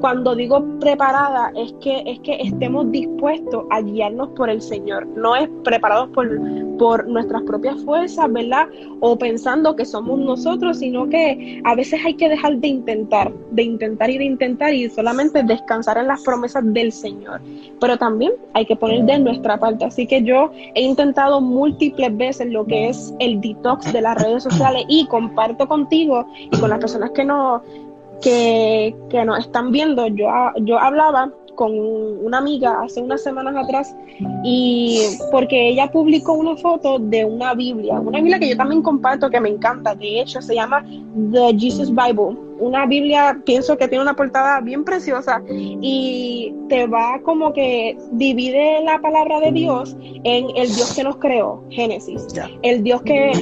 cuando 0.00 0.34
digo 0.34 0.64
preparada 0.80 1.52
es 1.56 1.72
que 1.80 2.02
es 2.06 2.20
que 2.20 2.36
estemos 2.40 2.90
dispuestos 2.90 3.64
a 3.70 3.80
guiarnos 3.80 4.28
por 4.30 4.50
el 4.50 4.60
Señor, 4.60 5.06
no 5.06 5.36
es 5.36 5.48
preparados 5.64 6.08
por, 6.10 6.28
por 6.78 7.06
nuestras 7.08 7.42
propias 7.42 7.82
fuerzas, 7.84 8.32
¿verdad? 8.32 8.68
O 9.00 9.18
pensando 9.18 9.74
que 9.76 9.84
somos 9.84 10.18
nosotros, 10.18 10.78
sino 10.78 11.08
que 11.08 11.60
a 11.64 11.74
veces 11.74 12.00
hay 12.04 12.14
que 12.14 12.28
dejar 12.28 12.56
de 12.58 12.68
intentar, 12.68 13.32
de 13.50 13.62
intentar 13.62 14.10
y 14.10 14.18
de 14.18 14.24
intentar 14.24 14.74
y 14.74 14.88
solamente 14.88 15.42
descansar 15.42 15.98
en 15.98 16.08
las 16.08 16.22
promesas 16.22 16.62
del 16.72 16.92
Señor. 16.92 17.40
Pero 17.80 17.96
también 17.96 18.32
hay 18.54 18.66
que 18.66 18.76
poner 18.76 19.04
de 19.04 19.18
nuestra 19.18 19.58
parte. 19.58 19.84
Así 19.84 20.06
que 20.06 20.22
yo 20.22 20.50
he 20.74 20.82
intentado 20.82 21.40
múltiples 21.40 22.16
veces 22.16 22.48
lo 22.52 22.64
que 22.66 22.88
es 22.88 23.14
el 23.18 23.40
detox 23.40 23.92
de 23.92 24.02
las 24.02 24.22
redes 24.22 24.42
sociales 24.42 24.84
y 24.88 25.06
comparto 25.06 25.66
contigo 25.66 26.26
y 26.36 26.58
con 26.58 26.70
las 26.70 26.78
personas 26.78 27.10
que 27.10 27.24
no 27.24 27.62
que, 28.22 28.94
que 29.10 29.24
nos 29.24 29.40
están 29.40 29.72
viendo, 29.72 30.06
yo, 30.08 30.28
yo 30.62 30.78
hablaba 30.78 31.30
con 31.56 31.72
una 31.72 32.38
amiga 32.38 32.82
hace 32.82 33.00
unas 33.00 33.22
semanas 33.22 33.56
atrás 33.56 33.96
y 34.44 35.00
porque 35.32 35.70
ella 35.70 35.90
publicó 35.90 36.34
una 36.34 36.54
foto 36.56 36.98
de 36.98 37.24
una 37.24 37.54
Biblia, 37.54 37.98
una 37.98 38.18
Biblia 38.18 38.38
que 38.38 38.50
yo 38.50 38.56
también 38.56 38.82
comparto 38.82 39.28
que 39.28 39.40
me 39.40 39.48
encanta, 39.48 39.94
de 39.94 40.20
hecho 40.20 40.40
se 40.40 40.54
llama 40.54 40.84
The 41.32 41.56
Jesus 41.58 41.90
Bible, 41.90 42.36
una 42.58 42.86
Biblia 42.86 43.40
pienso 43.44 43.76
que 43.76 43.88
tiene 43.88 44.02
una 44.02 44.14
portada 44.14 44.60
bien 44.60 44.84
preciosa 44.84 45.42
y 45.48 46.54
te 46.68 46.86
va 46.86 47.20
como 47.22 47.52
que 47.52 47.98
divide 48.12 48.82
la 48.84 49.00
palabra 49.00 49.40
de 49.40 49.52
Dios 49.52 49.96
en 50.24 50.48
el 50.56 50.68
Dios 50.68 50.94
que 50.94 51.04
nos 51.04 51.16
creó, 51.16 51.64
Génesis, 51.70 52.26
el 52.62 52.82
Dios 52.82 53.02
que 53.02 53.32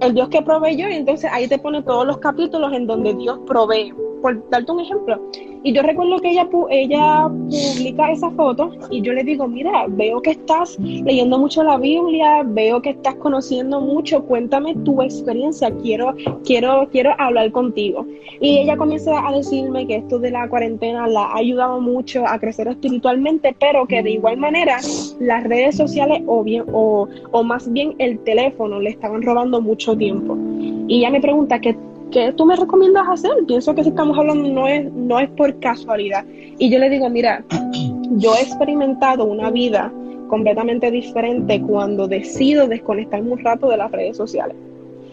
el 0.00 0.14
Dios 0.14 0.28
que 0.28 0.42
proveyó 0.42 0.88
y 0.88 0.94
entonces 0.94 1.30
ahí 1.32 1.48
te 1.48 1.58
pone 1.58 1.82
todos 1.82 2.06
los 2.06 2.18
capítulos 2.18 2.72
en 2.72 2.86
donde 2.86 3.14
Dios 3.14 3.38
provee 3.46 3.94
por 4.22 4.48
darte 4.50 4.72
un 4.72 4.80
ejemplo. 4.80 5.20
Y 5.66 5.72
yo 5.72 5.82
recuerdo 5.82 6.20
que 6.20 6.30
ella, 6.30 6.48
ella 6.70 7.28
publica 7.28 8.12
esa 8.12 8.30
foto 8.30 8.70
y 8.88 9.02
yo 9.02 9.12
le 9.12 9.24
digo, 9.24 9.48
mira, 9.48 9.86
veo 9.88 10.22
que 10.22 10.30
estás 10.30 10.78
leyendo 10.78 11.40
mucho 11.40 11.64
la 11.64 11.76
Biblia, 11.76 12.44
veo 12.44 12.80
que 12.80 12.90
estás 12.90 13.16
conociendo 13.16 13.80
mucho, 13.80 14.22
cuéntame 14.26 14.76
tu 14.84 15.02
experiencia, 15.02 15.72
quiero, 15.82 16.14
quiero, 16.44 16.88
quiero 16.92 17.16
hablar 17.18 17.50
contigo. 17.50 18.06
Y 18.40 18.58
ella 18.58 18.76
comienza 18.76 19.26
a 19.26 19.32
decirme 19.32 19.88
que 19.88 19.96
esto 19.96 20.20
de 20.20 20.30
la 20.30 20.48
cuarentena 20.48 21.08
la 21.08 21.24
ha 21.24 21.38
ayudado 21.38 21.80
mucho 21.80 22.24
a 22.24 22.38
crecer 22.38 22.68
espiritualmente, 22.68 23.52
pero 23.58 23.88
que 23.88 24.04
de 24.04 24.12
igual 24.12 24.36
manera 24.36 24.78
las 25.18 25.42
redes 25.42 25.76
sociales 25.76 26.22
o, 26.28 26.44
bien, 26.44 26.62
o, 26.72 27.08
o 27.32 27.42
más 27.42 27.72
bien 27.72 27.96
el 27.98 28.20
teléfono 28.20 28.78
le 28.78 28.90
estaban 28.90 29.20
robando 29.20 29.60
mucho 29.60 29.96
tiempo. 29.96 30.38
Y 30.86 30.98
ella 30.98 31.10
me 31.10 31.20
pregunta, 31.20 31.60
¿qué 31.60 31.76
¿qué 32.10 32.32
tú 32.32 32.44
me 32.44 32.56
recomiendas 32.56 33.08
hacer? 33.08 33.32
Pienso 33.46 33.74
que 33.74 33.82
si 33.82 33.90
estamos 33.90 34.18
hablando 34.18 34.48
no 34.48 34.66
es, 34.66 34.90
no 34.92 35.18
es 35.18 35.28
por 35.30 35.58
casualidad. 35.60 36.24
Y 36.58 36.70
yo 36.70 36.78
le 36.78 36.90
digo, 36.90 37.08
mira, 37.08 37.44
yo 38.10 38.34
he 38.34 38.42
experimentado 38.42 39.24
una 39.24 39.50
vida 39.50 39.92
completamente 40.28 40.90
diferente 40.90 41.60
cuando 41.62 42.08
decido 42.08 42.66
desconectarme 42.66 43.32
un 43.32 43.38
rato 43.38 43.68
de 43.68 43.76
las 43.76 43.90
redes 43.92 44.16
sociales. 44.16 44.56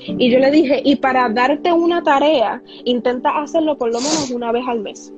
Y 0.06 0.29
yo 0.29 0.39
le 0.39 0.51
dije, 0.51 0.82
y 0.84 0.97
para 0.97 1.29
darte 1.29 1.71
una 1.71 2.03
tarea, 2.03 2.62
intenta 2.84 3.41
hacerlo 3.41 3.77
por 3.77 3.89
lo 3.89 3.99
menos 3.99 4.32
una 4.32 4.51
vez 4.51 4.63
al 4.67 4.82
mes. 4.82 5.13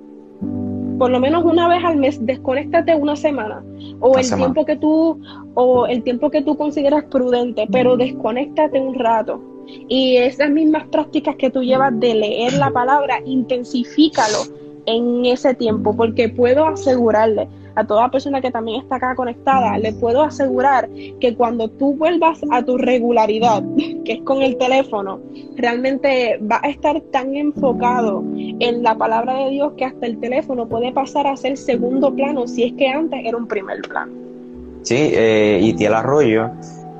Por 0.99 1.09
lo 1.09 1.19
menos 1.19 1.43
una 1.43 1.67
vez 1.67 1.83
al 1.83 1.97
mes, 1.97 2.23
desconéctate 2.25 2.95
una 2.95 3.15
semana 3.15 3.63
o 3.99 4.17
el 4.17 4.29
tiempo 4.33 4.65
que 4.65 4.75
tú 4.77 5.19
o 5.55 5.87
el 5.87 6.03
tiempo 6.03 6.29
que 6.29 6.41
tú 6.41 6.55
consideras 6.55 7.05
prudente, 7.05 7.67
pero 7.71 7.97
desconéctate 7.97 8.79
un 8.79 8.93
rato 8.93 9.54
y 9.67 10.17
esas 10.17 10.49
mismas 10.49 10.87
prácticas 10.87 11.35
que 11.35 11.49
tú 11.49 11.61
llevas 11.61 11.97
de 11.99 12.13
leer 12.13 12.53
la 12.53 12.71
palabra, 12.71 13.19
intensifícalo 13.25 14.39
en 14.85 15.25
ese 15.25 15.53
tiempo, 15.53 15.95
porque 15.95 16.29
puedo 16.29 16.65
asegurarle 16.67 17.47
a 17.75 17.85
toda 17.85 18.09
persona 18.09 18.41
que 18.41 18.51
también 18.51 18.81
está 18.81 18.95
acá 18.95 19.15
conectada, 19.15 19.77
le 19.77 19.93
puedo 19.93 20.23
asegurar 20.23 20.89
que 21.19 21.35
cuando 21.35 21.69
tú 21.69 21.93
vuelvas 21.93 22.39
a 22.51 22.63
tu 22.63 22.77
regularidad, 22.77 23.63
que 24.05 24.13
es 24.13 24.21
con 24.21 24.41
el 24.41 24.57
teléfono, 24.57 25.19
realmente 25.55 26.39
va 26.39 26.59
a 26.63 26.69
estar 26.69 26.99
tan 27.11 27.35
enfocado 27.35 28.23
en 28.37 28.81
la 28.81 28.97
palabra 28.97 29.45
de 29.45 29.51
Dios 29.51 29.73
que 29.77 29.85
hasta 29.85 30.05
el 30.05 30.19
teléfono 30.19 30.67
puede 30.67 30.91
pasar 30.93 31.27
a 31.27 31.35
ser 31.35 31.57
segundo 31.57 32.13
plano 32.15 32.47
si 32.47 32.63
es 32.63 32.73
que 32.73 32.87
antes 32.87 33.19
era 33.23 33.37
un 33.37 33.47
primer 33.47 33.81
plano. 33.81 34.13
Sí, 34.83 34.95
eh, 34.97 35.59
y 35.61 35.73
Tiel 35.73 35.95
Arroyo 35.95 36.51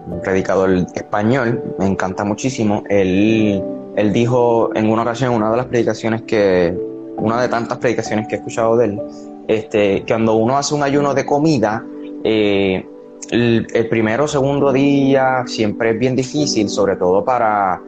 un 0.08 0.22
predicador 0.22 0.70
español, 0.94 1.64
me 1.80 1.88
encanta 1.88 2.24
muchísimo. 2.24 2.84
Él, 2.90 3.64
él 3.96 4.14
dijo 4.14 4.70
en 4.76 4.90
una 4.90 5.02
ocasión, 5.02 5.34
una 5.34 5.52
de 5.52 5.58
las 5.58 5.66
predicaciones 5.68 6.24
que, 6.24 6.78
una 7.18 7.42
de 7.42 7.48
tantas 7.48 7.78
predicaciones 7.78 8.28
que 8.28 8.36
he 8.36 8.38
escuchado 8.38 8.78
de 8.78 8.86
él, 8.86 9.02
este, 9.48 10.04
que 10.04 10.14
cuando 10.14 10.36
uno 10.36 10.58
hace 10.58 10.76
un 10.76 10.84
ayuno 10.84 11.14
de 11.14 11.26
comida, 11.26 11.84
eh, 12.24 12.86
el, 13.32 13.88
primero 13.90 14.26
o 14.26 14.28
segundo 14.28 14.72
día 14.72 15.44
siempre 15.48 15.92
es 15.92 16.00
bien 16.00 16.16
difícil, 16.16 16.70
sobre 16.70 16.96
todo 16.96 17.24
para, 17.24 17.82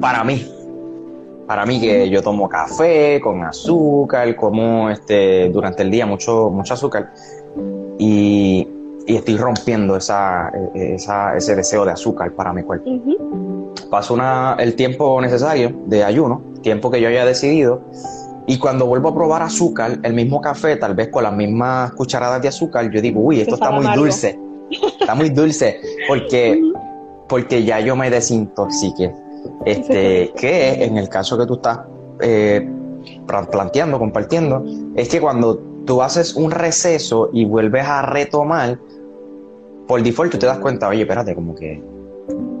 para 0.00 0.24
mí. 0.24 0.46
Para 1.46 1.66
mí 1.66 1.80
que 1.80 2.08
yo 2.08 2.22
tomo 2.22 2.48
café 2.48 3.20
con 3.22 3.44
azúcar, 3.44 4.34
como 4.34 4.88
este, 4.88 5.50
durante 5.50 5.82
el 5.82 5.90
día 5.90 6.06
mucho, 6.06 6.50
mucho 6.50 6.74
azúcar. 6.74 7.12
Y 7.98 8.66
y 9.06 9.16
estoy 9.16 9.36
rompiendo 9.36 9.96
esa, 9.96 10.50
esa, 10.74 11.36
ese 11.36 11.54
deseo 11.56 11.84
de 11.84 11.92
azúcar 11.92 12.32
para 12.32 12.52
mi 12.52 12.62
cuerpo. 12.62 12.90
Paso 13.90 14.14
una, 14.14 14.56
el 14.58 14.74
tiempo 14.74 15.20
necesario 15.20 15.72
de 15.86 16.04
ayuno, 16.04 16.42
tiempo 16.62 16.90
que 16.90 17.00
yo 17.00 17.08
haya 17.08 17.24
decidido, 17.24 17.82
Y 18.46 18.58
cuando 18.58 18.84
vuelvo 18.86 19.08
a 19.08 19.14
probar 19.14 19.42
azúcar, 19.42 19.98
el 20.02 20.12
mismo 20.12 20.40
café, 20.40 20.76
tal 20.76 20.94
vez 20.94 21.08
con 21.08 21.22
las 21.22 21.32
mismas 21.32 21.92
cucharadas 21.92 22.42
de 22.42 22.48
azúcar, 22.48 22.90
yo 22.90 23.00
digo, 23.00 23.20
uy, 23.20 23.40
esto 23.40 23.54
está 23.54 23.70
muy 23.70 23.86
dulce. 23.94 24.38
Está 25.00 25.14
muy 25.14 25.30
dulce. 25.30 25.80
Porque, 26.06 26.60
porque 27.28 27.64
ya 27.64 27.80
yo 27.80 27.96
me 27.96 28.10
desintoxiqué. 28.10 29.14
Este, 29.64 30.32
que 30.36 30.84
en 30.84 30.98
el 30.98 31.08
caso 31.08 31.38
que 31.38 31.46
tú 31.46 31.54
estás 31.54 31.80
eh, 32.20 32.68
planteando, 33.26 33.98
compartiendo, 33.98 34.62
es 34.94 35.08
que 35.08 35.20
cuando 35.20 35.58
tú 35.86 36.02
haces 36.02 36.34
un 36.34 36.50
receso 36.50 37.30
y 37.32 37.44
vuelves 37.46 37.86
a 37.86 38.02
retomar, 38.02 38.78
por 39.86 40.02
default 40.02 40.32
tú 40.32 40.38
te 40.38 40.46
das 40.46 40.58
cuenta, 40.58 40.88
oye, 40.88 41.02
espérate, 41.02 41.34
como 41.34 41.54
que, 41.54 41.82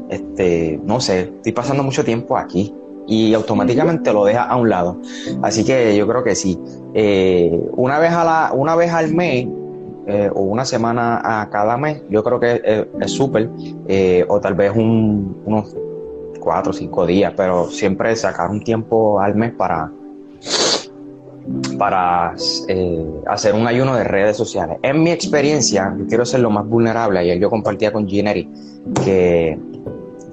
este, 0.08 0.80
no 0.84 1.00
sé, 1.00 1.32
estoy 1.36 1.52
pasando 1.52 1.82
mucho 1.82 2.04
tiempo 2.04 2.36
aquí 2.36 2.74
y 3.06 3.34
automáticamente 3.34 4.12
lo 4.12 4.24
dejas 4.24 4.46
a 4.48 4.56
un 4.56 4.68
lado. 4.68 5.00
Así 5.42 5.64
que 5.64 5.96
yo 5.96 6.06
creo 6.06 6.22
que 6.22 6.34
sí. 6.34 6.58
Eh, 6.94 7.68
una, 7.72 7.98
vez 7.98 8.12
a 8.12 8.24
la, 8.24 8.52
una 8.54 8.76
vez 8.76 8.92
al 8.92 9.12
mes 9.12 9.46
eh, 10.06 10.30
o 10.34 10.40
una 10.40 10.64
semana 10.64 11.20
a 11.42 11.50
cada 11.50 11.76
mes, 11.76 12.02
yo 12.08 12.22
creo 12.22 12.40
que 12.40 12.86
es 13.00 13.10
súper. 13.10 13.50
Eh, 13.86 14.24
o 14.28 14.40
tal 14.40 14.54
vez 14.54 14.72
un, 14.74 15.42
unos 15.44 15.76
cuatro 16.40 16.70
o 16.70 16.74
cinco 16.74 17.06
días, 17.06 17.32
pero 17.36 17.70
siempre 17.70 18.14
sacar 18.16 18.50
un 18.50 18.62
tiempo 18.62 19.18
al 19.20 19.34
mes 19.34 19.52
para, 19.52 19.90
para 21.78 22.34
hacer 23.26 23.54
un 23.54 23.66
ayuno 23.66 23.96
de 23.96 24.04
redes 24.04 24.36
sociales. 24.36 24.78
En 24.82 25.02
mi 25.02 25.10
experiencia, 25.10 25.94
yo 25.98 26.06
quiero 26.06 26.24
ser 26.24 26.40
lo 26.40 26.50
más 26.50 26.66
vulnerable. 26.66 27.18
Ayer 27.18 27.38
yo 27.38 27.50
compartía 27.50 27.92
con 27.92 28.08
Gineri 28.08 28.48
que 29.04 29.58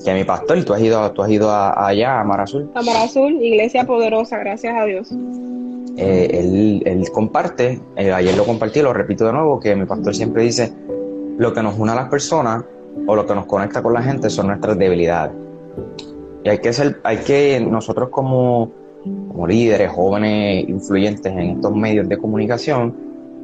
que 0.03 0.13
mi 0.13 0.23
pastor, 0.23 0.63
tú 0.63 0.73
has 0.73 0.81
ido, 0.81 1.11
tú 1.11 1.21
has 1.21 1.29
ido 1.29 1.51
allá, 1.53 2.19
a 2.19 2.23
Mar 2.23 2.41
Azul. 2.41 2.69
A 2.73 2.81
Mar 2.81 2.97
Azul, 2.97 3.33
iglesia 3.41 3.85
poderosa, 3.85 4.37
gracias 4.39 4.75
a 4.75 4.85
Dios. 4.85 5.11
Eh, 5.97 6.81
él, 6.85 7.09
comparte, 7.11 7.79
eh, 7.95 8.11
ayer 8.11 8.35
lo 8.35 8.45
compartí, 8.45 8.81
lo 8.81 8.93
repito 8.93 9.25
de 9.25 9.33
nuevo, 9.33 9.59
que 9.59 9.75
mi 9.75 9.85
pastor 9.85 10.15
siempre 10.15 10.43
dice, 10.43 10.73
lo 11.37 11.53
que 11.53 11.61
nos 11.61 11.77
une 11.77 11.91
a 11.91 11.95
las 11.95 12.09
personas 12.09 12.63
o 13.07 13.15
lo 13.15 13.25
que 13.25 13.35
nos 13.35 13.45
conecta 13.45 13.81
con 13.81 13.93
la 13.93 14.01
gente 14.01 14.29
son 14.29 14.47
nuestras 14.47 14.77
debilidades. 14.77 15.33
Y 16.43 16.49
hay 16.49 16.57
que 16.59 16.73
ser, 16.73 16.99
hay 17.03 17.17
que 17.17 17.59
nosotros 17.59 18.09
como, 18.09 18.71
como 19.03 19.47
líderes, 19.47 19.91
jóvenes, 19.91 20.67
influyentes 20.69 21.31
en 21.31 21.57
estos 21.57 21.75
medios 21.75 22.07
de 22.07 22.17
comunicación, 22.17 22.95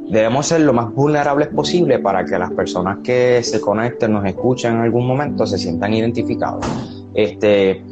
debemos 0.10 0.48
ser 0.48 0.62
lo 0.62 0.74
más 0.74 0.94
vulnerables 0.94 1.50
posible 1.50 2.00
para 2.00 2.24
que 2.24 2.38
las 2.38 2.52
personas 2.52 3.00
que 3.04 3.42
se 3.44 3.60
conecten, 3.60 4.14
nos 4.14 4.26
escuchen 4.26 4.76
en 4.76 4.82
algún 4.82 5.08
momento, 5.08 5.46
se 5.46 5.58
sientan 5.58 5.94
identificados. 5.94 6.66
Este, 7.14 7.84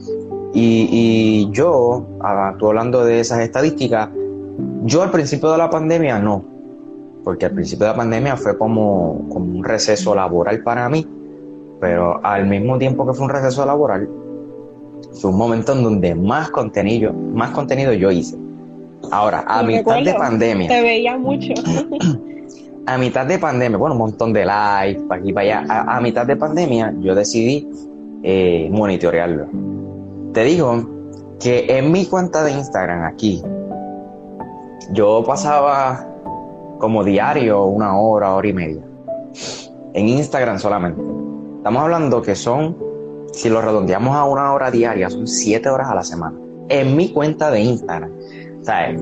y, 0.54 1.50
yo, 1.52 2.06
ah, 2.22 2.56
tú 2.58 2.68
hablando 2.68 3.04
de 3.04 3.20
esas 3.20 3.40
estadísticas, 3.40 4.10
yo 4.84 5.04
al 5.04 5.12
principio 5.12 5.52
de 5.52 5.58
la 5.58 5.70
pandemia 5.70 6.20
no, 6.20 6.44
porque 7.24 7.48
al 7.48 7.52
principio 7.52 7.88
de 7.88 7.92
la 7.92 7.98
pandemia 7.98 8.38
fue 8.38 8.58
como, 8.58 9.26
como 9.30 9.46
un 9.46 9.64
receso 9.64 10.16
laboral 10.16 10.64
para 10.64 10.88
mí, 10.88 11.06
pero 11.82 12.24
al 12.24 12.48
mismo 12.48 12.78
tiempo 12.78 13.06
que 13.06 13.14
fue 13.14 13.26
un 13.26 13.32
receso 13.32 13.66
laboral, 13.66 14.08
fue 15.14 15.32
un 15.32 15.38
momento 15.38 15.74
en 15.74 15.84
donde 15.84 16.16
más 16.16 16.50
contenido, 16.50 17.14
más 17.14 17.52
contenido 17.52 17.94
yo 17.94 18.12
hice. 18.12 18.38
Ahora, 19.12 19.44
a 19.48 19.64
mitad 19.64 20.02
de 20.04 20.14
pandemia. 20.14 20.68
Te 20.68 20.82
veía 20.82 21.18
mucho. 21.18 21.54
a 22.86 22.98
mitad 22.98 23.26
de 23.26 23.40
pandemia, 23.40 23.78
bueno, 23.78 23.94
un 23.94 24.00
montón 24.00 24.34
de 24.34 24.46
likes, 24.46 25.02
para 25.04 25.22
aquí, 25.22 25.34
para 25.34 25.62
allá. 25.62 25.84
A, 25.88 26.02
mitad 26.02 26.26
de 26.26 26.36
pandemia, 26.36 26.94
yo 27.00 27.16
decidí 27.16 27.68
eh, 28.24 28.70
monitorearlo. 28.72 29.48
Te 30.34 30.44
digo 30.44 30.90
que 31.40 31.66
en 31.70 31.92
mi 31.92 32.06
cuenta 32.06 32.44
de 32.44 32.52
Instagram 32.52 33.04
aquí, 33.04 33.42
yo 34.92 35.24
pasaba 35.26 36.08
como 36.80 37.04
diario 37.04 37.66
una 37.66 37.98
hora, 37.98 38.34
hora 38.36 38.48
y 38.48 38.54
media. 38.54 38.82
En 39.94 40.10
Instagram 40.10 40.60
solamente. 40.60 41.02
Estamos 41.58 41.82
hablando 41.82 42.22
que 42.22 42.36
son, 42.36 42.78
si 43.36 43.50
lo 43.50 43.62
redondeamos 43.62 44.16
a 44.16 44.24
una 44.24 44.54
hora 44.54 44.72
diaria, 44.72 45.10
son 45.10 45.28
siete 45.28 45.70
horas 45.70 45.90
a 45.90 45.96
la 45.96 46.04
semana. 46.04 46.38
En 46.70 46.96
mi 46.96 47.12
cuenta 47.12 47.52
de 47.52 47.60
Instagram. 47.62 48.12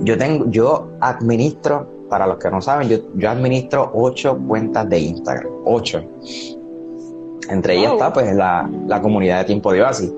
Yo 0.04 0.17
tengo, 0.17 0.50
yo 0.50 0.89
administro, 1.00 1.88
para 2.10 2.28
los 2.28 2.38
que 2.38 2.50
no 2.50 2.60
saben, 2.60 2.89
yo, 2.89 2.98
yo 3.15 3.30
administro 3.30 3.91
ocho 3.93 4.38
cuentas 4.38 4.89
de 4.89 5.00
Instagram. 5.00 5.52
Ocho. 5.65 6.04
Entre 7.50 7.78
ellas 7.78 7.93
está 7.93 8.12
pues 8.12 8.36
la, 8.36 8.69
la, 8.88 9.02
comunidad 9.02 9.39
de 9.39 9.46
Tiempo 9.46 9.72
de 9.72 9.82
Oasis. 9.82 10.12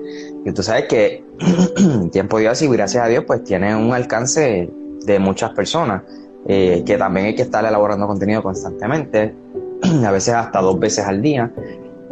Y 0.44 0.52
tú 0.52 0.62
sabes 0.62 0.86
que 0.86 1.24
Tiempo 2.10 2.38
de 2.38 2.48
Oasis, 2.48 2.70
gracias 2.70 3.04
a 3.04 3.08
Dios, 3.08 3.24
pues 3.26 3.44
tiene 3.44 3.76
un 3.76 3.92
alcance 3.92 4.68
de 5.04 5.18
muchas 5.18 5.50
personas. 5.50 6.02
Eh, 6.48 6.84
que 6.86 6.96
también 6.96 7.26
hay 7.26 7.34
que 7.34 7.42
estar 7.42 7.64
elaborando 7.64 8.06
contenido 8.06 8.40
constantemente, 8.40 9.34
a 10.06 10.10
veces 10.12 10.34
hasta 10.34 10.60
dos 10.60 10.78
veces 10.78 11.04
al 11.04 11.20
día. 11.20 11.52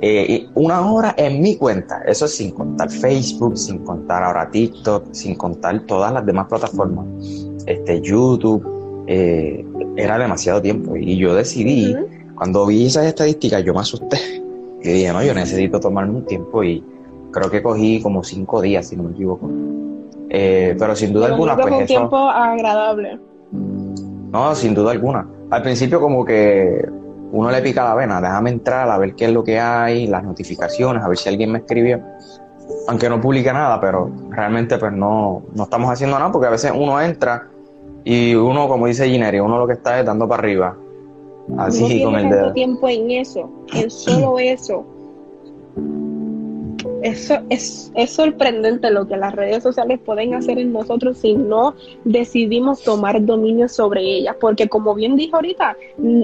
Eh, 0.07 0.47
una 0.55 0.93
hora 0.93 1.15
en 1.17 1.41
mi 1.41 1.57
cuenta, 1.57 2.03
eso 2.07 2.29
sin 2.29 2.51
contar 2.51 2.91
Facebook, 2.91 3.57
sin 3.57 3.79
contar 3.79 4.23
ahora 4.23 4.51
TikTok, 4.51 5.07
sin 5.13 5.35
contar 5.35 5.81
todas 5.87 6.13
las 6.13 6.27
demás 6.27 6.47
plataformas, 6.47 7.07
este 7.65 8.03
YouTube, 8.03 9.05
eh, 9.07 9.65
era 9.97 10.19
demasiado 10.19 10.61
tiempo 10.61 10.95
y 10.95 11.17
yo 11.17 11.35
decidí, 11.35 11.97
cuando 12.35 12.67
vi 12.67 12.85
esas 12.85 13.07
estadísticas 13.07 13.65
yo 13.65 13.73
me 13.73 13.81
asusté 13.81 14.19
y 14.83 14.89
dije, 14.93 15.11
no, 15.11 15.25
yo 15.25 15.33
necesito 15.33 15.81
tomarme 15.81 16.17
un 16.17 16.27
tiempo 16.27 16.63
y 16.63 16.85
creo 17.31 17.51
que 17.51 17.63
cogí 17.63 18.03
como 18.03 18.23
cinco 18.23 18.61
días, 18.61 18.87
si 18.87 18.97
no 18.97 19.05
me 19.05 19.13
equivoco. 19.13 19.49
Eh, 20.29 20.77
pero 20.79 20.95
sin 20.95 21.15
duda 21.15 21.29
alguna, 21.29 21.57
pues 21.57 21.73
un 21.73 21.87
tiempo 21.87 22.19
agradable. 22.19 23.19
No, 23.51 24.55
sin 24.55 24.75
duda 24.75 24.91
alguna. 24.91 25.27
Al 25.49 25.63
principio 25.63 25.99
como 25.99 26.27
que 26.27 26.87
uno 27.35 27.51
le 27.51 27.61
pica 27.63 27.83
la 27.83 27.95
vena, 27.95 28.21
déjame 28.21 28.51
entrar 28.51 28.89
a 28.89 28.97
ver 28.97 29.15
qué 29.15 29.25
es 29.25 29.33
lo 29.33 29.43
que 29.43 29.59
hay, 29.59 30.07
las 30.07 30.23
notificaciones, 30.23 31.03
a 31.03 31.09
ver 31.09 31.19
si 31.19 31.29
alguien 31.29 31.51
me 31.51 31.59
escribió. 31.59 32.01
Aunque 32.87 33.09
no 33.09 33.21
publique 33.21 33.53
nada, 33.53 33.81
pero 33.81 34.11
realmente 34.31 34.79
pues 34.79 34.93
no, 34.93 35.43
no 35.53 35.65
estamos 35.65 35.91
haciendo 35.91 36.17
nada 36.17 36.31
porque 36.31 36.47
a 36.47 36.51
veces 36.51 36.73
uno 36.75 37.01
entra 37.01 37.49
y 38.05 38.35
uno, 38.35 38.69
como 38.69 38.87
dice 38.87 39.09
Gineri, 39.09 39.41
uno 39.41 39.59
lo 39.59 39.67
que 39.67 39.73
está 39.73 39.99
es 39.99 40.07
dando 40.07 40.29
para 40.29 40.43
arriba. 40.43 40.77
Así 41.59 42.03
con 42.03 42.15
el 42.15 42.31
dedo. 42.31 42.53
tiempo 42.53 42.89
en 42.89 43.11
eso, 43.11 43.51
en 43.73 43.91
solo 43.91 44.39
eso 44.39 44.85
eso 47.05 47.35
es, 47.51 47.93
es 47.95 48.11
sorprendente 48.13 48.91
lo 48.91 49.07
que 49.07 49.19
las 49.19 49.35
redes 49.35 49.63
sociales 49.63 50.01
pueden 50.03 50.33
hacer 50.33 50.59
en 50.59 50.73
nosotros 50.73 51.19
si 51.19 51.35
no 51.35 51.75
decidimos 52.05 52.83
tomar 52.83 53.23
dominio 53.27 53.69
sobre 53.69 54.01
ellas, 54.01 54.37
porque 54.41 54.71
como 54.71 54.95
bien 54.95 55.15
dijo 55.15 55.37
ahorita, 55.37 55.77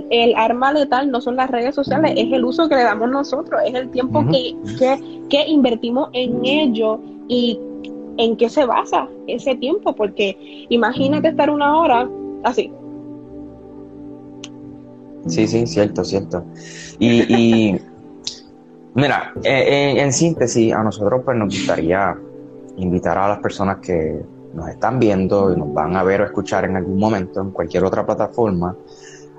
el 0.08 0.34
arma 0.36 0.72
letal 0.72 1.10
no 1.10 1.20
son 1.20 1.36
las 1.36 1.50
redes 1.50 1.74
sociales, 1.74 2.14
es 2.16 2.32
el 2.32 2.46
uso 2.46 2.66
que 2.66 2.76
le 2.76 2.84
damos 2.84 3.10
nosotros, 3.10 3.60
es 3.66 3.74
el 3.74 3.90
tiempo 3.90 4.24
que, 4.28 4.56
que, 5.28 5.46
invertimos 5.46 6.08
en 6.14 6.46
ello 6.46 6.98
y 7.28 7.60
en 8.16 8.38
qué 8.38 8.48
se 8.48 8.64
basa 8.64 9.06
ese 9.26 9.56
tiempo, 9.56 9.94
porque 9.94 10.66
imagínate 10.70 11.28
estar 11.28 11.50
una 11.50 11.78
hora 11.78 12.08
así. 12.42 12.72
Sí, 15.26 15.46
sí, 15.46 15.66
cierto, 15.66 16.02
cierto. 16.04 16.42
y 16.98 17.76
Mira, 18.94 19.32
eh, 19.44 19.94
en 19.98 20.12
síntesis, 20.12 20.72
a 20.72 20.82
nosotros 20.82 21.22
pues 21.24 21.36
nos 21.36 21.54
gustaría 21.54 22.16
invitar 22.76 23.18
a 23.18 23.28
las 23.28 23.38
personas 23.38 23.78
que 23.78 24.20
nos 24.54 24.68
están 24.68 24.98
viendo 24.98 25.52
y 25.52 25.56
nos 25.56 25.72
van 25.72 25.96
a 25.96 26.02
ver 26.02 26.22
o 26.22 26.24
escuchar 26.24 26.64
en 26.64 26.76
algún 26.76 26.98
momento 26.98 27.40
en 27.40 27.50
cualquier 27.50 27.84
otra 27.84 28.04
plataforma, 28.04 28.74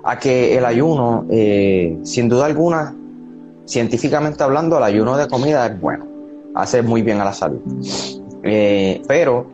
a 0.04 0.18
que 0.18 0.56
el 0.56 0.64
ayuno, 0.64 1.26
eh, 1.30 1.98
sin 2.02 2.28
duda 2.28 2.46
alguna, 2.46 2.94
científicamente 3.66 4.42
hablando, 4.42 4.78
el 4.78 4.84
ayuno 4.84 5.16
de 5.16 5.28
comida 5.28 5.66
es 5.66 5.80
bueno, 5.80 6.06
hace 6.54 6.82
muy 6.82 7.02
bien 7.02 7.20
a 7.20 7.24
la 7.24 7.32
salud. 7.32 7.60
Eh, 8.42 9.02
pero 9.06 9.48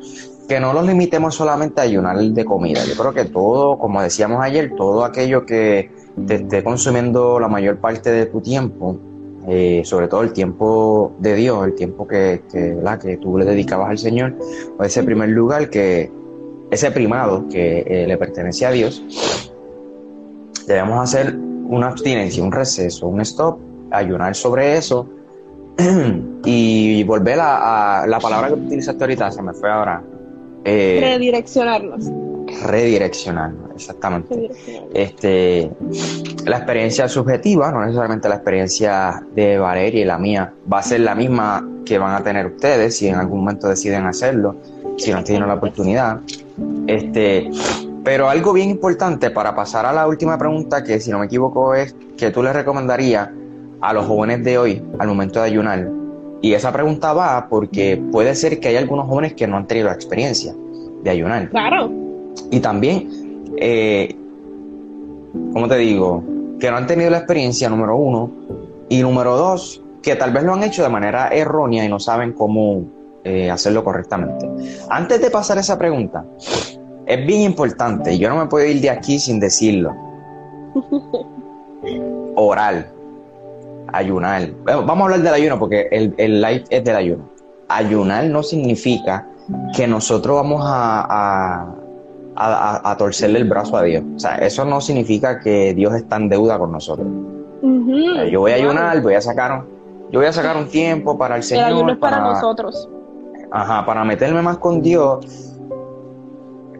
que 0.49 0.59
no 0.61 0.73
nos 0.73 0.87
limitemos 0.87 1.35
solamente 1.35 1.81
a 1.81 1.85
ayunar 1.85 2.17
de 2.19 2.45
comida. 2.45 2.83
Yo 2.85 2.95
creo 2.97 3.13
que 3.13 3.27
todo, 3.27 3.79
como 3.79 4.01
decíamos 4.01 4.43
ayer, 4.43 4.73
todo 4.77 5.05
aquello 5.05 5.45
que 5.45 5.91
te 6.27 6.37
esté 6.37 6.65
consumiendo 6.65 7.39
la 7.39 7.49
mayor 7.49 7.77
parte 7.79 8.11
de 8.11 8.27
tu 8.27 8.41
tiempo, 8.41 8.99
eh, 9.49 9.83
sobre 9.85 10.09
todo 10.09 10.23
el 10.23 10.33
tiempo 10.33 11.13
de 11.19 11.35
Dios, 11.35 11.65
el 11.65 11.75
tiempo 11.75 12.07
que, 12.07 12.43
que, 12.53 12.77
que 13.01 13.17
tú 13.17 13.39
le 13.39 13.47
dedicabas 13.47 13.91
al 13.91 13.99
Señor, 13.99 14.35
o 14.79 14.85
ese 14.85 15.03
primer 15.03 15.31
lugar, 15.31 15.71
que 15.71 16.11
ese 16.71 16.91
primado 16.91 17.49
que 17.49 17.81
eh, 17.87 18.07
le 18.07 18.17
pertenece 18.19 18.67
a 18.67 18.71
Dios, 18.71 19.03
debemos 20.67 21.03
hacer 21.03 21.35
una 21.35 21.89
abstinencia, 21.89 22.43
un 22.43 22.53
receso, 22.53 23.09
un 23.09 23.23
stop, 23.23 23.59
ayunar 23.91 24.35
sobre 24.35 24.77
eso 24.77 25.09
y 26.45 27.03
volver 27.05 27.39
a, 27.41 28.05
la 28.07 28.21
palabra 28.21 28.49
que 28.49 28.55
utilizaste 28.55 29.03
ahorita, 29.03 29.31
se 29.31 29.43
me 29.43 29.55
fue 29.55 29.71
ahora. 29.71 30.03
Eh, 30.65 30.99
Redireccionarnos 31.01 32.28
redireccionarnos, 32.63 33.71
exactamente. 33.75 34.51
Este, 34.95 35.71
la 36.45 36.59
experiencia 36.59 37.09
subjetiva, 37.09 37.71
no 37.71 37.81
necesariamente 37.81 38.29
la 38.29 38.37
experiencia 38.37 39.23
de 39.35 39.59
Valeria 39.59 40.03
y 40.03 40.05
la 40.05 40.19
mía, 40.19 40.53
va 40.71 40.79
a 40.79 40.83
ser 40.83 41.01
la 41.01 41.15
misma 41.15 41.67
que 41.85 41.99
van 41.99 42.15
a 42.15 42.23
tener 42.23 42.47
ustedes 42.47 42.97
si 42.97 43.09
en 43.09 43.17
algún 43.17 43.41
momento 43.41 43.69
deciden 43.69 44.07
hacerlo, 44.07 44.57
si 44.97 45.13
no 45.13 45.23
tienen 45.25 45.49
la 45.49 45.55
oportunidad. 45.55 46.21
Este, 46.87 47.51
pero 48.05 48.29
algo 48.29 48.53
bien 48.53 48.71
importante 48.71 49.31
para 49.31 49.55
pasar 49.55 49.87
a 49.87 49.93
la 49.93 50.07
última 50.07 50.39
pregunta, 50.39 50.83
que 50.83 51.01
si 51.01 51.11
no 51.11 51.19
me 51.19 51.27
equivoco 51.27 51.75
es 51.75 51.95
que 52.17 52.31
tú 52.31 52.43
le 52.43 52.53
recomendarías 52.53 53.29
a 53.81 53.93
los 53.93 54.07
jóvenes 54.07 54.43
de 54.45 54.59
hoy 54.59 54.83
al 54.99 55.09
momento 55.09 55.41
de 55.41 55.47
ayunar. 55.47 55.89
Y 56.41 56.53
esa 56.53 56.73
pregunta 56.73 57.13
va 57.13 57.49
porque 57.49 58.01
puede 58.13 58.35
ser 58.35 58.61
que 58.61 58.69
hay 58.69 58.77
algunos 58.77 59.07
jóvenes 59.09 59.35
que 59.35 59.47
no 59.47 59.57
han 59.57 59.67
tenido 59.67 59.89
la 59.89 59.95
experiencia 59.95 60.55
de 61.03 61.11
ayunar. 61.11 61.49
Claro. 61.51 62.08
Y 62.51 62.61
también, 62.61 63.09
eh, 63.57 64.15
¿cómo 65.53 65.69
te 65.69 65.77
digo? 65.77 66.23
Que 66.59 66.71
no 66.71 66.77
han 66.77 66.87
tenido 66.87 67.11
la 67.11 67.19
experiencia, 67.19 67.69
número 67.69 67.97
uno. 67.97 68.31
Y 68.89 69.03
número 69.03 69.37
dos, 69.37 69.83
que 70.03 70.17
tal 70.17 70.33
vez 70.33 70.43
lo 70.45 70.55
han 70.55 70.63
hecho 70.63 70.83
de 70.83 70.89
manera 70.89 71.29
errónea 71.29 71.85
y 71.85 71.89
no 71.89 72.01
saben 72.01 72.33
cómo 72.33 72.83
eh, 73.25 73.51
hacerlo 73.51 73.85
correctamente. 73.85 74.49
Antes 74.89 75.21
de 75.21 75.31
pasar 75.31 75.59
esa 75.59 75.79
pregunta, 75.79 76.25
es 77.07 77.27
bien 77.27 77.43
importante, 77.43 78.19
yo 78.19 78.29
no 78.29 78.37
me 78.37 78.47
puedo 78.47 78.67
ir 78.67 78.81
de 78.81 78.91
aquí 78.91 79.19
sin 79.19 79.41
decirlo. 79.41 79.95
Oral, 82.37 82.91
ayunar. 83.93 84.51
Vamos 84.65 85.01
a 85.01 85.05
hablar 85.05 85.21
del 85.21 85.35
ayuno 85.35 85.59
porque 85.59 85.89
el, 85.91 86.15
el 86.17 86.41
live 86.41 86.65
es 86.71 86.85
del 86.85 86.97
ayuno. 86.97 87.29
Ayunar 87.69 88.25
no 88.27 88.43
significa 88.43 89.27
que 89.75 89.87
nosotros 89.87 90.37
vamos 90.37 90.63
a, 90.65 91.07
a, 91.09 91.75
a, 92.39 92.97
torcerle 92.97 93.41
el 93.41 93.49
brazo 93.49 93.77
a 93.77 93.83
Dios. 93.83 94.05
O 94.17 94.19
sea, 94.19 94.37
eso 94.37 94.65
no 94.65 94.81
significa 94.81 95.41
que 95.41 95.75
Dios 95.75 95.95
está 95.95 96.17
en 96.17 96.29
deuda 96.29 96.59
con 96.59 96.73
nosotros. 96.73 97.07
yo 98.31 98.41
voy 98.41 98.53
a 98.53 98.55
ayunar, 98.55 99.03
voy 99.03 99.15
a 99.15 99.21
sacar, 99.21 99.65
yo 100.11 100.21
voy 100.21 100.29
a 100.29 100.33
sacar 100.33 100.57
un 100.57 100.69
tiempo 100.69 101.19
para 101.19 101.37
el 101.37 101.43
Señor. 101.43 101.69
El 101.69 101.75
ayuno 101.75 101.93
es 101.93 101.99
para, 101.99 102.21
nosotros. 102.21 102.89
Ajá, 103.51 103.85
para 103.85 104.05
meterme 104.05 104.43
más 104.43 104.59
con 104.59 104.83
Dios, 104.83 105.27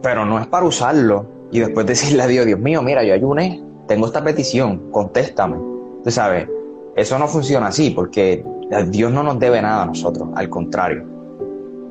pero 0.01 0.25
no 0.25 0.39
es 0.39 0.47
para 0.47 0.65
usarlo 0.65 1.25
y 1.51 1.59
después 1.59 1.85
decirle 1.85 2.23
a 2.23 2.27
Dios, 2.27 2.45
Dios 2.45 2.59
mío, 2.59 2.81
mira, 2.81 3.03
yo 3.03 3.13
ayuné, 3.13 3.61
tengo 3.87 4.05
esta 4.05 4.23
petición, 4.23 4.91
contéstame. 4.91 5.57
Tú 6.03 6.11
sabes, 6.11 6.47
eso 6.95 7.19
no 7.19 7.27
funciona 7.27 7.67
así 7.67 7.89
porque 7.89 8.45
Dios 8.87 9.11
no 9.11 9.23
nos 9.23 9.39
debe 9.39 9.61
nada 9.61 9.83
a 9.83 9.85
nosotros, 9.87 10.29
al 10.35 10.47
contrario. 10.49 11.03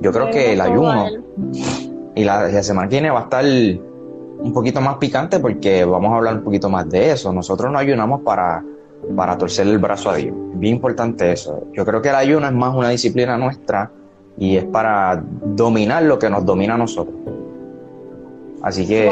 Yo 0.01 0.13
creo 0.13 0.31
que 0.31 0.53
el 0.53 0.61
ayuno 0.61 1.07
y 2.19 2.25
la, 2.25 2.63
semana 2.65 2.89
que 2.89 2.97
viene 2.97 3.11
va 3.11 3.21
a 3.21 3.23
estar 3.23 3.45
un 3.45 4.53
poquito 4.53 4.81
más 4.81 4.97
picante 4.97 5.39
porque 5.39 5.85
vamos 5.85 6.13
a 6.13 6.17
hablar 6.17 6.35
un 6.39 6.43
poquito 6.43 6.69
más 6.69 6.89
de 6.91 7.13
eso. 7.13 7.33
Nosotros 7.33 7.71
no 7.71 7.79
ayunamos 7.79 8.23
para, 8.23 8.65
para 9.15 9.39
torcer 9.39 9.69
el 9.69 9.79
brazo 9.79 10.11
a 10.11 10.17
Dios. 10.17 10.35
Bien 10.55 10.75
importante 10.75 11.31
eso. 11.31 11.69
Yo 11.73 11.85
creo 11.85 12.03
que 12.03 12.09
el 12.09 12.17
ayuno 12.17 12.47
es 12.49 12.53
más 12.53 12.75
una 12.75 12.89
disciplina 12.89 13.39
nuestra 13.39 13.93
y 14.37 14.57
es 14.57 14.65
para 14.65 15.23
dominar 15.45 16.03
lo 16.03 16.19
que 16.19 16.29
nos 16.29 16.45
domina 16.45 16.75
a 16.75 16.79
nosotros. 16.79 17.15
Así 18.63 18.85
que... 18.85 19.09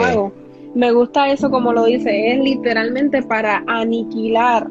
Me 0.74 0.90
gusta 0.90 1.30
eso 1.30 1.48
como 1.48 1.72
lo 1.72 1.84
dice, 1.84 2.32
es 2.32 2.40
literalmente 2.40 3.22
para 3.22 3.62
aniquilar 3.68 4.66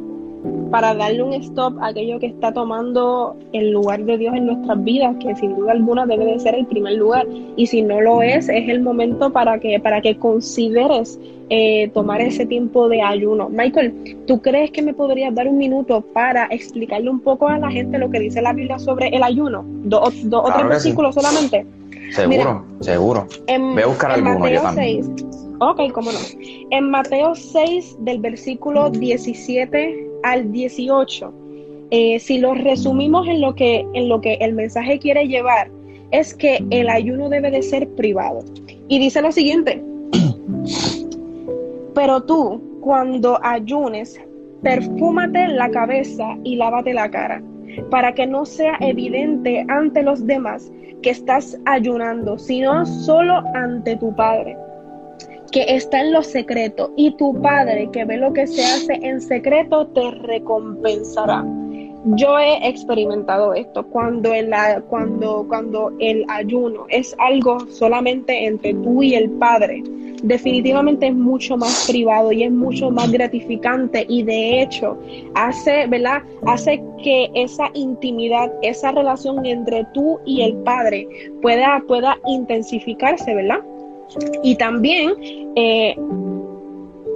para 0.75 0.93
darle 0.93 1.23
un 1.23 1.31
stop 1.35 1.81
a 1.81 1.87
aquello 1.87 2.19
que 2.19 2.25
está 2.25 2.51
tomando 2.51 3.37
el 3.53 3.71
lugar 3.71 4.03
de 4.03 4.17
Dios 4.17 4.35
en 4.35 4.47
nuestras 4.47 4.83
vidas, 4.83 5.15
que 5.21 5.33
sin 5.37 5.55
duda 5.55 5.71
alguna 5.71 6.05
debe 6.05 6.25
de 6.25 6.37
ser 6.37 6.53
el 6.53 6.65
primer 6.65 6.95
lugar. 6.95 7.25
Y 7.55 7.65
si 7.67 7.81
no 7.81 8.01
lo 8.01 8.21
es, 8.21 8.49
es 8.49 8.67
el 8.67 8.81
momento 8.81 9.31
para 9.31 9.57
que, 9.57 9.79
para 9.79 10.01
que 10.01 10.17
consideres 10.17 11.17
eh, 11.49 11.89
tomar 11.93 12.19
ese 12.19 12.45
tiempo 12.45 12.89
de 12.89 13.01
ayuno. 13.01 13.47
Michael, 13.47 14.17
¿tú 14.27 14.41
crees 14.41 14.69
que 14.71 14.81
me 14.81 14.93
podrías 14.93 15.33
dar 15.33 15.47
un 15.47 15.57
minuto 15.57 16.01
para 16.01 16.47
explicarle 16.47 17.09
un 17.09 17.21
poco 17.21 17.47
a 17.47 17.57
la 17.57 17.71
gente 17.71 17.97
lo 17.97 18.09
que 18.09 18.19
dice 18.19 18.41
la 18.41 18.51
Biblia 18.51 18.77
sobre 18.77 19.07
el 19.15 19.23
ayuno? 19.23 19.63
Dos 19.85 20.25
o 20.29 20.53
tres 20.53 20.67
versículos 20.67 21.15
solamente. 21.15 21.65
Seguro, 22.11 22.65
seguro. 22.81 23.27
Voy 23.47 23.81
a 23.81 23.87
buscar 23.87 24.11
alguno 24.11 24.45
yo 24.49 24.61
también. 24.61 25.15
Ok, 25.61 25.89
cómo 25.93 26.11
no. 26.11 26.19
En 26.71 26.89
Mateo 26.89 27.33
6, 27.33 27.95
del 27.99 28.19
versículo 28.19 28.89
17 28.89 30.04
al 30.25 30.51
18, 30.51 31.33
eh, 31.91 32.19
si 32.19 32.39
lo 32.39 32.55
resumimos 32.55 33.27
en 33.27 33.41
lo, 33.41 33.53
que, 33.53 33.85
en 33.93 34.09
lo 34.09 34.21
que 34.21 34.33
el 34.41 34.53
mensaje 34.53 34.97
quiere 34.97 35.27
llevar, 35.27 35.69
es 36.11 36.33
que 36.33 36.63
el 36.71 36.89
ayuno 36.89 37.29
debe 37.29 37.51
de 37.51 37.61
ser 37.61 37.87
privado. 37.89 38.43
Y 38.87 38.97
dice 38.97 39.21
lo 39.21 39.31
siguiente, 39.31 39.83
pero 41.93 42.23
tú 42.23 42.61
cuando 42.81 43.39
ayunes, 43.43 44.19
perfúmate 44.63 45.47
la 45.47 45.69
cabeza 45.69 46.37
y 46.43 46.55
lávate 46.55 46.93
la 46.93 47.09
cara, 47.11 47.43
para 47.91 48.13
que 48.13 48.25
no 48.25 48.45
sea 48.45 48.77
evidente 48.79 49.63
ante 49.67 50.01
los 50.01 50.25
demás 50.25 50.71
que 51.03 51.11
estás 51.11 51.55
ayunando, 51.65 52.39
sino 52.39 52.83
solo 52.85 53.43
ante 53.53 53.95
tu 53.97 54.15
Padre 54.15 54.57
que 55.51 55.75
está 55.75 56.01
en 56.01 56.13
lo 56.13 56.23
secreto 56.23 56.91
y 56.95 57.11
tu 57.11 57.41
Padre 57.41 57.89
que 57.91 58.05
ve 58.05 58.17
lo 58.17 58.33
que 58.33 58.47
se 58.47 58.63
hace 58.63 58.93
en 58.93 59.21
secreto 59.21 59.87
te 59.87 60.11
recompensará. 60.11 61.45
Yo 62.09 62.37
he 62.37 62.67
experimentado 62.67 63.55
esto 63.55 63.83
cuando 63.87 64.31
el, 64.31 64.53
ayuno 66.27 66.85
es 66.89 67.15
algo 67.17 67.59
solamente 67.71 68.45
entre 68.45 68.75
tú 68.75 69.01
y 69.01 69.15
el 69.15 69.31
Padre. 69.31 69.81
Definitivamente 70.21 71.07
es 71.07 71.15
mucho 71.15 71.57
más 71.57 71.87
privado 71.89 72.31
y 72.31 72.43
es 72.43 72.51
mucho 72.51 72.91
más 72.91 73.11
gratificante 73.11 74.05
y 74.07 74.21
de 74.21 74.61
hecho 74.61 74.99
hace, 75.33 75.87
¿verdad? 75.87 76.21
Hace 76.45 76.81
que 77.03 77.31
esa 77.33 77.71
intimidad, 77.73 78.53
esa 78.61 78.91
relación 78.91 79.43
entre 79.43 79.83
tú 79.93 80.19
y 80.25 80.41
el 80.41 80.53
Padre 80.57 81.07
pueda, 81.41 81.81
pueda 81.87 82.19
intensificarse, 82.27 83.33
¿verdad? 83.33 83.61
Y 84.43 84.55
también 84.55 85.13
eh, 85.55 85.95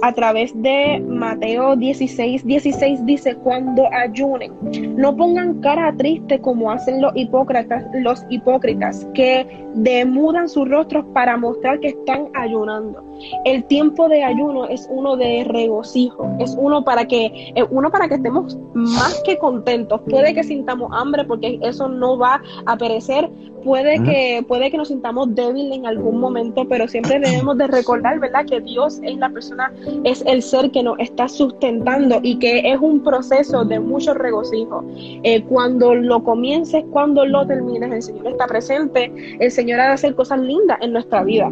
a 0.02 0.12
través 0.12 0.50
de 0.62 1.02
Mateo 1.06 1.76
16, 1.76 2.46
16 2.46 3.04
dice, 3.04 3.36
cuando 3.36 3.86
ayunen, 3.92 4.52
no 4.96 5.14
pongan 5.16 5.60
cara 5.60 5.94
triste 5.96 6.40
como 6.40 6.70
hacen 6.70 7.02
los 7.02 7.12
hipócritas, 7.14 7.84
los 7.94 8.24
hipócritas 8.30 9.06
que 9.14 9.46
demudan 9.74 10.48
sus 10.48 10.68
rostros 10.68 11.04
para 11.12 11.36
mostrar 11.36 11.80
que 11.80 11.88
están 11.88 12.28
ayunando. 12.34 13.09
El 13.44 13.64
tiempo 13.64 14.08
de 14.08 14.22
ayuno 14.24 14.66
es 14.66 14.86
uno 14.90 15.16
de 15.16 15.44
regocijo, 15.44 16.28
es 16.38 16.56
uno 16.58 16.84
para 16.84 17.06
que, 17.06 17.52
uno 17.70 17.90
para 17.90 18.08
que 18.08 18.14
estemos 18.14 18.58
más 18.74 19.20
que 19.24 19.38
contentos. 19.38 20.00
Puede 20.08 20.34
que 20.34 20.44
sintamos 20.44 20.90
hambre 20.92 21.24
porque 21.24 21.58
eso 21.62 21.88
no 21.88 22.18
va 22.18 22.42
a 22.66 22.76
perecer, 22.76 23.30
puede 23.64 24.02
que, 24.02 24.44
puede 24.46 24.70
que 24.70 24.76
nos 24.76 24.88
sintamos 24.88 25.34
débiles 25.34 25.78
en 25.78 25.86
algún 25.86 26.20
momento, 26.20 26.66
pero 26.68 26.88
siempre 26.88 27.18
debemos 27.18 27.58
de 27.58 27.66
recordar, 27.66 28.18
¿verdad? 28.18 28.44
Que 28.46 28.60
Dios 28.60 29.00
es 29.02 29.16
la 29.16 29.28
persona 29.30 29.72
es 30.04 30.22
el 30.26 30.42
ser 30.42 30.70
que 30.70 30.82
nos 30.82 30.98
está 30.98 31.28
sustentando 31.28 32.20
y 32.22 32.38
que 32.38 32.60
es 32.70 32.78
un 32.80 33.00
proceso 33.02 33.64
de 33.64 33.80
mucho 33.80 34.14
regocijo. 34.14 34.84
Eh, 35.22 35.42
cuando 35.44 35.94
lo 35.94 36.22
comiences, 36.22 36.84
cuando 36.90 37.24
lo 37.24 37.46
termines, 37.46 37.92
el 37.92 38.02
Señor 38.02 38.28
está 38.28 38.46
presente, 38.46 39.12
el 39.38 39.50
Señor 39.50 39.80
ha 39.80 39.88
de 39.88 39.92
hacer 39.92 40.14
cosas 40.14 40.40
lindas 40.40 40.78
en 40.80 40.92
nuestra 40.92 41.22
vida. 41.24 41.50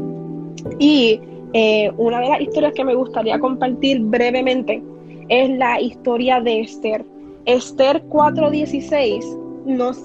Y 0.79 1.21
eh, 1.53 1.91
una 1.97 2.21
de 2.21 2.29
las 2.29 2.41
historias 2.41 2.75
que 2.75 2.85
me 2.85 2.95
gustaría 2.95 3.39
compartir 3.39 4.01
brevemente 4.01 4.83
es 5.29 5.51
la 5.51 5.81
historia 5.81 6.41
de 6.41 6.61
Esther. 6.61 7.05
Esther 7.45 8.03
4:16 8.09 9.25
nos 9.67 9.99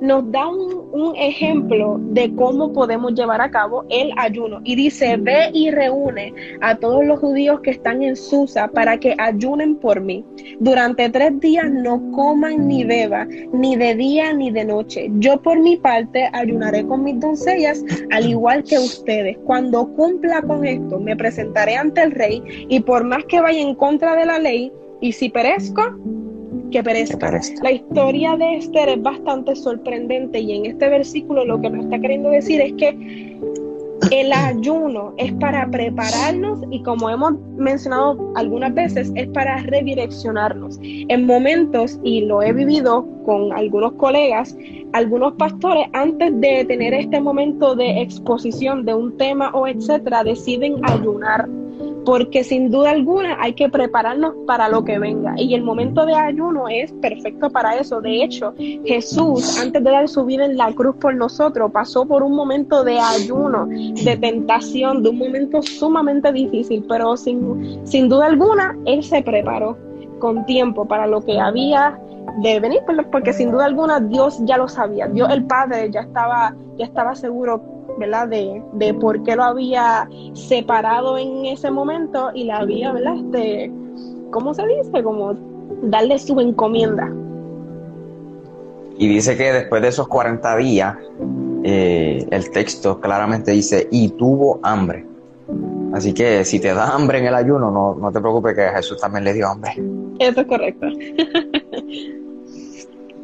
nos 0.00 0.30
da 0.30 0.48
un, 0.48 0.76
ejemplo 1.16 1.98
de 2.00 2.34
cómo 2.34 2.72
podemos 2.72 3.14
llevar 3.14 3.40
a 3.40 3.50
cabo 3.50 3.84
el 3.88 4.10
ayuno. 4.16 4.60
Y 4.64 4.76
dice, 4.76 5.16
ve 5.16 5.50
y 5.52 5.70
reúne 5.70 6.32
a 6.60 6.76
todos 6.76 7.04
los 7.04 7.20
judíos 7.20 7.60
que 7.60 7.70
están 7.70 8.02
en 8.02 8.16
Susa 8.16 8.68
para 8.68 8.98
que 8.98 9.14
ayunen 9.18 9.76
por 9.76 10.00
mí. 10.00 10.24
Durante 10.58 11.08
tres 11.10 11.38
días 11.40 11.70
no 11.70 12.10
coman 12.12 12.66
ni 12.66 12.84
beban, 12.84 13.28
ni 13.52 13.76
de 13.76 13.94
día 13.94 14.32
ni 14.32 14.50
de 14.50 14.64
noche. 14.64 15.10
Yo 15.18 15.40
por 15.40 15.58
mi 15.58 15.76
parte 15.76 16.28
ayunaré 16.32 16.86
con 16.86 17.04
mis 17.04 17.20
doncellas, 17.20 17.84
al 18.10 18.26
igual 18.26 18.64
que 18.64 18.78
ustedes. 18.78 19.36
Cuando 19.44 19.88
cumpla 19.94 20.42
con 20.42 20.66
esto, 20.66 20.98
me 20.98 21.16
presentaré 21.16 21.76
ante 21.76 22.02
el 22.02 22.12
rey 22.12 22.42
y 22.68 22.80
por 22.80 23.04
más 23.04 23.24
que 23.24 23.40
vaya 23.40 23.60
en 23.60 23.74
contra 23.74 24.16
de 24.16 24.26
la 24.26 24.38
ley, 24.38 24.72
y 25.00 25.12
si 25.12 25.28
perezco, 25.28 25.82
que 26.70 26.82
perezca. 26.82 27.40
La 27.62 27.72
historia 27.72 28.36
de 28.36 28.56
Esther 28.56 28.88
es 28.88 29.02
bastante 29.02 29.54
sorprendente 29.56 30.40
y 30.40 30.52
en 30.52 30.66
este 30.66 30.88
versículo 30.88 31.44
lo 31.44 31.60
que 31.60 31.70
nos 31.70 31.84
está 31.84 31.98
queriendo 31.98 32.30
decir 32.30 32.60
es 32.60 32.72
que 32.74 33.36
el 34.10 34.32
ayuno 34.32 35.14
es 35.16 35.32
para 35.34 35.68
prepararnos 35.68 36.60
y 36.70 36.82
como 36.82 37.10
hemos 37.10 37.32
mencionado 37.56 38.32
algunas 38.36 38.72
veces, 38.74 39.10
es 39.14 39.26
para 39.28 39.56
redireccionarnos. 39.62 40.78
En 40.82 41.26
momentos, 41.26 41.98
y 42.04 42.20
lo 42.20 42.42
he 42.42 42.52
vivido 42.52 43.06
con 43.24 43.52
algunos 43.52 43.92
colegas, 43.94 44.56
algunos 44.92 45.32
pastores, 45.34 45.86
antes 45.92 46.38
de 46.40 46.64
tener 46.66 46.94
este 46.94 47.20
momento 47.20 47.74
de 47.74 48.02
exposición 48.02 48.84
de 48.84 48.94
un 48.94 49.16
tema 49.16 49.50
o 49.54 49.66
etcétera, 49.66 50.22
deciden 50.22 50.76
ayunar 50.84 51.48
porque 52.06 52.44
sin 52.44 52.70
duda 52.70 52.92
alguna 52.92 53.36
hay 53.40 53.52
que 53.54 53.68
prepararnos 53.68 54.32
para 54.46 54.68
lo 54.68 54.84
que 54.84 54.98
venga. 54.98 55.34
Y 55.36 55.54
el 55.54 55.64
momento 55.64 56.06
de 56.06 56.14
ayuno 56.14 56.68
es 56.68 56.92
perfecto 57.02 57.50
para 57.50 57.76
eso. 57.76 58.00
De 58.00 58.22
hecho, 58.22 58.54
Jesús, 58.84 59.58
antes 59.60 59.82
de 59.82 59.90
dar 59.90 60.08
su 60.08 60.24
vida 60.24 60.44
en 60.44 60.56
la 60.56 60.72
cruz 60.72 60.94
por 61.00 61.16
nosotros, 61.16 61.72
pasó 61.72 62.06
por 62.06 62.22
un 62.22 62.36
momento 62.36 62.84
de 62.84 63.00
ayuno, 63.00 63.66
de 63.66 64.16
tentación, 64.18 65.02
de 65.02 65.10
un 65.10 65.18
momento 65.18 65.60
sumamente 65.62 66.32
difícil, 66.32 66.84
pero 66.88 67.16
sin, 67.16 67.84
sin 67.84 68.08
duda 68.08 68.26
alguna, 68.26 68.78
Él 68.86 69.02
se 69.02 69.20
preparó 69.22 69.76
con 70.20 70.46
tiempo 70.46 70.86
para 70.86 71.08
lo 71.08 71.24
que 71.24 71.40
había 71.40 71.98
de 72.40 72.60
venir, 72.60 72.80
porque 73.10 73.32
sin 73.32 73.50
duda 73.50 73.64
alguna 73.64 73.98
Dios 73.98 74.38
ya 74.44 74.56
lo 74.56 74.68
sabía, 74.68 75.08
Dios 75.08 75.28
el 75.30 75.44
Padre 75.44 75.90
ya 75.90 76.00
estaba, 76.00 76.54
ya 76.76 76.84
estaba 76.84 77.14
seguro 77.14 77.75
¿verdad? 77.98 78.28
De, 78.28 78.62
de 78.72 78.94
por 78.94 79.22
qué 79.22 79.36
lo 79.36 79.44
había 79.44 80.08
separado 80.34 81.18
en 81.18 81.46
ese 81.46 81.70
momento 81.70 82.30
y 82.34 82.44
la 82.44 82.58
había, 82.58 82.92
¿verdad? 82.92 83.16
Este, 83.16 83.72
¿Cómo 84.30 84.54
se 84.54 84.66
dice? 84.66 85.02
Como 85.02 85.34
darle 85.82 86.18
su 86.18 86.38
encomienda. 86.40 87.12
Y 88.98 89.08
dice 89.08 89.36
que 89.36 89.52
después 89.52 89.82
de 89.82 89.88
esos 89.88 90.08
40 90.08 90.56
días, 90.56 90.96
eh, 91.64 92.26
el 92.30 92.50
texto 92.50 93.00
claramente 93.00 93.52
dice, 93.52 93.88
y 93.90 94.08
tuvo 94.10 94.58
hambre. 94.62 95.04
Así 95.92 96.12
que 96.12 96.44
si 96.44 96.60
te 96.60 96.74
da 96.74 96.94
hambre 96.94 97.18
en 97.18 97.26
el 97.26 97.34
ayuno, 97.34 97.70
no, 97.70 97.94
no 97.94 98.12
te 98.12 98.20
preocupes 98.20 98.54
que 98.54 98.64
a 98.64 98.72
Jesús 98.74 99.00
también 99.00 99.24
le 99.24 99.34
dio 99.34 99.48
hambre. 99.48 99.72
Eso 100.18 100.40
es 100.40 100.46
correcto. 100.46 100.86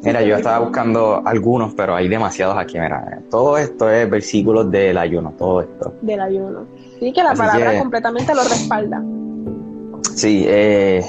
Mira, 0.03 0.21
yo 0.21 0.35
estaba 0.35 0.59
buscando 0.59 1.21
algunos, 1.25 1.73
pero 1.75 1.95
hay 1.95 2.09
demasiados 2.09 2.57
aquí. 2.57 2.77
Mira, 2.77 3.21
todo 3.29 3.57
esto 3.57 3.89
es 3.89 4.09
versículos 4.09 4.69
del 4.69 4.97
ayuno, 4.97 5.33
todo 5.37 5.61
esto. 5.61 5.93
Del 6.01 6.19
ayuno. 6.19 6.65
Sí, 6.99 7.13
que 7.13 7.23
la 7.23 7.33
palabra 7.33 7.79
completamente 7.79 8.35
lo 8.35 8.43
respalda. 8.43 9.01
Sí, 10.15 10.43
eh, 10.45 11.03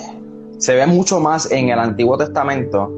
se 0.59 0.74
ve 0.76 0.86
mucho 0.86 1.20
más 1.20 1.51
en 1.51 1.70
el 1.70 1.78
Antiguo 1.78 2.16
Testamento, 2.16 2.92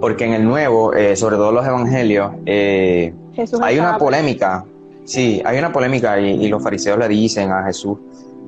porque 0.00 0.24
en 0.24 0.32
el 0.32 0.44
Nuevo, 0.44 0.94
eh, 0.94 1.14
sobre 1.16 1.36
todo 1.36 1.52
los 1.52 1.66
Evangelios, 1.66 2.32
eh, 2.46 3.12
hay 3.62 3.78
una 3.78 3.98
polémica. 3.98 4.64
Sí, 5.04 5.42
hay 5.44 5.58
una 5.58 5.72
polémica 5.72 6.18
y, 6.20 6.44
y, 6.44 6.48
los 6.48 6.62
fariseos 6.62 6.98
le 6.98 7.08
dicen 7.08 7.50
a 7.50 7.64
Jesús, 7.64 7.98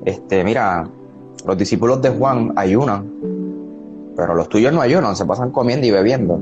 este, 0.05 0.43
mira, 0.43 0.87
los 1.45 1.57
discípulos 1.57 2.01
de 2.01 2.09
Juan 2.09 2.53
ayunan 2.55 3.11
pero 4.15 4.35
los 4.35 4.49
tuyos 4.49 4.73
no 4.73 4.81
ayunan, 4.81 5.15
se 5.15 5.25
pasan 5.25 5.51
comiendo 5.51 5.87
y 5.87 5.91
bebiendo. 5.91 6.39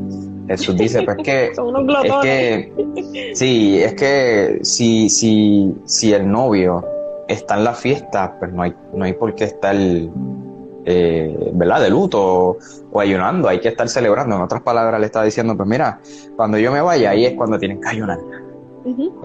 Jesús 0.47 0.75
dice, 0.75 1.03
pues 1.03 1.17
que, 1.23 1.51
Son 1.55 1.75
unos 1.75 2.03
es 2.03 2.13
que, 2.21 3.33
sí, 3.33 3.81
es 3.81 3.93
que 3.93 4.59
si, 4.63 5.09
si, 5.09 5.73
si 5.85 6.13
el 6.13 6.29
novio 6.29 6.83
está 7.27 7.57
en 7.57 7.63
la 7.63 7.73
fiesta, 7.73 8.35
pues 8.39 8.51
no 8.51 8.63
hay, 8.63 8.73
no 8.93 9.05
hay 9.05 9.13
por 9.13 9.33
qué 9.35 9.45
estar, 9.45 9.75
eh, 9.75 11.51
¿verdad? 11.53 11.81
De 11.81 11.89
luto 11.89 12.57
o, 12.91 12.99
ayunando, 12.99 13.47
hay 13.47 13.59
que 13.59 13.69
estar 13.69 13.87
celebrando. 13.87 14.35
En 14.35 14.41
otras 14.41 14.61
palabras, 14.61 14.99
le 14.99 15.05
está 15.05 15.23
diciendo, 15.23 15.55
pues 15.55 15.67
mira, 15.67 15.99
cuando 16.35 16.57
yo 16.57 16.71
me 16.71 16.81
vaya, 16.81 17.11
ahí 17.11 17.25
es 17.25 17.33
cuando 17.35 17.57
tienen 17.57 17.79
que 17.79 17.87
ayunar. 17.87 18.19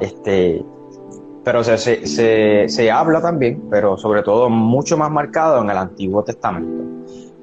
Este, 0.01 0.65
pero 1.43 1.65
se, 1.65 1.79
se, 1.79 2.07
se, 2.07 2.69
se 2.69 2.91
habla 2.91 3.21
también, 3.21 3.63
pero 3.71 3.97
sobre 3.97 4.23
todo 4.23 4.51
mucho 4.51 4.97
más 4.97 5.11
marcado 5.11 5.63
en 5.63 5.71
el 5.71 5.79
Antiguo 5.79 6.23
Testamento 6.23 6.97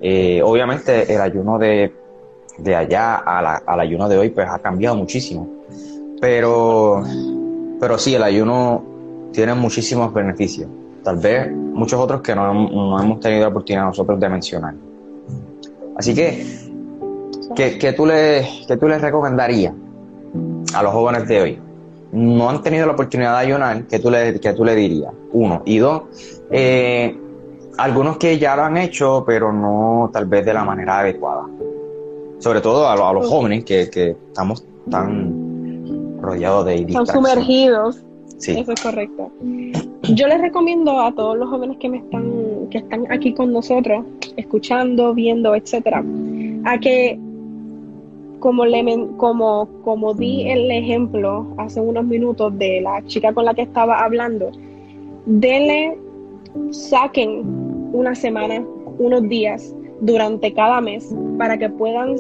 eh, 0.06 0.42
obviamente 0.44 1.14
el 1.14 1.22
ayuno 1.22 1.58
de, 1.58 1.94
allá 2.76 3.16
al 3.16 3.80
ayuno 3.80 4.10
de 4.10 4.18
hoy 4.18 4.30
pues 4.32 4.50
ha 4.50 4.60
cambiado 4.60 4.98
muchísimo. 4.98 5.48
Pero, 6.20 7.04
pero 7.80 7.98
sí, 7.98 8.14
el 8.14 8.24
ayuno 8.24 8.84
tiene 9.32 9.54
muchísimos 9.54 10.14
beneficios. 10.14 10.70
Tal 11.04 11.20
vez 11.20 11.50
muchos 11.50 11.98
otros 12.02 12.22
que 12.22 12.36
no, 12.36 13.00
hemos 13.00 13.20
tenido 13.22 13.44
la 13.44 13.48
oportunidad 13.48 13.86
nosotros 13.86 14.20
de 14.20 14.28
mencionar. 14.28 14.74
Así 15.96 16.14
que, 16.14 16.46
¿qué, 17.56 17.94
tú 17.96 18.06
le, 18.06 18.46
qué 18.68 18.76
tú 18.76 18.90
les 18.90 19.02
recomendarías 19.02 19.74
a 20.74 20.84
los 20.84 20.92
jóvenes 20.92 21.30
de 21.30 21.42
hoy? 21.42 21.62
No 22.12 22.50
han 22.50 22.62
tenido 22.62 22.88
la 22.88 22.92
oportunidad 22.92 23.40
de 23.40 23.46
ayunar, 23.46 23.84
¿qué 23.86 24.00
tú 24.00 24.12
le, 24.12 24.38
qué 24.38 24.52
tú 24.52 24.66
le 24.66 24.76
dirías? 24.76 25.14
Uno. 25.32 25.62
Y 25.66 25.78
dos, 25.78 26.04
eh, 26.52 27.18
algunos 27.78 28.18
que 28.18 28.38
ya 28.38 28.56
lo 28.56 28.64
han 28.64 28.78
hecho, 28.78 29.24
pero 29.26 29.52
no 29.52 30.10
tal 30.14 30.26
vez 30.26 30.46
de 30.46 30.54
la 30.54 30.64
manera 30.64 31.00
adecuada. 31.00 31.46
Sobre 32.40 32.62
todo 32.62 32.88
a, 32.88 33.14
los 33.14 33.28
jóvenes 33.28 33.64
que, 33.64 33.82
estamos 33.82 34.66
tan 34.90 36.22
rodeados 36.22 36.66
de 36.66 36.76
Están 36.76 37.08
sumergidos. 37.08 38.04
Sí. 38.38 38.60
Eso 38.60 38.74
es 38.74 38.82
correcto. 38.82 39.32
Yo 40.02 40.28
les 40.28 40.42
recomiendo 40.42 41.00
a 41.00 41.14
todos 41.14 41.38
los 41.38 41.50
jóvenes 41.50 41.78
que 41.78 41.88
me 41.88 41.98
están, 41.98 42.68
que 42.70 42.80
están 42.80 43.10
aquí 43.10 43.34
con 43.34 43.54
nosotros, 43.54 44.04
escuchando, 44.36 45.14
viendo, 45.14 45.56
etcétera, 45.56 46.04
a 46.66 46.78
que 46.78 47.18
como, 48.40 48.66
le, 48.66 48.84
como, 49.16 49.70
como 49.86 50.14
di 50.14 50.50
el 50.50 50.70
ejemplo 50.70 51.48
hace 51.58 51.80
unos 51.80 52.04
minutos 52.04 52.58
de 52.58 52.82
la 52.82 53.02
chica 53.06 53.34
con 53.34 53.46
la 53.46 53.54
que 53.54 53.62
estaba 53.62 54.04
hablando, 54.04 54.52
denle 55.26 55.98
saquen 56.72 57.63
una 57.94 58.16
semana, 58.16 58.66
unos 59.00 59.28
días 59.30 59.74
durante 60.02 60.54
cada 60.54 60.82
mes 60.82 61.16
para 61.38 61.58
que 61.58 61.70
puedan 61.70 62.16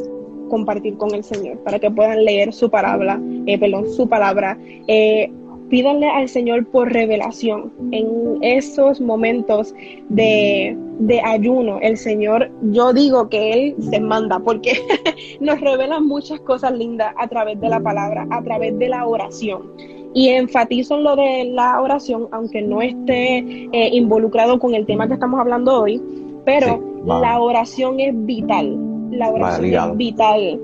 compartir 0.50 0.96
con 0.98 1.14
el 1.14 1.24
Señor, 1.24 1.58
para 1.60 1.80
que 1.80 1.92
puedan 1.92 2.24
leer 2.24 2.54
su 2.54 2.70
palabra, 2.70 3.20
eh, 3.46 3.58
perdón, 3.58 3.90
su 3.90 4.08
palabra. 4.08 4.58
Eh, 4.88 5.32
pídanle 5.70 6.08
al 6.08 6.30
Señor 6.30 6.68
por 6.68 6.94
revelación 6.94 7.74
en 7.92 8.38
esos 8.42 9.02
momentos 9.02 9.74
de, 10.10 10.78
de, 11.00 11.22
ayuno. 11.22 11.80
El 11.82 11.98
Señor, 11.98 12.52
yo 12.72 12.94
digo 12.94 13.28
que 13.30 13.54
Él 13.54 13.76
se 13.90 14.00
manda 14.00 14.40
porque 14.40 14.74
nos 15.40 15.60
revela 15.60 16.00
muchas 16.00 16.40
cosas 16.42 16.78
lindas 16.78 17.16
a 17.18 17.28
través 17.28 17.60
de 17.60 17.70
la 17.70 17.80
palabra, 17.80 18.28
a 18.30 18.44
través 18.44 18.78
de 18.78 18.90
la 18.90 19.08
oración. 19.08 19.72
Y 20.14 20.30
enfatizo 20.30 20.96
en 20.96 21.04
lo 21.04 21.16
de 21.16 21.46
la 21.46 21.82
oración, 21.82 22.28
aunque 22.32 22.62
no 22.62 22.82
esté 22.82 23.38
eh, 23.72 23.90
involucrado 23.94 24.60
con 24.60 24.76
el 24.76 24.86
tema 24.86 25.08
que 25.08 25.14
estamos 25.14 25.40
hablando 25.40 25.82
hoy, 25.82 26.02
pero 26.46 26.82
la 27.06 27.40
oración 27.40 28.00
es 28.00 28.14
vital. 28.26 28.78
La 29.12 29.30
oración 29.30 29.92
es 29.92 29.98
vital. 29.98 30.60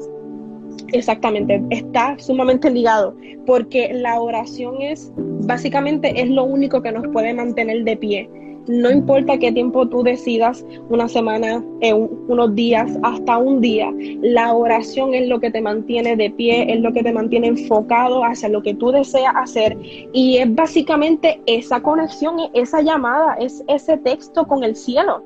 Exactamente, 0.93 1.61
está 1.69 2.17
sumamente 2.19 2.69
ligado, 2.69 3.15
porque 3.45 3.91
la 3.93 4.19
oración 4.19 4.81
es 4.81 5.11
básicamente 5.15 6.21
es 6.21 6.29
lo 6.29 6.43
único 6.43 6.81
que 6.81 6.91
nos 6.91 7.07
puede 7.07 7.33
mantener 7.33 7.83
de 7.83 7.97
pie 7.97 8.29
no 8.67 8.91
importa 8.91 9.37
qué 9.37 9.51
tiempo 9.51 9.87
tú 9.87 10.03
decidas, 10.03 10.65
una 10.89 11.07
semana, 11.07 11.63
eh, 11.81 11.93
unos 11.93 12.55
días, 12.55 12.91
hasta 13.03 13.37
un 13.37 13.61
día, 13.61 13.91
la 14.21 14.53
oración 14.53 15.13
es 15.13 15.27
lo 15.27 15.39
que 15.39 15.51
te 15.51 15.61
mantiene 15.61 16.15
de 16.15 16.29
pie, 16.29 16.71
es 16.71 16.79
lo 16.81 16.93
que 16.93 17.03
te 17.03 17.11
mantiene 17.11 17.47
enfocado 17.47 18.23
hacia 18.23 18.49
lo 18.49 18.61
que 18.61 18.73
tú 18.73 18.91
deseas 18.91 19.33
hacer 19.35 19.77
y 20.13 20.37
es 20.37 20.53
básicamente 20.53 21.41
esa 21.45 21.81
conexión, 21.81 22.37
esa 22.53 22.81
llamada, 22.81 23.35
es 23.35 23.63
ese 23.67 23.97
texto 23.97 24.47
con 24.47 24.63
el 24.63 24.75
cielo. 24.75 25.23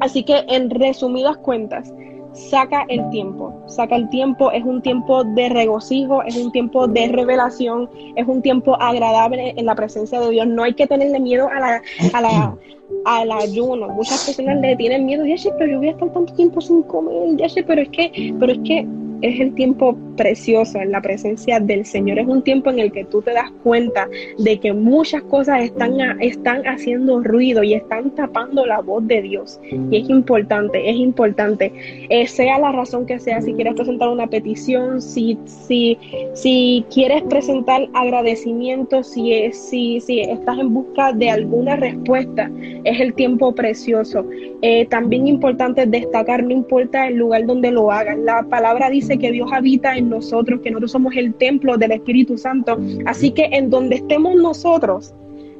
Así 0.00 0.22
que 0.22 0.44
en 0.48 0.70
resumidas 0.70 1.36
cuentas, 1.38 1.92
saca 2.32 2.84
el 2.88 3.08
tiempo, 3.10 3.62
saca 3.66 3.96
el 3.96 4.08
tiempo, 4.08 4.50
es 4.52 4.64
un 4.64 4.82
tiempo 4.82 5.24
de 5.24 5.48
regocijo, 5.48 6.22
es 6.22 6.36
un 6.36 6.52
tiempo 6.52 6.86
de 6.86 7.08
revelación, 7.08 7.90
es 8.16 8.26
un 8.26 8.42
tiempo 8.42 8.80
agradable 8.80 9.54
en 9.56 9.66
la 9.66 9.74
presencia 9.74 10.20
de 10.20 10.30
Dios. 10.30 10.46
No 10.46 10.62
hay 10.62 10.74
que 10.74 10.86
tenerle 10.86 11.20
miedo 11.20 11.48
a 11.48 11.60
la, 11.60 11.82
a 12.12 12.20
la, 12.20 12.56
al 13.04 13.30
ayuno. 13.32 13.88
Muchas 13.88 14.24
personas 14.24 14.60
le 14.60 14.76
tienen 14.76 15.06
miedo, 15.06 15.24
ya 15.24 15.38
sé, 15.38 15.50
pero 15.58 15.72
yo 15.72 15.78
voy 15.78 15.88
a 15.88 15.92
estar 15.92 16.12
tanto 16.12 16.34
tiempo 16.34 16.60
sin 16.60 16.82
comer, 16.82 17.36
ya 17.36 17.48
sé, 17.48 17.62
pero 17.62 17.82
es 17.82 17.88
que, 17.88 18.34
pero 18.38 18.52
es 18.52 18.58
que 18.64 18.86
es 19.22 19.40
el 19.40 19.54
tiempo 19.54 19.96
precioso 20.16 20.80
en 20.80 20.92
la 20.92 21.00
presencia 21.00 21.60
del 21.60 21.84
Señor. 21.84 22.18
Es 22.18 22.26
un 22.26 22.42
tiempo 22.42 22.70
en 22.70 22.78
el 22.78 22.92
que 22.92 23.04
tú 23.04 23.22
te 23.22 23.32
das 23.32 23.50
cuenta 23.62 24.08
de 24.38 24.58
que 24.58 24.72
muchas 24.72 25.22
cosas 25.24 25.62
están, 25.62 25.98
están 26.20 26.66
haciendo 26.66 27.20
ruido 27.22 27.62
y 27.62 27.74
están 27.74 28.14
tapando 28.14 28.66
la 28.66 28.80
voz 28.80 29.06
de 29.06 29.22
Dios. 29.22 29.60
Y 29.90 29.96
es 29.98 30.08
importante, 30.08 30.88
es 30.88 30.96
importante. 30.96 31.72
Eh, 32.08 32.26
sea 32.26 32.58
la 32.58 32.72
razón 32.72 33.06
que 33.06 33.18
sea, 33.18 33.40
si 33.40 33.52
quieres 33.54 33.74
presentar 33.74 34.08
una 34.08 34.26
petición, 34.26 35.00
si, 35.00 35.38
si, 35.44 35.98
si 36.34 36.84
quieres 36.92 37.22
presentar 37.24 37.88
agradecimiento, 37.94 39.02
si, 39.02 39.52
si, 39.52 40.00
si 40.00 40.20
estás 40.20 40.58
en 40.58 40.72
busca 40.72 41.12
de 41.12 41.30
alguna 41.30 41.76
respuesta, 41.76 42.50
es 42.84 43.00
el 43.00 43.14
tiempo 43.14 43.54
precioso. 43.54 44.24
Eh, 44.62 44.86
también 44.86 45.26
importante 45.26 45.86
destacar, 45.86 46.42
no 46.44 46.52
importa 46.52 47.08
el 47.08 47.16
lugar 47.16 47.46
donde 47.46 47.70
lo 47.70 47.90
hagas, 47.90 48.18
la 48.18 48.42
palabra 48.44 48.90
dice 48.90 49.18
que 49.18 49.32
Dios 49.32 49.50
habita 49.52 49.96
en 49.96 50.08
nosotros, 50.08 50.60
que 50.60 50.70
nosotros 50.70 50.92
somos 50.92 51.16
el 51.16 51.34
templo 51.34 51.76
del 51.76 51.92
Espíritu 51.92 52.36
Santo. 52.36 52.78
Así 53.06 53.30
que 53.30 53.44
en 53.52 53.70
donde 53.70 53.96
estemos 53.96 54.34
nosotros, 54.36 55.14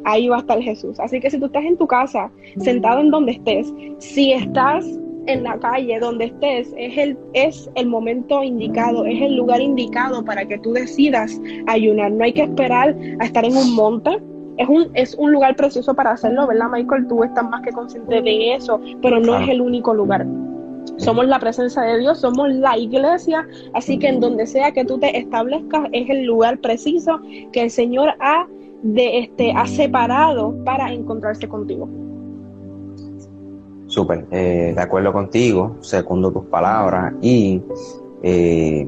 ahí 0.05 0.29
va 0.29 0.37
a 0.37 0.41
estar 0.41 0.61
Jesús. 0.61 0.99
Así 1.01 1.21
que 1.21 1.31
si 1.31 1.39
tú 1.39 1.47
estás 1.47 1.65
en 1.65 1.77
tu 1.77 1.87
casa, 1.87 2.31
sentado 2.59 3.01
en 3.01 3.11
donde 3.11 3.33
estés, 3.33 3.73
si 3.99 4.33
estás 4.33 4.87
en 5.27 5.43
la 5.43 5.59
calle, 5.59 5.99
donde 6.01 6.27
estés, 6.27 6.75
es 6.77 6.97
el, 6.97 7.17
es 7.35 7.71
el 7.75 7.87
momento 7.87 8.43
indicado, 8.43 9.05
es 9.05 9.21
el 9.21 9.37
lugar 9.37 9.61
indicado 9.61 10.25
para 10.25 10.47
que 10.47 10.59
tú 10.59 10.73
decidas 10.73 11.41
ayunar. 11.67 12.13
No 12.13 12.25
hay 12.25 12.33
que 12.33 12.43
esperar 12.43 12.97
a 13.19 13.25
estar 13.25 13.45
en 13.45 13.57
un 13.57 13.75
monte, 13.75 14.19
es 14.61 14.69
un, 14.69 14.91
es 14.93 15.15
un 15.15 15.33
lugar 15.33 15.57
precioso 15.57 15.95
para 15.95 16.11
hacerlo, 16.11 16.47
¿verdad, 16.47 16.69
Michael? 16.71 17.09
Tú 17.09 17.25
estás 17.25 17.49
más 17.49 17.63
que 17.63 17.73
consciente 17.73 18.21
de 18.21 18.55
eso, 18.55 18.79
pero 19.01 19.19
no 19.19 19.39
es 19.39 19.49
el 19.49 19.63
único 19.63 19.95
lugar. 19.95 20.27
Somos 20.99 21.27
la 21.27 21.39
presencia 21.39 21.81
de 21.81 21.99
Dios, 21.99 22.21
somos 22.21 22.51
la 22.51 22.77
iglesia, 22.77 23.49
así 23.73 23.99
que 23.99 24.09
en 24.09 24.21
donde 24.21 24.47
sea 24.47 24.71
que 24.73 24.85
tú 24.85 24.99
te 24.99 25.17
establezcas 25.17 25.89
es 25.93 26.11
el 26.11 26.27
lugar 26.27 26.59
preciso 26.59 27.21
que 27.53 27.63
el 27.63 27.71
Señor 27.71 28.11
ha, 28.21 28.47
de, 28.83 29.21
este, 29.21 29.51
ha 29.53 29.67
separado 29.67 30.55
para 30.63 30.93
encontrarse 30.93 31.49
contigo. 31.49 31.89
Súper, 33.87 34.27
eh, 34.31 34.75
de 34.77 34.83
acuerdo 34.83 35.11
contigo, 35.11 35.79
segundo 35.81 36.31
tus 36.31 36.45
palabras 36.45 37.15
y, 37.23 37.63
eh, 38.23 38.87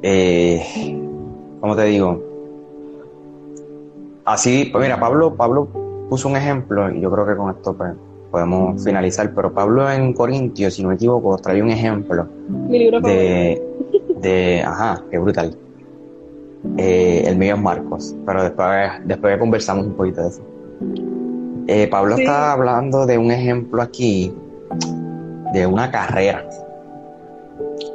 eh, 0.00 0.62
¿cómo 1.60 1.74
te 1.74 1.84
digo? 1.86 2.29
Así, 4.30 4.66
pues 4.70 4.84
mira, 4.84 5.00
Pablo, 5.00 5.34
Pablo 5.34 5.66
puso 6.08 6.28
un 6.28 6.36
ejemplo 6.36 6.88
y 6.88 7.00
yo 7.00 7.10
creo 7.10 7.26
que 7.26 7.34
con 7.34 7.50
esto 7.50 7.74
pues, 7.76 7.94
podemos 8.30 8.82
finalizar, 8.84 9.34
pero 9.34 9.52
Pablo 9.52 9.90
en 9.90 10.12
Corintios, 10.12 10.74
si 10.74 10.82
no 10.84 10.90
me 10.90 10.94
equivoco, 10.94 11.36
trae 11.38 11.60
un 11.60 11.68
ejemplo 11.68 12.28
de, 13.02 13.60
de, 14.20 14.62
ajá, 14.64 15.02
qué 15.10 15.18
brutal. 15.18 15.56
Eh, 16.76 17.24
el 17.26 17.38
mío 17.38 17.56
es 17.56 17.60
Marcos, 17.60 18.14
pero 18.24 18.44
después, 18.44 18.92
después 19.04 19.36
conversamos 19.36 19.86
un 19.86 19.94
poquito 19.94 20.22
de 20.22 20.28
eso. 20.28 20.42
Eh, 21.66 21.88
Pablo 21.88 22.14
está 22.14 22.52
hablando 22.52 23.06
de 23.06 23.18
un 23.18 23.32
ejemplo 23.32 23.82
aquí 23.82 24.32
de 25.52 25.66
una 25.66 25.90
carrera. 25.90 26.48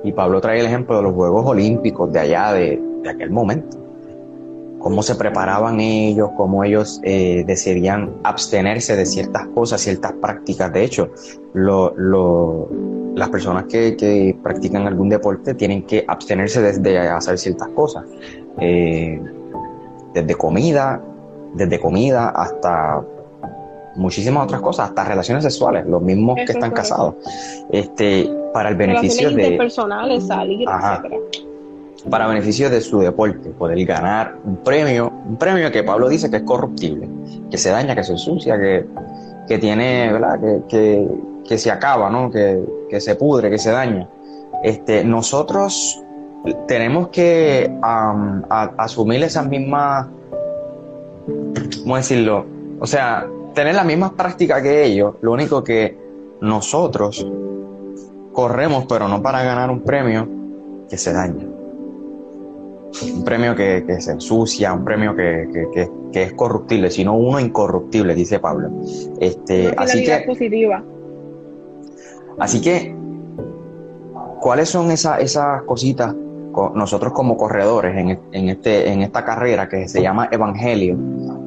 Y 0.03 0.11
Pablo 0.11 0.41
trae 0.41 0.59
el 0.59 0.65
ejemplo 0.65 0.97
de 0.97 1.03
los 1.03 1.13
Juegos 1.13 1.45
Olímpicos 1.45 2.11
de 2.11 2.19
allá, 2.19 2.51
de, 2.51 2.81
de 3.03 3.09
aquel 3.09 3.31
momento 3.31 3.84
cómo 4.85 5.01
se 5.01 5.15
preparaban 5.15 5.79
ellos, 5.79 6.29
cómo 6.37 6.63
ellos 6.63 7.01
eh, 7.03 7.43
decidían 7.47 8.17
abstenerse 8.23 8.95
de 8.95 9.07
ciertas 9.07 9.47
cosas, 9.47 9.81
ciertas 9.81 10.13
prácticas. 10.21 10.71
De 10.71 10.83
hecho, 10.83 11.09
las 11.55 13.29
personas 13.29 13.63
que, 13.63 14.37
practican 14.43 14.85
algún 14.85 15.09
deporte 15.09 15.55
tienen 15.55 15.87
que 15.87 16.05
abstenerse 16.07 16.61
desde 16.61 16.99
hacer 16.99 17.39
ciertas 17.39 17.69
cosas, 17.69 18.05
eh, 18.59 19.19
desde 20.13 20.35
comida, 20.35 21.01
desde 21.55 21.79
comida 21.79 22.29
hasta 22.29 23.03
muchísimas 23.95 24.43
otras 24.43 24.61
cosas, 24.61 24.89
hasta 24.89 25.03
relaciones 25.03 25.43
sexuales, 25.45 25.87
los 25.87 26.03
mismos 26.03 26.35
que 26.35 26.51
están 26.51 26.69
casados, 26.69 27.15
este, 27.71 28.29
para 28.53 28.69
el 28.69 28.75
beneficio 28.75 29.31
de 29.31 29.45
interpersonales, 29.45 30.27
salir, 30.27 30.69
para 32.09 32.27
beneficio 32.27 32.69
de 32.69 32.81
su 32.81 32.99
deporte, 32.99 33.49
poder 33.49 33.83
ganar 33.85 34.37
un 34.43 34.57
premio, 34.57 35.11
un 35.27 35.37
premio 35.37 35.71
que 35.71 35.83
Pablo 35.83 36.07
dice 36.07 36.29
que 36.29 36.37
es 36.37 36.43
corruptible, 36.43 37.09
que 37.49 37.57
se 37.57 37.71
daña, 37.71 37.95
que 37.95 38.03
se 38.03 38.13
ensucia, 38.13 38.59
que, 38.59 38.85
que 39.47 39.57
tiene, 39.57 40.11
¿verdad? 40.13 40.39
Que, 40.69 41.07
que, 41.47 41.57
se 41.57 41.71
acaba, 41.71 42.09
¿no? 42.09 42.29
Que, 42.29 42.63
que, 42.89 43.01
se 43.01 43.15
pudre, 43.15 43.49
que 43.49 43.57
se 43.57 43.71
daña. 43.71 44.07
Este, 44.63 45.03
nosotros 45.03 46.01
tenemos 46.67 47.09
que 47.09 47.71
asumir 48.77 49.23
esas 49.23 49.47
mismas, 49.47 50.07
¿cómo 51.81 51.97
decirlo? 51.97 52.45
O 52.79 52.85
sea, 52.85 53.25
tener 53.55 53.73
las 53.73 53.85
mismas 53.85 54.11
prácticas 54.11 54.61
que 54.61 54.85
ellos, 54.85 55.15
lo 55.21 55.31
único 55.31 55.63
que 55.63 55.97
nosotros 56.41 57.25
corremos, 58.31 58.85
pero 58.87 59.07
no 59.07 59.23
para 59.23 59.43
ganar 59.43 59.71
un 59.71 59.81
premio 59.81 60.27
que 60.87 60.97
se 60.97 61.13
daña 61.13 61.54
un 63.13 63.23
premio 63.23 63.55
que, 63.55 63.83
se 63.99 64.11
ensucia, 64.11 64.73
un 64.73 64.83
premio 64.85 65.15
que, 65.15 65.89
es 66.13 66.33
corruptible, 66.33 66.89
sino 66.89 67.17
uno 67.17 67.39
incorruptible, 67.39 68.15
dice 68.15 68.39
Pablo. 68.39 68.69
Este, 69.19 69.73
así 69.77 70.03
que, 70.03 70.23
positiva. 70.25 70.83
Así 72.39 72.61
que, 72.61 72.95
¿cuáles 74.39 74.69
son 74.69 74.91
esas, 74.91 75.21
esas 75.21 75.63
cositas 75.63 76.15
nosotros 76.73 77.11
como 77.11 77.35
corredores 77.35 77.97
en, 77.97 78.49
este, 78.49 78.89
en 78.89 79.01
esta 79.01 79.25
carrera 79.25 79.67
que 79.67 79.87
se 79.89 80.01
llama 80.01 80.29
Evangelio? 80.31 80.97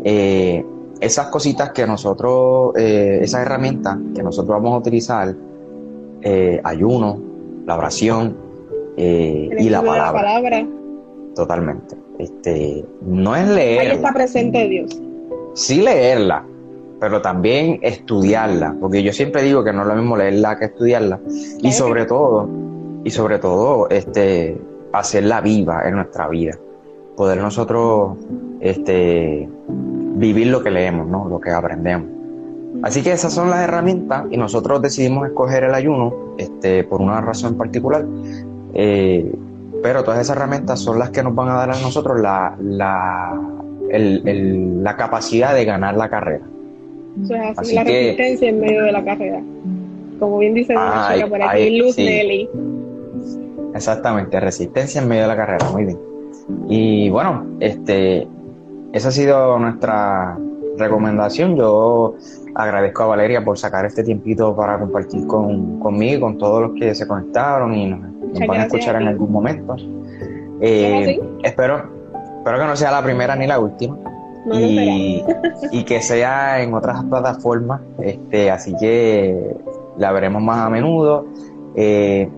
Eh, 0.04 0.64
esas 1.00 1.28
cositas 1.28 1.70
que 1.70 1.86
nosotros, 1.86 2.72
eh, 2.76 3.20
esas 3.22 3.42
herramientas 3.42 3.96
que 4.14 4.22
nosotros 4.22 4.56
vamos 4.56 4.74
a 4.74 4.78
utilizar, 4.78 5.34
eh, 6.20 6.60
ayuno, 6.62 7.20
la 7.64 7.76
oración 7.76 8.36
y 8.96 9.68
la 9.68 9.80
palabra. 9.80 10.22
La 10.22 10.40
palabra 10.40 10.77
totalmente. 11.38 11.96
Este, 12.18 12.84
no 13.00 13.36
es 13.36 13.46
leer. 13.46 13.80
Ahí 13.80 13.86
está 13.92 14.12
presente 14.12 14.68
Dios. 14.68 15.00
Sí 15.54 15.80
leerla, 15.80 16.44
pero 16.98 17.22
también 17.22 17.78
estudiarla, 17.82 18.74
porque 18.80 19.04
yo 19.04 19.12
siempre 19.12 19.44
digo 19.44 19.62
que 19.62 19.72
no 19.72 19.82
es 19.82 19.88
lo 19.88 19.94
mismo 19.94 20.16
leerla 20.16 20.58
que 20.58 20.64
estudiarla. 20.64 21.20
Y 21.60 21.70
sobre 21.70 22.06
todo, 22.06 22.48
y 23.04 23.10
sobre 23.10 23.38
todo, 23.38 23.88
este, 23.88 24.60
hacerla 24.92 25.40
viva 25.40 25.88
en 25.88 25.94
nuestra 25.94 26.26
vida. 26.28 26.58
Poder 27.16 27.38
nosotros 27.38 28.18
este, 28.58 29.48
vivir 30.16 30.48
lo 30.48 30.64
que 30.64 30.72
leemos, 30.72 31.06
¿no? 31.06 31.28
Lo 31.28 31.40
que 31.40 31.50
aprendemos. 31.50 32.08
Así 32.82 33.02
que 33.02 33.12
esas 33.12 33.32
son 33.32 33.48
las 33.48 33.60
herramientas 33.60 34.24
y 34.30 34.36
nosotros 34.36 34.82
decidimos 34.82 35.28
escoger 35.28 35.62
el 35.62 35.74
ayuno 35.74 36.34
este, 36.36 36.82
por 36.82 37.00
una 37.00 37.20
razón 37.20 37.56
particular. 37.56 38.04
Eh, 38.74 39.32
pero 39.82 40.02
todas 40.02 40.20
esas 40.20 40.36
herramientas 40.36 40.80
son 40.80 40.98
las 40.98 41.10
que 41.10 41.22
nos 41.22 41.34
van 41.34 41.48
a 41.48 41.54
dar 41.54 41.70
a 41.70 41.80
nosotros 41.80 42.20
la, 42.20 42.56
la, 42.60 43.40
la 43.90 44.96
capacidad 44.96 45.54
de 45.54 45.64
ganar 45.64 45.96
la 45.96 46.08
carrera. 46.08 46.44
Eso 47.22 47.34
es 47.34 47.58
así, 47.58 47.74
la 47.74 47.84
resistencia 47.84 48.48
en 48.48 48.60
medio 48.60 48.84
de 48.84 48.92
la 48.92 49.04
carrera. 49.04 49.42
Como 50.18 50.38
bien 50.38 50.54
dice 50.54 50.74
ah, 50.76 51.14
por 51.28 51.42
aquí, 51.42 51.78
Luz 51.78 51.96
Nelly. 51.96 52.48
Exactamente, 53.74 54.40
resistencia 54.40 55.00
en 55.00 55.08
medio 55.08 55.22
de 55.22 55.28
la 55.28 55.36
carrera, 55.36 55.70
muy 55.70 55.84
bien. 55.84 55.98
Y 56.68 57.10
bueno, 57.10 57.46
este, 57.60 58.26
esa 58.92 59.08
ha 59.08 59.12
sido 59.12 59.58
nuestra 59.58 60.38
recomendación. 60.76 61.56
Yo 61.56 62.14
agradezco 62.54 63.04
a 63.04 63.06
Valeria 63.06 63.44
por 63.44 63.58
sacar 63.58 63.84
este 63.84 64.02
tiempito 64.02 64.54
para 64.56 64.78
compartir 64.78 65.26
con, 65.26 65.78
conmigo, 65.78 66.22
con 66.22 66.38
todos 66.38 66.62
los 66.62 66.72
que 66.72 66.94
se 66.94 67.06
conectaron 67.06 67.74
y 67.74 67.90
nos 67.90 68.00
nos 68.32 68.46
van 68.46 68.60
a 68.60 68.64
escuchar 68.64 69.00
en 69.00 69.08
algún 69.08 69.32
momento. 69.32 69.76
Eh, 70.60 71.20
espero, 71.42 71.84
espero 72.38 72.58
que 72.58 72.64
no 72.64 72.76
sea 72.76 72.90
la 72.90 73.02
primera 73.02 73.36
ni 73.36 73.46
la 73.46 73.58
última. 73.58 73.96
y, 74.52 75.22
y, 75.72 75.84
que 75.84 76.00
sea 76.00 76.62
en 76.62 76.74
otras 76.74 77.04
plataformas. 77.04 77.80
Este, 78.00 78.50
así 78.50 78.74
que 78.78 79.56
la 79.98 80.12
veremos 80.12 80.42
más 80.42 80.58
a 80.58 80.70
menudo. 80.70 81.26
Eh, 81.74 82.28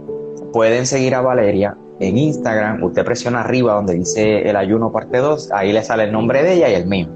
pueden 0.53 0.87
seguir 0.87 1.15
a 1.15 1.21
Valeria 1.21 1.77
en 2.01 2.19
Instagram. 2.19 2.83
Usted 2.83 3.05
presiona 3.05 3.41
arriba 3.41 3.75
donde 3.75 3.95
dice 3.95 4.49
el 4.49 4.57
ayuno 4.57 4.91
parte 4.91 5.19
2. 5.19 5.53
Ahí 5.53 5.73
le 5.73 5.83
sale 5.83 6.05
el 6.05 6.13
nombre 6.13 6.43
de 6.43 6.55
ella 6.55 6.69
y 6.71 6.75
el 6.75 6.87
mío. 6.87 7.09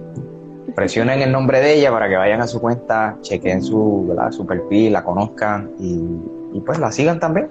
Presionen 0.75 1.21
el 1.23 1.31
nombre 1.31 1.61
de 1.61 1.75
ella 1.75 1.91
para 1.91 2.09
que 2.09 2.17
vayan 2.17 2.41
a 2.41 2.47
su 2.49 2.61
cuenta, 2.61 3.17
chequen 3.21 3.63
su, 3.63 4.13
su 4.31 4.45
perfil, 4.45 4.93
la 4.93 5.05
conozcan 5.05 5.71
y, 5.79 6.01
y 6.53 6.61
pues 6.61 6.79
la 6.79 6.91
sigan 6.91 7.21
también. 7.21 7.49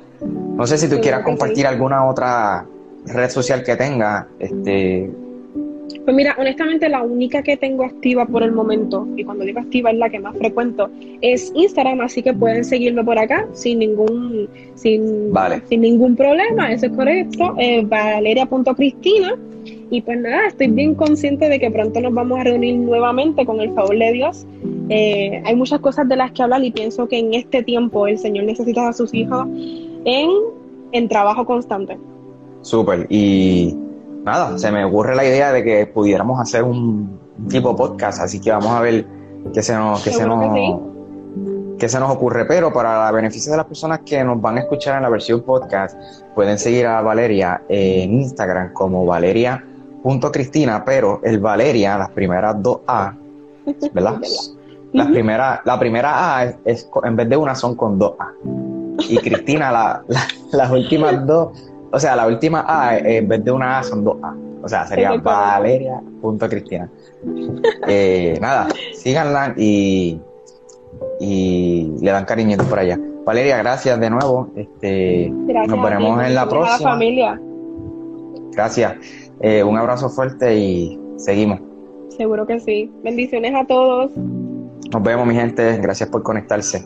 No 0.54 0.68
sé 0.68 0.78
si 0.78 0.88
tú 0.88 1.00
quieras 1.02 1.24
compartir 1.24 1.66
alguna 1.66 2.06
otra 2.06 2.66
red 3.08 3.30
social 3.30 3.64
que 3.64 3.76
tenga. 3.76 4.28
Este... 4.40 5.10
Pues 6.06 6.16
mira, 6.16 6.36
honestamente 6.38 6.90
la 6.90 7.02
única 7.02 7.44
que 7.44 7.58
tengo 7.58 7.84
activa 7.84 8.26
por 8.26 8.44
el 8.44 8.52
momento, 8.52 9.08
y 9.16 9.24
cuando 9.24 9.46
digo 9.46 9.60
activa 9.60 9.92
es 9.92 9.98
la 9.98 10.10
que 10.10 10.20
más 10.20 10.36
frecuento, 10.38 10.90
es 11.22 11.52
Instagram, 11.56 12.02
así 12.02 12.22
que 12.22 12.34
pueden 12.34 12.66
seguirme 12.66 13.04
por 13.04 13.18
acá 13.18 13.48
sin 13.54 13.80
ningún, 13.80 14.50
sin, 14.76 15.32
sin 15.70 15.82
ningún 15.82 16.16
problema, 16.16 16.72
eso 16.72 16.88
es 16.88 16.92
correcto, 16.94 17.56
eh, 17.58 17.84
valeria.cristina. 17.86 19.36
Y 19.90 20.02
pues 20.02 20.20
nada, 20.20 20.48
estoy 20.48 20.68
bien 20.68 20.96
consciente 20.96 21.48
de 21.48 21.60
que 21.60 21.70
pronto 21.70 22.02
nos 22.02 22.14
vamos 22.14 22.40
a 22.40 22.44
reunir 22.44 22.76
nuevamente 22.76 23.46
con 23.46 23.62
el 23.62 23.72
favor 23.74 23.98
de 23.98 24.12
Dios. 24.12 24.46
Eh, 24.90 25.42
hay 25.46 25.56
muchas 25.56 25.80
cosas 25.80 26.10
de 26.10 26.16
las 26.16 26.32
que 26.32 26.42
hablar 26.42 26.64
y 26.64 26.72
pienso 26.72 27.08
que 27.08 27.20
en 27.20 27.34
este 27.34 27.64
tiempo 27.64 28.08
el 28.08 28.18
Señor 28.18 28.46
necesita 28.46 28.90
a 28.90 28.94
sus 28.94 29.14
hijos 29.14 29.48
en, 30.06 30.30
en 30.92 31.08
trabajo 31.08 31.46
constante. 31.46 31.98
Súper. 32.62 33.08
Y 33.10 33.78
nada, 34.24 34.58
se 34.58 34.72
me 34.72 34.84
ocurre 34.86 35.16
la 35.16 35.26
idea 35.26 35.52
de 35.52 35.64
que 35.64 35.86
pudiéramos 35.86 36.40
hacer 36.40 36.64
un 36.64 37.20
tipo 37.50 37.76
podcast, 37.76 38.22
así 38.22 38.40
que 38.40 38.52
vamos 38.52 38.72
a 38.72 38.82
ver 38.82 39.06
qué 39.54 39.62
se 39.62 39.76
nos, 39.76 40.02
qué 40.04 40.12
se 40.12 40.26
nos, 40.26 40.82
qué 41.78 41.90
se 41.90 42.00
nos 42.00 42.12
ocurre. 42.12 42.46
Pero 42.46 42.72
para 42.72 43.08
el 43.10 43.16
beneficio 43.16 43.52
de 43.52 43.58
las 43.58 43.66
personas 43.66 44.00
que 44.06 44.24
nos 44.24 44.42
van 44.42 44.58
a 44.58 44.62
escuchar 44.62 44.96
en 44.98 45.04
la 45.04 45.10
versión 45.10 45.42
podcast, 45.42 45.98
pueden 46.34 46.58
seguir 46.58 46.88
a 46.88 47.02
Valeria 47.02 47.64
en 47.68 48.14
Instagram 48.14 48.74
como 48.74 49.06
Valeria.cristina, 49.06 50.84
pero 50.86 51.20
el 51.24 51.40
Valeria, 51.40 51.98
las 51.98 52.10
primeras 52.12 52.62
dos 52.62 52.80
A, 52.88 53.14
¿verdad? 53.94 54.20
La, 54.94 55.08
primera, 55.08 55.60
la 55.66 55.80
primera 55.80 56.38
A 56.38 56.54
es, 56.66 56.88
en 57.04 57.16
vez 57.16 57.28
de 57.28 57.36
una 57.36 57.56
son 57.56 57.76
con 57.76 57.98
dos 57.98 58.14
A 58.20 58.32
y 59.10 59.18
Cristina, 59.18 59.72
la, 59.72 60.04
las 60.52 60.72
últimas 60.72 61.26
dos, 61.26 61.50
o 61.92 62.00
sea, 62.00 62.16
la 62.16 62.28
última 62.28 62.66
A, 62.68 62.98
en 62.98 63.28
vez 63.28 63.44
de 63.44 63.52
una 63.52 63.80
A, 63.80 63.84
son 63.84 64.04
dos 64.04 64.18
A. 64.24 64.36
O 64.64 64.68
sea, 64.70 64.88
sería 64.88 65.14
valeria.cristina. 65.18 66.90
Eh, 67.86 68.38
nada, 68.42 68.68
síganla 68.94 69.54
y, 69.58 70.20
y 71.20 71.92
le 72.00 72.12
dan 72.12 72.24
cariñitos 72.24 72.66
por 72.68 72.80
allá. 72.80 72.98
Valeria, 73.26 73.58
gracias 73.58 74.00
de 74.00 74.10
nuevo. 74.10 74.50
Este, 74.56 75.30
nos 75.30 75.84
veremos 75.84 76.24
en 76.24 76.36
la 76.36 76.48
próxima. 76.48 76.92
familia. 76.92 77.40
Gracias. 78.54 78.96
Eh, 79.42 79.64
un 79.64 79.78
abrazo 79.78 80.10
fuerte 80.10 80.56
y 80.58 81.00
seguimos. 81.18 81.60
Seguro 82.18 82.46
que 82.46 82.60
sí. 82.60 82.92
Bendiciones 83.04 83.54
a 83.56 83.66
todos. 83.66 84.12
Nos 84.16 85.04
vemos, 85.04 85.26
mi 85.26 85.36
gente. 85.36 85.78
Gracias 85.78 86.10
por 86.10 86.24
conectarse. 86.24 86.86